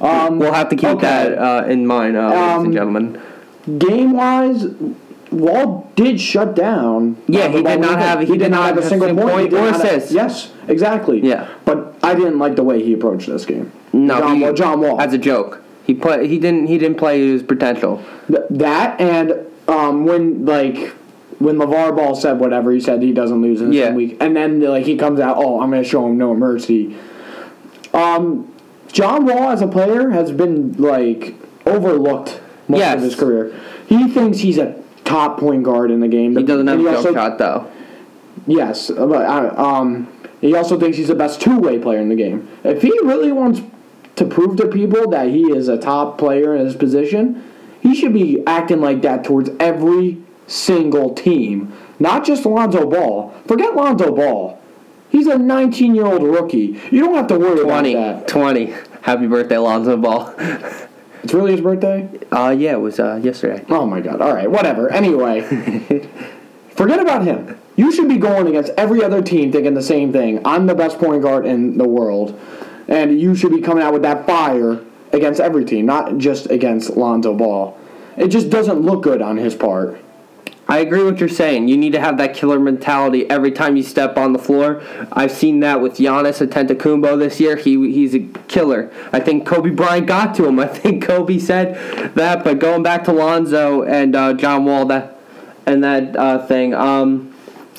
um, 0.00 0.38
We'll 0.38 0.52
have 0.52 0.68
to 0.68 0.76
keep 0.76 0.88
Okay. 0.90 1.00
that 1.00 1.36
uh, 1.36 1.66
in 1.66 1.84
mind, 1.86 2.16
uh, 2.16 2.28
ladies 2.28 2.38
Um, 2.58 2.64
and 2.66 2.72
gentlemen. 2.74 3.22
game 3.78 4.12
wise, 4.12 4.66
Wall 5.32 5.90
did 5.96 6.20
shut 6.20 6.54
down. 6.54 7.16
Yeah, 7.26 7.48
he 7.48 7.54
did 7.56 7.64
Ball. 7.64 7.78
not 7.78 7.98
have- 7.98 8.20
He, 8.20 8.38
did 8.38 8.52
not 8.52 8.66
have 8.66 8.78
a 8.78 8.88
single 8.88 9.08
point, 9.16 9.50
point 9.50 9.52
or 9.52 9.66
assist. 9.70 10.12
yes, 10.12 10.52
exactly. 10.68 11.20
Yeah. 11.20 11.48
but 11.64 11.94
I 12.02 12.14
didn't 12.14 12.38
like 12.38 12.56
the 12.56 12.62
way 12.64 12.82
he 12.82 12.92
approached 12.94 13.26
this 13.26 13.44
game. 13.44 13.72
No, 13.92 14.18
John 14.18 14.36
he, 14.36 14.42
Wall. 14.42 14.52
John 14.52 14.80
Wall. 14.80 15.00
As 15.00 15.12
a 15.14 15.18
joke, 15.18 15.62
he 15.84 15.94
play. 15.94 16.26
He 16.28 16.38
didn't. 16.38 16.66
He 16.66 16.78
didn't 16.78 16.98
play 16.98 17.20
his 17.26 17.42
potential. 17.42 18.02
Th- 18.28 18.42
that 18.50 19.00
and 19.00 19.34
um, 19.68 20.04
when 20.04 20.44
like 20.44 20.94
when 21.38 21.56
LeVar 21.56 21.96
Ball 21.96 22.14
said 22.14 22.38
whatever 22.38 22.70
he 22.72 22.80
said 22.80 23.02
he 23.02 23.12
doesn't 23.12 23.40
lose 23.42 23.60
in 23.60 23.70
the 23.70 23.76
Yeah. 23.76 23.86
same 23.86 23.94
week, 23.94 24.16
and 24.20 24.36
then 24.36 24.60
like 24.60 24.84
he 24.84 24.96
comes 24.96 25.20
out, 25.20 25.36
oh, 25.38 25.60
I'm 25.60 25.70
going 25.70 25.82
to 25.82 25.88
show 25.88 26.06
him 26.06 26.16
no 26.18 26.34
mercy. 26.34 26.96
Um, 27.92 28.52
John 28.92 29.24
Wall 29.26 29.50
as 29.50 29.60
a 29.62 29.66
player 29.66 30.10
has 30.10 30.30
been 30.32 30.72
like 30.74 31.34
overlooked 31.66 32.40
most 32.68 32.78
Yes. 32.80 32.96
of 32.96 33.02
his 33.02 33.14
career. 33.14 33.54
He 33.86 34.08
thinks 34.08 34.38
he's 34.38 34.58
a 34.58 34.74
top 35.04 35.38
point 35.38 35.62
guard 35.64 35.90
in 35.90 36.00
the 36.00 36.08
game. 36.08 36.36
He 36.36 36.42
doesn't 36.42 36.66
have 36.66 36.80
a 36.80 36.82
jump 37.02 37.14
shot 37.16 37.38
though. 37.38 37.70
Yes, 38.46 38.90
but 38.90 39.10
uh, 39.26 39.54
um, 39.62 40.08
he 40.40 40.54
also 40.54 40.78
thinks 40.78 40.96
he's 40.96 41.08
the 41.08 41.14
best 41.14 41.40
two-way 41.40 41.78
player 41.78 42.00
in 42.00 42.08
the 42.08 42.14
game. 42.14 42.48
If 42.62 42.82
he 42.82 42.90
really 43.02 43.32
wants 43.32 43.60
to 44.16 44.24
prove 44.24 44.56
to 44.58 44.68
people 44.68 45.10
that 45.10 45.28
he 45.28 45.44
is 45.52 45.68
a 45.68 45.78
top 45.78 46.18
player 46.18 46.54
in 46.54 46.64
his 46.64 46.76
position, 46.76 47.42
he 47.80 47.94
should 47.94 48.12
be 48.12 48.42
acting 48.46 48.80
like 48.80 49.02
that 49.02 49.24
towards 49.24 49.50
every 49.60 50.22
single 50.46 51.14
team, 51.14 51.72
not 51.98 52.24
just 52.24 52.44
Lonzo 52.44 52.88
Ball. 52.88 53.34
Forget 53.46 53.74
Lonzo 53.74 54.14
Ball. 54.14 54.60
He's 55.10 55.26
a 55.26 55.36
19-year-old 55.36 56.22
rookie. 56.22 56.80
You 56.90 57.00
don't 57.00 57.14
have 57.14 57.28
to 57.28 57.38
worry 57.38 57.60
20, 57.62 57.94
about 57.94 58.26
that. 58.26 58.28
20. 58.28 58.74
Happy 59.02 59.26
birthday, 59.26 59.58
Lonzo 59.58 59.96
Ball. 59.96 60.34
It's 61.22 61.32
really 61.32 61.52
his 61.52 61.60
birthday. 61.62 62.08
Uh, 62.30 62.50
yeah, 62.50 62.72
it 62.72 62.80
was 62.80 63.00
uh, 63.00 63.20
yesterday. 63.22 63.64
Oh 63.70 63.86
my 63.86 64.00
god. 64.00 64.20
All 64.20 64.34
right, 64.34 64.50
whatever. 64.50 64.92
Anyway, 64.92 65.40
forget 66.70 67.00
about 67.00 67.24
him. 67.24 67.58
You 67.76 67.90
should 67.90 68.08
be 68.08 68.18
going 68.18 68.46
against 68.46 68.72
every 68.76 69.02
other 69.02 69.22
team 69.22 69.50
thinking 69.50 69.74
the 69.74 69.82
same 69.82 70.12
thing. 70.12 70.44
I'm 70.46 70.66
the 70.66 70.74
best 70.74 70.98
point 70.98 71.22
guard 71.22 71.46
in 71.46 71.76
the 71.76 71.88
world. 71.88 72.38
And 72.86 73.20
you 73.20 73.34
should 73.34 73.50
be 73.50 73.60
coming 73.60 73.82
out 73.82 73.92
with 73.92 74.02
that 74.02 74.26
fire 74.26 74.80
against 75.12 75.40
every 75.40 75.64
team, 75.64 75.86
not 75.86 76.18
just 76.18 76.50
against 76.50 76.96
Lonzo 76.96 77.34
Ball. 77.34 77.78
It 78.16 78.28
just 78.28 78.50
doesn't 78.50 78.80
look 78.80 79.02
good 79.02 79.22
on 79.22 79.36
his 79.36 79.54
part. 79.54 80.00
I 80.66 80.78
agree 80.78 81.02
with 81.02 81.14
what 81.14 81.20
you're 81.20 81.28
saying. 81.28 81.68
You 81.68 81.76
need 81.76 81.92
to 81.92 82.00
have 82.00 82.16
that 82.18 82.34
killer 82.34 82.58
mentality 82.58 83.28
every 83.28 83.52
time 83.52 83.76
you 83.76 83.82
step 83.82 84.16
on 84.16 84.32
the 84.32 84.38
floor. 84.38 84.82
I've 85.12 85.32
seen 85.32 85.60
that 85.60 85.82
with 85.82 85.94
Giannis 85.94 86.46
Antetokounmpo 86.46 87.18
this 87.18 87.38
year. 87.38 87.56
He 87.56 87.92
he's 87.92 88.14
a 88.14 88.20
killer. 88.48 88.90
I 89.12 89.20
think 89.20 89.46
Kobe 89.46 89.70
Bryant 89.70 90.06
got 90.06 90.34
to 90.36 90.46
him. 90.46 90.58
I 90.60 90.66
think 90.66 91.04
Kobe 91.04 91.38
said 91.38 92.14
that. 92.14 92.44
But 92.44 92.60
going 92.60 92.82
back 92.82 93.04
to 93.04 93.12
Lonzo 93.12 93.82
and 93.82 94.16
uh, 94.16 94.32
John 94.34 94.64
Wall, 94.64 94.86
that 94.86 95.18
and 95.66 95.84
that 95.84 96.16
uh, 96.16 96.46
thing. 96.46 96.72
Um, 96.72 97.33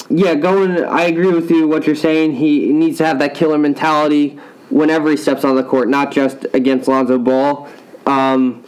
yeah, 0.09 0.35
going. 0.35 0.83
I 0.83 1.03
agree 1.03 1.31
with 1.31 1.49
you. 1.49 1.67
What 1.67 1.87
you're 1.87 1.95
saying. 1.95 2.33
He 2.33 2.71
needs 2.71 2.97
to 2.99 3.05
have 3.05 3.19
that 3.19 3.33
killer 3.33 3.57
mentality 3.57 4.39
whenever 4.69 5.09
he 5.09 5.17
steps 5.17 5.43
on 5.43 5.55
the 5.55 5.63
court, 5.63 5.89
not 5.89 6.11
just 6.11 6.45
against 6.53 6.87
Lonzo 6.87 7.17
Ball. 7.17 7.67
Um, 8.05 8.63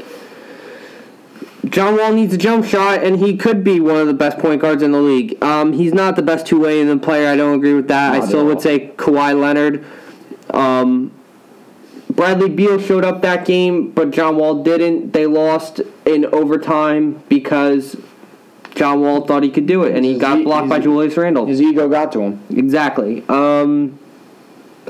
John 1.70 1.98
Wall 1.98 2.14
needs 2.14 2.34
a 2.34 2.38
jump 2.38 2.66
shot, 2.66 3.04
and 3.04 3.20
he 3.20 3.36
could 3.36 3.64
be 3.64 3.80
one 3.80 3.98
of 3.98 4.08
the 4.08 4.14
best 4.14 4.40
point 4.40 4.62
guards 4.62 4.82
in 4.82 4.92
the 4.92 5.02
league. 5.02 5.42
Um, 5.44 5.74
he's 5.74 5.94
not 5.94 6.16
the 6.16 6.22
best 6.22 6.46
two 6.46 6.60
way 6.60 6.80
in 6.80 6.88
the 6.88 6.98
player. 6.98 7.28
I 7.28 7.36
don't 7.36 7.56
agree 7.56 7.74
with 7.74 7.88
that. 7.90 8.14
Not 8.14 8.24
I 8.24 8.28
still 8.28 8.46
would 8.46 8.62
say 8.62 8.92
Kawhi 8.96 9.40
Leonard. 9.40 9.86
Um, 10.52 11.12
Bradley 12.10 12.50
Beal 12.50 12.80
showed 12.80 13.04
up 13.04 13.22
that 13.22 13.46
game, 13.46 13.92
but 13.92 14.12
John 14.12 14.38
Wall 14.38 14.64
didn't. 14.64 15.12
They 15.12 15.28
lost 15.28 15.82
in 16.06 16.26
overtime 16.28 17.22
because 17.28 17.98
John 18.78 19.02
Wall 19.02 19.26
thought 19.26 19.44
he 19.44 19.50
could 19.50 19.66
do 19.66 19.84
it, 19.84 19.96
and 19.96 20.06
he 20.06 20.14
His 20.14 20.22
got 20.22 20.44
blocked 20.44 20.70
by 20.70 20.80
Julius 20.80 21.18
Randle. 21.18 21.46
His 21.48 21.62
ego 21.62 21.90
got 21.90 22.12
to 22.14 22.22
him. 22.22 22.40
Exactly. 22.56 23.24
Um, 23.28 23.98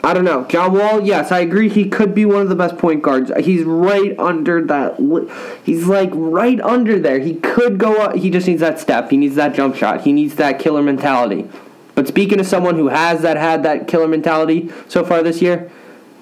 I 0.04 0.14
don't 0.14 0.26
know. 0.26 0.44
John 0.46 0.74
Wall, 0.74 1.02
yes, 1.02 1.32
I 1.32 1.40
agree. 1.40 1.70
He 1.70 1.88
could 1.90 2.14
be 2.14 2.26
one 2.26 2.42
of 2.42 2.50
the 2.50 2.56
best 2.56 2.78
point 2.78 3.02
guards. 3.02 3.32
He's 3.40 3.64
right 3.64 4.18
under 4.20 4.62
that. 4.66 5.02
li- 5.02 5.32
He's 5.64 5.86
like 5.88 6.10
right 6.14 6.60
under 6.62 7.00
there. 7.00 7.20
He 7.20 7.36
could 7.36 7.78
go 7.78 7.96
up. 8.02 8.16
He 8.16 8.30
just 8.30 8.46
needs 8.46 8.60
that 8.62 8.80
step. 8.80 9.10
He 9.10 9.18
needs 9.18 9.36
that 9.36 9.56
jump 9.56 9.76
shot. 9.76 10.02
He 10.02 10.12
needs 10.14 10.36
that 10.36 10.60
killer 10.60 10.84
mentality. 10.84 11.50
But 11.96 12.08
speaking 12.08 12.40
of 12.40 12.46
someone 12.46 12.76
who 12.76 12.90
has 12.90 13.22
that 13.22 13.38
had 13.38 13.64
that 13.64 13.88
killer 13.88 14.08
mentality 14.08 14.70
so 14.88 15.04
far 15.04 15.24
this 15.24 15.42
year, 15.42 15.72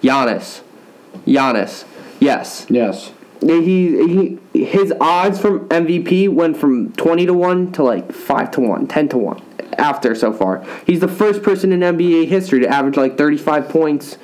Giannis. 0.01 0.62
Giannis. 1.28 1.84
Yes. 2.19 2.65
Yes. 2.69 3.12
He, 3.45 4.39
he 4.53 4.63
his 4.65 4.91
odds 4.99 5.39
from 5.39 5.67
MVP 5.69 6.29
went 6.29 6.58
from 6.58 6.91
20 6.93 7.27
to 7.27 7.34
1 7.34 7.71
to 7.73 7.84
like 7.84 8.12
5 8.12 8.51
to 8.51 8.62
1, 8.62 8.88
10 8.88 9.10
to 9.10 9.17
1 9.17 9.41
after 9.77 10.15
so 10.15 10.34
far. 10.34 10.65
He's 10.88 10.99
the 11.01 11.08
first 11.08 11.43
person 11.43 11.71
in 11.71 11.81
NBA 11.81 12.27
history 12.27 12.60
to 12.62 12.67
average 12.67 12.97
like 12.97 13.17
35 13.17 13.69
points, 13.69 14.17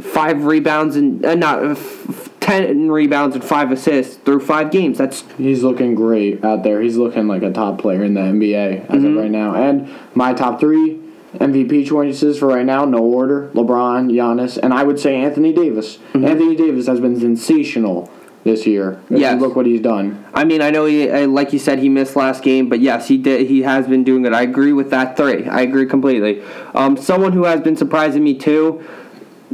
5 0.00 0.44
rebounds 0.44 0.96
and 0.96 1.24
uh, 1.24 1.34
not 1.34 1.58
uh, 1.62 1.70
f- 1.70 2.08
f- 2.08 2.28
10 2.40 2.90
rebounds 2.90 3.36
and 3.36 3.44
5 3.44 3.72
assists 3.72 4.16
through 4.16 4.40
5 4.40 4.70
games. 4.70 4.98
That's 4.98 5.22
He's 5.36 5.62
looking 5.62 5.94
great 5.94 6.42
out 6.44 6.62
there. 6.62 6.80
He's 6.80 6.96
looking 6.96 7.28
like 7.28 7.42
a 7.42 7.52
top 7.52 7.78
player 7.78 8.02
in 8.04 8.14
the 8.14 8.20
NBA 8.22 8.84
as 8.84 8.88
Mm-hmm. 8.88 9.06
of 9.06 9.16
right 9.16 9.30
now. 9.30 9.54
And 9.54 9.88
my 10.14 10.32
top 10.32 10.60
three 10.60 10.98
MVP 11.34 11.86
choices 11.86 12.38
for 12.38 12.46
right 12.48 12.64
now, 12.66 12.84
no 12.84 12.98
order: 12.98 13.50
LeBron, 13.54 14.10
Giannis, 14.12 14.58
and 14.62 14.72
I 14.74 14.82
would 14.82 14.98
say 15.00 15.16
Anthony 15.16 15.52
Davis. 15.52 15.96
Mm-hmm. 15.96 16.24
Anthony 16.26 16.56
Davis 16.56 16.86
has 16.86 17.00
been 17.00 17.18
sensational 17.18 18.10
this 18.44 18.66
year. 18.66 19.00
Yeah, 19.08 19.34
look 19.34 19.54
what 19.56 19.66
he's 19.66 19.80
done. 19.80 20.24
I 20.34 20.44
mean, 20.44 20.60
I 20.62 20.70
know 20.70 20.84
he, 20.86 21.08
uh, 21.08 21.26
like 21.28 21.52
you 21.52 21.58
said, 21.58 21.78
he 21.78 21.88
missed 21.88 22.16
last 22.16 22.42
game, 22.42 22.68
but 22.68 22.80
yes, 22.80 23.08
he 23.08 23.16
did. 23.16 23.46
He 23.46 23.62
has 23.62 23.86
been 23.86 24.04
doing 24.04 24.24
it. 24.24 24.32
I 24.32 24.42
agree 24.42 24.72
with 24.72 24.90
that 24.90 25.16
three. 25.16 25.46
I 25.46 25.60
agree 25.62 25.86
completely. 25.86 26.42
Um, 26.74 26.96
someone 26.96 27.32
who 27.32 27.44
has 27.44 27.60
been 27.60 27.76
surprising 27.76 28.24
me 28.24 28.34
too, 28.34 28.84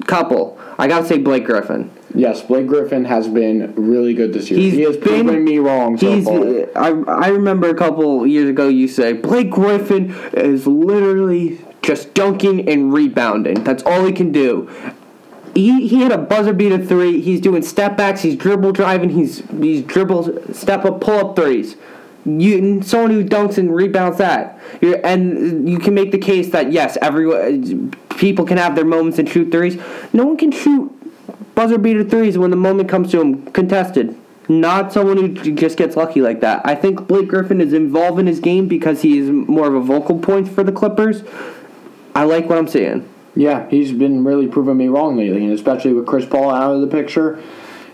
couple. 0.06 0.58
I 0.78 0.86
gotta 0.86 1.06
say 1.06 1.18
Blake 1.18 1.44
Griffin. 1.44 1.90
Yes, 2.14 2.40
Blake 2.40 2.66
Griffin 2.66 3.04
has 3.04 3.28
been 3.28 3.74
really 3.74 4.14
good 4.14 4.32
this 4.32 4.50
year. 4.50 4.58
He's 4.58 4.72
he 4.74 4.82
has 4.82 4.96
been- 4.96 5.26
proven 5.26 5.44
me 5.44 5.58
wrong 5.58 5.98
so 5.98 6.14
He's. 6.14 6.24
far. 6.24 6.44
I 6.76 6.88
I 7.26 7.28
remember 7.28 7.68
a 7.68 7.74
couple 7.74 8.26
years 8.26 8.48
ago 8.48 8.68
you 8.68 8.88
say 8.88 9.12
Blake 9.12 9.50
Griffin 9.50 10.14
is 10.32 10.66
literally 10.66 11.60
just 11.82 12.14
dunking 12.14 12.68
and 12.68 12.92
rebounding. 12.92 13.62
That's 13.64 13.82
all 13.82 14.04
he 14.06 14.12
can 14.12 14.32
do. 14.32 14.70
He, 15.58 15.88
he 15.88 16.02
had 16.02 16.12
a 16.12 16.18
buzzer 16.18 16.52
beater 16.52 16.78
three. 16.78 17.20
He's 17.20 17.40
doing 17.40 17.62
step 17.62 17.96
backs. 17.96 18.20
He's 18.20 18.36
dribble 18.36 18.70
driving. 18.70 19.10
He's 19.10 19.42
he's 19.60 19.82
dribble 19.82 20.54
step 20.54 20.84
up 20.84 21.00
pull 21.00 21.30
up 21.30 21.34
threes. 21.34 21.74
You 22.24 22.80
someone 22.82 23.10
who 23.10 23.24
dunks 23.24 23.58
and 23.58 23.74
rebounds 23.74 24.18
that. 24.18 24.60
You're, 24.80 25.04
and 25.04 25.68
you 25.68 25.80
can 25.80 25.94
make 25.94 26.12
the 26.12 26.18
case 26.18 26.50
that 26.50 26.70
yes, 26.70 26.96
everyone 27.02 27.90
people 28.18 28.44
can 28.44 28.56
have 28.56 28.76
their 28.76 28.84
moments 28.84 29.18
and 29.18 29.28
shoot 29.28 29.50
threes. 29.50 29.82
No 30.12 30.26
one 30.26 30.36
can 30.36 30.52
shoot 30.52 30.92
buzzer 31.56 31.78
beater 31.78 32.04
threes 32.04 32.38
when 32.38 32.50
the 32.50 32.56
moment 32.56 32.88
comes 32.88 33.10
to 33.10 33.20
him 33.20 33.44
contested. 33.46 34.16
Not 34.48 34.92
someone 34.92 35.16
who 35.16 35.54
just 35.54 35.76
gets 35.76 35.96
lucky 35.96 36.20
like 36.20 36.40
that. 36.40 36.62
I 36.64 36.76
think 36.76 37.08
Blake 37.08 37.26
Griffin 37.26 37.60
is 37.60 37.72
involved 37.72 38.20
in 38.20 38.28
his 38.28 38.38
game 38.38 38.68
because 38.68 39.02
he 39.02 39.18
is 39.18 39.28
more 39.28 39.66
of 39.66 39.74
a 39.74 39.80
vocal 39.80 40.20
point 40.20 40.48
for 40.48 40.62
the 40.62 40.72
Clippers. 40.72 41.24
I 42.14 42.22
like 42.22 42.48
what 42.48 42.58
I'm 42.58 42.68
seeing. 42.68 43.08
Yeah, 43.38 43.70
he's 43.70 43.92
been 43.92 44.24
really 44.24 44.48
proving 44.48 44.76
me 44.76 44.88
wrong 44.88 45.16
lately, 45.16 45.44
and 45.44 45.52
especially 45.52 45.92
with 45.92 46.06
Chris 46.06 46.26
Paul 46.26 46.50
out 46.50 46.74
of 46.74 46.80
the 46.80 46.88
picture, 46.88 47.40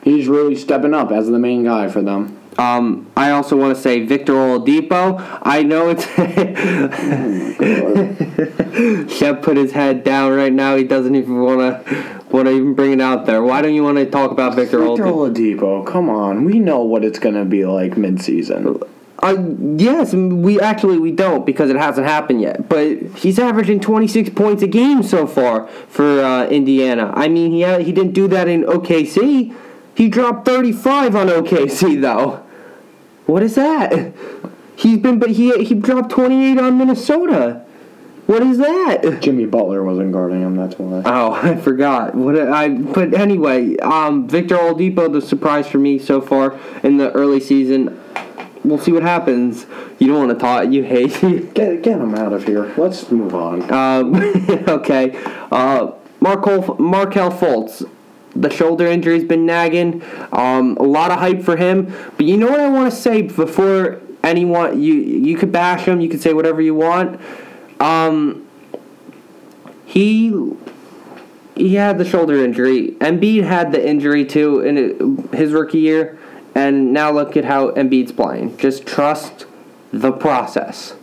he's 0.02 0.26
really 0.26 0.56
stepping 0.56 0.94
up 0.94 1.12
as 1.12 1.28
the 1.28 1.38
main 1.38 1.64
guy 1.64 1.88
for 1.88 2.00
them. 2.00 2.40
Um, 2.56 3.12
I 3.14 3.30
also 3.30 3.54
want 3.54 3.76
to 3.76 3.82
say 3.82 4.06
Victor 4.06 4.32
Oladipo. 4.32 5.22
I 5.42 5.62
know 5.62 5.90
it's 5.90 6.06
Shep 9.18 9.42
put 9.42 9.58
his 9.58 9.72
head 9.72 10.02
down 10.02 10.32
right 10.32 10.52
now. 10.52 10.76
He 10.76 10.84
doesn't 10.84 11.14
even 11.14 11.42
want 11.42 11.60
to 11.60 12.20
want 12.30 12.46
to 12.46 12.52
even 12.52 12.72
bring 12.72 12.92
it 12.92 13.02
out 13.02 13.26
there. 13.26 13.42
Why 13.42 13.60
don't 13.60 13.74
you 13.74 13.82
want 13.82 13.98
to 13.98 14.06
talk 14.06 14.30
about 14.30 14.54
Victor, 14.54 14.78
Victor 14.78 15.04
Oladipo? 15.04 15.58
Oladipo, 15.58 15.86
come 15.86 16.08
on, 16.08 16.44
we 16.44 16.58
know 16.58 16.82
what 16.82 17.04
it's 17.04 17.18
gonna 17.18 17.44
be 17.44 17.66
like 17.66 17.98
mid-season. 17.98 18.80
Uh, 19.20 19.36
yes, 19.76 20.12
we 20.12 20.60
actually 20.60 20.98
we 20.98 21.12
don't 21.12 21.46
because 21.46 21.70
it 21.70 21.76
hasn't 21.76 22.06
happened 22.06 22.40
yet. 22.40 22.68
But 22.68 22.98
he's 23.16 23.38
averaging 23.38 23.80
26 23.80 24.30
points 24.30 24.62
a 24.62 24.66
game 24.66 25.02
so 25.02 25.26
far 25.26 25.66
for 25.88 26.20
uh, 26.20 26.46
Indiana. 26.46 27.12
I 27.14 27.28
mean, 27.28 27.52
he 27.52 27.60
had, 27.60 27.82
he 27.82 27.92
didn't 27.92 28.12
do 28.12 28.28
that 28.28 28.48
in 28.48 28.64
OKC. 28.64 29.54
He 29.94 30.08
dropped 30.08 30.44
35 30.44 31.14
on 31.16 31.28
OKC 31.28 32.00
though. 32.00 32.44
What 33.26 33.42
is 33.42 33.54
that? 33.54 34.12
He's 34.76 34.98
been, 34.98 35.18
but 35.18 35.30
he 35.30 35.64
he 35.64 35.74
dropped 35.74 36.10
28 36.10 36.58
on 36.58 36.78
Minnesota. 36.78 37.64
What 38.26 38.42
is 38.42 38.56
that? 38.58 39.20
Jimmy 39.20 39.44
Butler 39.44 39.84
wasn't 39.84 40.12
guarding 40.12 40.40
him. 40.40 40.56
That's 40.56 40.78
why. 40.78 41.02
Oh, 41.04 41.32
I 41.42 41.56
forgot. 41.56 42.14
What 42.14 42.38
I 42.38 42.68
but 42.68 43.14
anyway, 43.14 43.76
um, 43.78 44.26
Victor 44.28 44.56
Oladipo, 44.56 45.12
the 45.12 45.22
surprise 45.22 45.68
for 45.68 45.78
me 45.78 45.98
so 45.98 46.20
far 46.20 46.58
in 46.82 46.96
the 46.96 47.12
early 47.12 47.40
season. 47.40 48.00
We'll 48.64 48.78
see 48.78 48.92
what 48.92 49.02
happens. 49.02 49.66
You 49.98 50.08
don't 50.08 50.26
want 50.26 50.30
to 50.30 50.38
talk. 50.38 50.70
You 50.70 50.82
hate. 50.82 51.12
Get 51.54 51.82
get 51.82 52.00
him 52.00 52.14
out 52.14 52.32
of 52.32 52.44
here. 52.44 52.72
Let's 52.76 53.10
move 53.10 53.34
on. 53.34 53.70
Um, 53.70 54.14
okay. 54.68 55.14
Uh, 55.52 55.92
Markelle, 56.20 56.76
Markelle 56.78 57.30
Fultz. 57.30 57.88
The 58.34 58.50
shoulder 58.50 58.86
injury's 58.86 59.22
been 59.24 59.46
nagging. 59.46 60.02
Um, 60.32 60.76
a 60.78 60.82
lot 60.82 61.12
of 61.12 61.18
hype 61.18 61.42
for 61.42 61.56
him. 61.56 61.94
But 62.16 62.26
you 62.26 62.36
know 62.36 62.48
what 62.48 62.58
I 62.58 62.68
want 62.68 62.92
to 62.92 62.98
say 62.98 63.22
before 63.22 64.00
anyone 64.24 64.80
you 64.82 64.94
you 64.94 65.36
could 65.36 65.52
bash 65.52 65.84
him, 65.84 66.00
you 66.00 66.08
could 66.08 66.22
say 66.22 66.32
whatever 66.32 66.60
you 66.60 66.74
want. 66.74 67.20
Um, 67.80 68.48
he 69.84 70.34
he 71.54 71.74
had 71.74 71.98
the 71.98 72.04
shoulder 72.04 72.42
injury. 72.42 72.92
Embiid 73.00 73.44
had 73.44 73.70
the 73.70 73.86
injury 73.86 74.24
too 74.24 74.60
in 74.60 75.28
his 75.32 75.52
rookie 75.52 75.78
year, 75.78 76.18
and 76.54 76.92
now 76.92 77.10
look 77.10 77.36
at 77.36 77.44
how 77.44 77.70
Embiid's 77.72 78.12
playing. 78.12 78.56
Just 78.58 78.86
trust 78.86 79.46
the 79.92 80.12
process. 80.12 80.94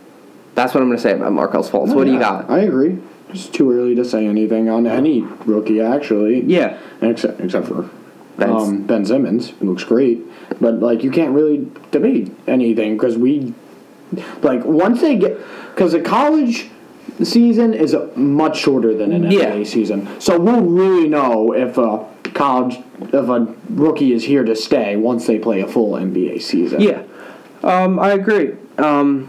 That's 0.54 0.74
what 0.74 0.82
I'm 0.82 0.88
going 0.88 0.98
to 0.98 1.02
say 1.02 1.12
about 1.12 1.32
Markelle 1.32 1.64
Fultz. 1.64 1.94
What 1.94 2.04
do 2.04 2.12
you 2.12 2.18
got? 2.18 2.50
I 2.50 2.60
agree. 2.60 2.98
It's 3.30 3.46
too 3.46 3.72
early 3.72 3.94
to 3.94 4.04
say 4.04 4.26
anything 4.26 4.68
on 4.68 4.86
any 4.86 5.22
rookie, 5.22 5.80
actually. 5.80 6.42
Yeah. 6.42 6.78
Except 7.00 7.40
except 7.40 7.68
for 7.68 7.88
Ben- 8.36 8.50
um, 8.50 8.82
ben 8.82 9.04
Simmons, 9.06 9.50
who 9.50 9.70
looks 9.70 9.84
great. 9.84 10.20
But 10.60 10.80
like 10.80 11.02
you 11.02 11.10
can't 11.10 11.32
really 11.32 11.66
debate 11.90 12.30
anything 12.46 12.96
because 12.96 13.16
we 13.16 13.54
like 14.42 14.62
once 14.64 15.00
they 15.00 15.16
get 15.16 15.38
because 15.74 15.92
the 15.92 16.00
college 16.02 16.68
season 17.22 17.72
is 17.72 17.96
much 18.16 18.58
shorter 18.58 18.94
than 18.94 19.12
an 19.12 19.30
Yeah. 19.30 19.52
NBA 19.52 19.66
season, 19.66 20.08
so 20.20 20.38
we'll 20.38 20.60
really 20.62 21.08
know 21.08 21.52
if 21.54 21.78
a 21.78 22.04
college 22.34 22.78
if 23.08 23.28
a 23.28 23.54
rookie 23.70 24.12
is 24.12 24.24
here 24.24 24.44
to 24.44 24.54
stay 24.56 24.96
once 24.96 25.26
they 25.26 25.38
play 25.38 25.60
a 25.60 25.68
full 25.68 25.92
NBA 25.94 26.42
season. 26.42 26.80
Yeah, 26.80 27.02
um, 27.62 27.98
I 27.98 28.12
agree. 28.12 28.52
Um, 28.78 29.28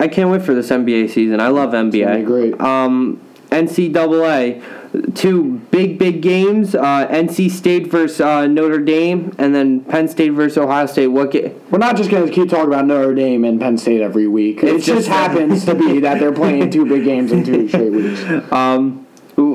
I 0.00 0.08
can't 0.08 0.30
wait 0.30 0.42
for 0.42 0.54
this 0.54 0.68
NBA 0.70 1.10
season. 1.10 1.40
I 1.40 1.48
love 1.48 1.70
NBA. 1.70 2.04
gonna 2.04 2.22
great. 2.22 2.60
Um, 2.60 3.20
NCAA, 3.50 5.14
two 5.14 5.58
big 5.70 5.98
big 5.98 6.20
games. 6.22 6.74
Uh, 6.74 7.06
NC 7.08 7.50
State 7.50 7.86
versus 7.88 8.20
uh, 8.20 8.46
Notre 8.46 8.78
Dame, 8.78 9.34
and 9.38 9.54
then 9.54 9.80
Penn 9.84 10.06
State 10.08 10.30
versus 10.30 10.58
Ohio 10.58 10.86
State. 10.86 11.08
What? 11.08 11.30
Ga- 11.32 11.52
We're 11.70 11.78
not 11.78 11.96
just 11.96 12.10
going 12.10 12.26
to 12.26 12.32
keep 12.32 12.48
talking 12.48 12.66
about 12.68 12.86
Notre 12.86 13.14
Dame 13.14 13.44
and 13.44 13.60
Penn 13.60 13.78
State 13.78 14.00
every 14.00 14.28
week. 14.28 14.62
It 14.62 14.76
just, 14.76 14.86
just- 14.86 15.08
happens 15.08 15.64
to 15.64 15.74
be 15.74 16.00
that 16.00 16.20
they're 16.20 16.32
playing 16.32 16.70
two 16.70 16.84
big 16.86 17.04
games 17.04 17.32
in 17.32 17.44
two 17.44 17.68
straight 17.70 17.90
weeks. 17.92 18.52
Um, 18.52 19.06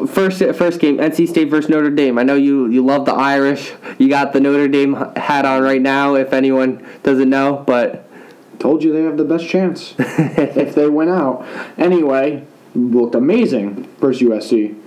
first 0.08 0.40
first 0.56 0.80
game, 0.80 0.98
NC 0.98 1.28
State 1.28 1.50
versus 1.50 1.70
Notre 1.70 1.90
Dame. 1.90 2.18
I 2.18 2.24
know 2.24 2.36
you 2.36 2.68
you 2.70 2.86
love 2.86 3.06
the 3.06 3.14
Irish. 3.14 3.74
You 3.98 4.10
got 4.10 4.34
the 4.34 4.40
Notre 4.40 4.68
Dame 4.68 4.94
hat 5.16 5.46
on 5.46 5.62
right 5.62 5.82
now. 5.82 6.16
If 6.16 6.34
anyone 6.34 6.86
doesn't 7.04 7.30
know, 7.30 7.64
but 7.68 8.04
Told 8.64 8.82
you 8.82 8.94
they 8.94 9.04
have 9.04 9.18
the 9.18 9.26
best 9.26 9.46
chance 9.46 9.94
if 10.00 10.74
they 10.74 10.88
win 10.88 11.10
out. 11.10 11.46
Anyway, 11.78 12.46
looked 12.74 13.14
amazing 13.14 13.90
versus 14.00 14.22
USC. 14.22 14.80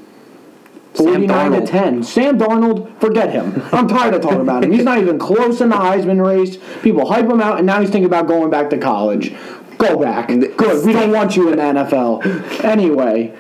Sam 0.94 1.06
49 1.06 1.52
to 1.52 1.66
10. 1.66 2.02
Sam 2.02 2.38
Darnold, 2.38 2.98
forget 2.98 3.30
him. 3.30 3.62
I'm 3.72 3.86
tired 3.86 4.14
of 4.14 4.22
talking 4.22 4.40
about 4.40 4.64
him. 4.64 4.72
He's 4.72 4.84
not 4.84 4.98
even 4.98 5.18
close 5.18 5.60
in 5.60 5.68
the 5.68 5.76
Heisman 5.76 6.24
race. 6.24 6.56
People 6.82 7.06
hype 7.06 7.26
him 7.26 7.42
out, 7.42 7.58
and 7.58 7.66
now 7.66 7.80
he's 7.80 7.90
thinking 7.90 8.06
about 8.06 8.26
going 8.26 8.48
back 8.48 8.70
to 8.70 8.78
college. 8.78 9.34
Go 9.76 10.00
back. 10.00 10.28
Good. 10.28 10.86
We 10.86 10.94
don't 10.94 11.12
want 11.12 11.36
you 11.36 11.52
in 11.52 11.58
the 11.58 11.62
NFL. 11.62 12.24
Anyway, 12.64 13.36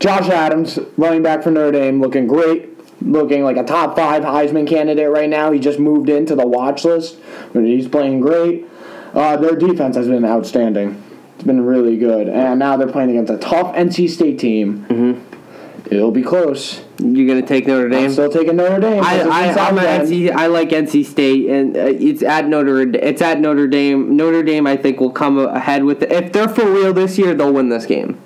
Josh 0.00 0.30
Adams, 0.30 0.78
running 0.96 1.22
back 1.22 1.42
for 1.42 1.50
Notre 1.50 1.72
Dame, 1.72 2.00
looking 2.00 2.26
great. 2.26 2.68
Looking 3.02 3.44
like 3.44 3.56
a 3.56 3.64
top 3.64 3.96
five 3.96 4.22
Heisman 4.22 4.66
candidate 4.66 5.10
right 5.10 5.28
now. 5.28 5.52
He 5.52 5.60
just 5.60 5.78
moved 5.78 6.08
into 6.08 6.34
the 6.34 6.46
watch 6.46 6.84
list, 6.84 7.18
but 7.52 7.64
he's 7.64 7.88
playing 7.88 8.20
great. 8.20 8.66
Uh, 9.14 9.36
their 9.36 9.56
defense 9.56 9.96
has 9.96 10.08
been 10.08 10.24
outstanding. 10.24 11.02
It's 11.34 11.44
been 11.44 11.64
really 11.64 11.96
good, 11.96 12.28
and 12.28 12.58
now 12.58 12.76
they're 12.76 12.92
playing 12.92 13.10
against 13.10 13.32
a 13.32 13.38
tough 13.38 13.74
NC 13.74 14.10
State 14.10 14.38
team. 14.38 14.86
Mm-hmm. 14.88 15.94
It'll 15.94 16.10
be 16.10 16.22
close. 16.22 16.82
you're 16.98 17.26
gonna 17.26 17.46
take 17.46 17.66
Notre 17.66 17.88
Dame. 17.88 18.04
I'm 18.04 18.12
still 18.12 18.30
taking 18.30 18.56
Notre 18.56 18.80
Dame. 18.80 19.02
I, 19.02 19.22
I, 19.22 19.68
I'm 19.68 19.76
NC, 19.76 20.30
I 20.30 20.46
like 20.46 20.68
NC 20.68 21.06
State, 21.06 21.48
and 21.48 21.76
uh, 21.76 21.80
it's 21.80 22.22
at 22.22 22.46
Notre. 22.46 22.82
It's 22.82 23.22
at 23.22 23.40
Notre 23.40 23.66
Dame. 23.66 24.16
Notre 24.16 24.42
Dame, 24.42 24.66
I 24.66 24.76
think, 24.76 25.00
will 25.00 25.10
come 25.10 25.38
ahead 25.38 25.84
with 25.84 26.02
it. 26.02 26.12
If 26.12 26.32
they're 26.32 26.48
for 26.48 26.70
real 26.70 26.92
this 26.92 27.18
year, 27.18 27.34
they'll 27.34 27.52
win 27.52 27.70
this 27.70 27.86
game. 27.86 28.20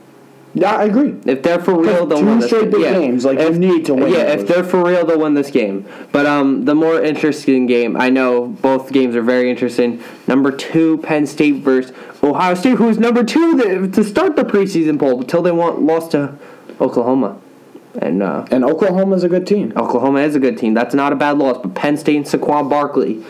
Yeah, 0.55 0.77
I 0.77 0.85
agree. 0.85 1.17
If 1.27 1.43
they're 1.43 1.59
for 1.59 1.81
real, 1.81 2.07
they'll 2.07 2.25
win 2.25 2.39
this 2.39 2.49
straight 2.49 2.71
big 2.71 2.83
yeah. 2.83 2.93
games, 2.93 3.25
like, 3.25 3.41
you 3.41 3.51
need 3.59 3.87
to 3.87 3.95
win 3.95 4.13
Yeah, 4.13 4.33
if 4.35 4.47
they're 4.47 4.63
for 4.63 4.85
real, 4.85 5.05
they'll 5.05 5.19
win 5.19 5.35
this 5.35 5.51
game. 5.51 5.87
But 6.13 6.27
um, 6.27 6.65
the 6.65 6.77
more 6.77 7.03
interesting 7.03 7.67
game, 7.67 7.97
I 7.97 8.09
know 8.09 8.47
both 8.47 8.93
games 8.93 9.17
are 9.17 9.23
very 9.23 9.51
interesting. 9.51 10.03
Number 10.29 10.53
two, 10.53 10.99
Penn 10.99 11.27
State 11.27 11.57
versus 11.57 11.93
Ohio 12.23 12.55
State, 12.55 12.77
who's 12.77 12.99
number 12.99 13.25
two 13.25 13.89
to 13.89 14.05
start 14.05 14.37
the 14.37 14.45
preseason 14.45 14.99
poll 14.99 15.21
until 15.21 15.43
they 15.43 15.53
want 15.53 15.83
lost 15.83 16.13
to 16.13 16.39
Oklahoma, 16.81 17.39
and 18.01 18.23
uh, 18.23 18.47
And 18.51 18.65
Oklahoma's 18.65 19.25
a 19.25 19.29
good 19.29 19.47
team. 19.47 19.73
Oklahoma 19.77 20.21
is 20.21 20.37
a 20.37 20.41
good 20.41 20.57
team. 20.57 20.75
That's 20.75 20.95
not 20.95 21.13
a 21.13 21.17
bad 21.17 21.39
loss. 21.39 21.59
But 21.63 21.75
Penn 21.75 21.97
State 21.97 22.17
and 22.17 22.27
Saquon 22.27 22.71
Barkley. 22.71 23.25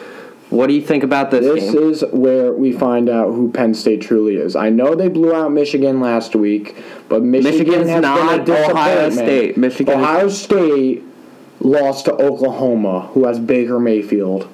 What 0.54 0.68
do 0.68 0.74
you 0.74 0.82
think 0.82 1.02
about 1.02 1.30
this, 1.32 1.40
This 1.44 1.72
game? 1.72 1.82
is 1.90 2.04
where 2.12 2.52
we 2.52 2.70
find 2.72 3.08
out 3.08 3.32
who 3.34 3.50
Penn 3.50 3.74
State 3.74 4.00
truly 4.02 4.36
is. 4.36 4.54
I 4.54 4.70
know 4.70 4.94
they 4.94 5.08
blew 5.08 5.34
out 5.34 5.50
Michigan 5.52 6.00
last 6.00 6.36
week, 6.36 6.76
but 7.08 7.22
Michigan 7.24 7.58
Michigan's 7.66 7.90
has 7.90 8.02
not 8.02 8.46
been 8.46 8.54
a 8.54 8.70
Ohio. 8.70 9.10
State. 9.10 9.56
Michigan 9.56 9.94
is- 9.94 10.00
Ohio 10.00 10.28
State 10.28 11.02
lost 11.60 12.04
to 12.04 12.14
Oklahoma, 12.14 13.08
who 13.14 13.24
has 13.24 13.38
Baker 13.40 13.80
Mayfield. 13.80 14.46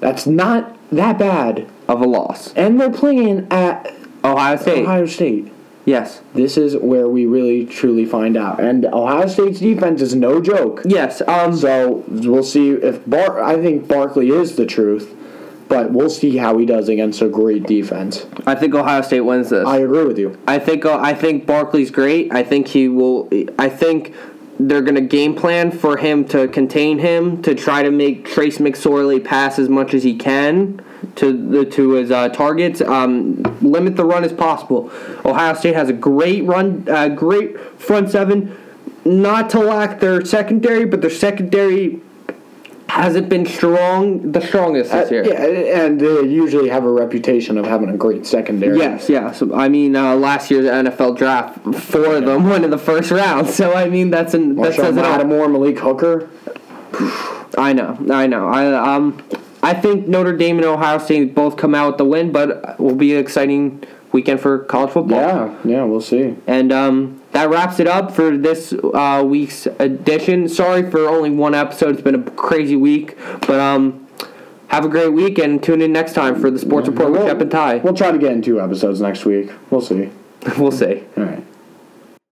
That's 0.00 0.26
not 0.26 0.76
that 0.90 1.18
bad, 1.18 1.66
of 1.88 2.00
a 2.00 2.06
loss. 2.06 2.52
and 2.56 2.80
they're 2.80 2.88
playing 2.90 3.46
at 3.50 3.92
Ohio 4.24 4.56
State. 4.56 4.84
Ohio 4.84 5.04
State. 5.06 5.48
Yes. 5.84 6.22
This 6.34 6.56
is 6.56 6.74
where 6.78 7.08
we 7.08 7.26
really 7.26 7.66
truly 7.66 8.06
find 8.06 8.38
out, 8.38 8.58
and 8.60 8.86
Ohio 8.86 9.26
State's 9.26 9.60
defense 9.60 10.00
is 10.00 10.14
no 10.14 10.40
joke. 10.40 10.80
Yes. 10.86 11.20
Um. 11.28 11.54
So 11.54 12.02
we'll 12.08 12.42
see 12.42 12.70
if 12.70 13.04
Bar. 13.06 13.42
I 13.42 13.56
think 13.60 13.86
Barkley 13.86 14.30
is 14.30 14.56
the 14.56 14.64
truth, 14.64 15.14
but 15.74 15.90
we'll 15.90 16.08
see 16.08 16.36
how 16.36 16.56
he 16.56 16.64
does 16.64 16.88
against 16.88 17.20
a 17.20 17.28
great 17.28 17.64
defense. 17.64 18.26
I 18.46 18.54
think 18.54 18.76
Ohio 18.76 19.02
State 19.02 19.22
wins 19.22 19.50
this. 19.50 19.66
I 19.66 19.78
agree 19.78 20.04
with 20.04 20.18
you. 20.20 20.38
I 20.46 20.60
think 20.60 20.84
uh, 20.84 20.98
I 21.00 21.14
think 21.14 21.46
Barkley's 21.46 21.90
great. 21.90 22.32
I 22.32 22.44
think 22.44 22.68
he 22.68 22.88
will. 22.88 23.28
I 23.58 23.68
think 23.68 24.14
they're 24.60 24.82
gonna 24.82 25.00
game 25.00 25.34
plan 25.34 25.72
for 25.72 25.96
him 25.96 26.24
to 26.26 26.46
contain 26.46 27.00
him 27.00 27.42
to 27.42 27.56
try 27.56 27.82
to 27.82 27.90
make 27.90 28.24
Trace 28.24 28.58
McSorley 28.58 29.22
pass 29.22 29.58
as 29.58 29.68
much 29.68 29.94
as 29.94 30.04
he 30.04 30.14
can 30.16 30.80
to 31.16 31.32
the 31.32 31.64
to 31.64 31.94
his 31.94 32.12
uh, 32.12 32.28
targets. 32.28 32.80
Um, 32.80 33.42
limit 33.60 33.96
the 33.96 34.04
run 34.04 34.22
as 34.22 34.32
possible. 34.32 34.92
Ohio 35.24 35.54
State 35.54 35.74
has 35.74 35.88
a 35.88 35.92
great 35.92 36.44
run, 36.44 36.86
uh, 36.88 37.08
great 37.08 37.58
front 37.80 38.10
seven. 38.10 38.56
Not 39.04 39.50
to 39.50 39.58
lack 39.58 39.98
their 39.98 40.24
secondary, 40.24 40.86
but 40.86 41.00
their 41.00 41.10
secondary 41.10 42.00
hasn't 42.94 43.28
been 43.28 43.44
strong, 43.44 44.30
the 44.30 44.40
strongest 44.40 44.92
this 44.92 45.10
year. 45.10 45.24
Uh, 45.24 45.26
Yeah, 45.26 45.84
and 45.84 46.00
they 46.00 46.22
usually 46.28 46.68
have 46.68 46.84
a 46.84 46.90
reputation 46.90 47.58
of 47.58 47.66
having 47.66 47.88
a 47.88 47.96
great 47.96 48.24
secondary. 48.24 48.78
Yes, 48.78 49.08
yes. 49.08 49.42
I 49.52 49.68
mean, 49.68 49.96
uh, 49.96 50.14
last 50.14 50.48
year's 50.48 50.66
NFL 50.66 51.16
draft, 51.16 51.58
four 51.74 52.14
of 52.14 52.24
them 52.24 52.48
went 52.48 52.64
in 52.64 52.70
the 52.70 52.78
first 52.78 53.10
round. 53.10 53.48
So 53.48 53.74
I 53.74 53.88
mean, 53.88 54.10
that's 54.10 54.32
an 54.34 54.54
that 54.56 54.74
says 54.74 54.96
it 54.96 55.04
all. 55.04 55.10
Lattimore, 55.10 55.48
Malik 55.48 55.78
Hooker. 55.80 56.30
I 57.58 57.72
know, 57.72 57.98
I 58.12 58.28
know. 58.28 58.46
I 58.46 58.94
um, 58.94 59.20
I 59.62 59.74
think 59.74 60.06
Notre 60.06 60.36
Dame 60.36 60.58
and 60.58 60.66
Ohio 60.66 60.98
State 60.98 61.34
both 61.34 61.56
come 61.56 61.74
out 61.74 61.88
with 61.88 61.98
the 61.98 62.04
win, 62.04 62.30
but 62.30 62.48
it 62.50 62.78
will 62.78 62.94
be 62.94 63.12
an 63.14 63.20
exciting 63.20 63.82
weekend 64.12 64.38
for 64.40 64.60
college 64.60 64.92
football. 64.92 65.18
Yeah, 65.18 65.56
yeah, 65.64 65.82
we'll 65.84 66.00
see. 66.00 66.36
And 66.46 66.72
um, 66.72 67.20
that 67.34 67.50
wraps 67.50 67.80
it 67.80 67.88
up 67.88 68.12
for 68.12 68.36
this 68.36 68.72
uh, 68.72 69.22
week's 69.26 69.66
edition. 69.66 70.48
Sorry 70.48 70.88
for 70.88 71.08
only 71.08 71.30
one 71.30 71.52
episode. 71.52 71.94
It's 71.94 72.02
been 72.02 72.14
a 72.14 72.30
crazy 72.30 72.76
week, 72.76 73.18
but 73.40 73.58
um, 73.58 74.06
have 74.68 74.84
a 74.84 74.88
great 74.88 75.12
week 75.12 75.38
and 75.38 75.60
tune 75.60 75.82
in 75.82 75.92
next 75.92 76.14
time 76.14 76.40
for 76.40 76.48
the 76.48 76.60
Sports 76.60 76.86
Report 76.86 77.10
with 77.10 77.22
Shep 77.22 77.40
and 77.40 77.50
Ty. 77.50 77.76
We'll 77.78 77.94
try 77.94 78.12
to 78.12 78.18
get 78.18 78.32
in 78.32 78.40
two 78.40 78.60
episodes 78.60 79.00
next 79.00 79.24
week. 79.24 79.50
We'll 79.70 79.82
see. 79.82 80.10
We'll 80.58 80.72
see. 80.72 81.02
All 81.16 81.24
right. 81.24 81.42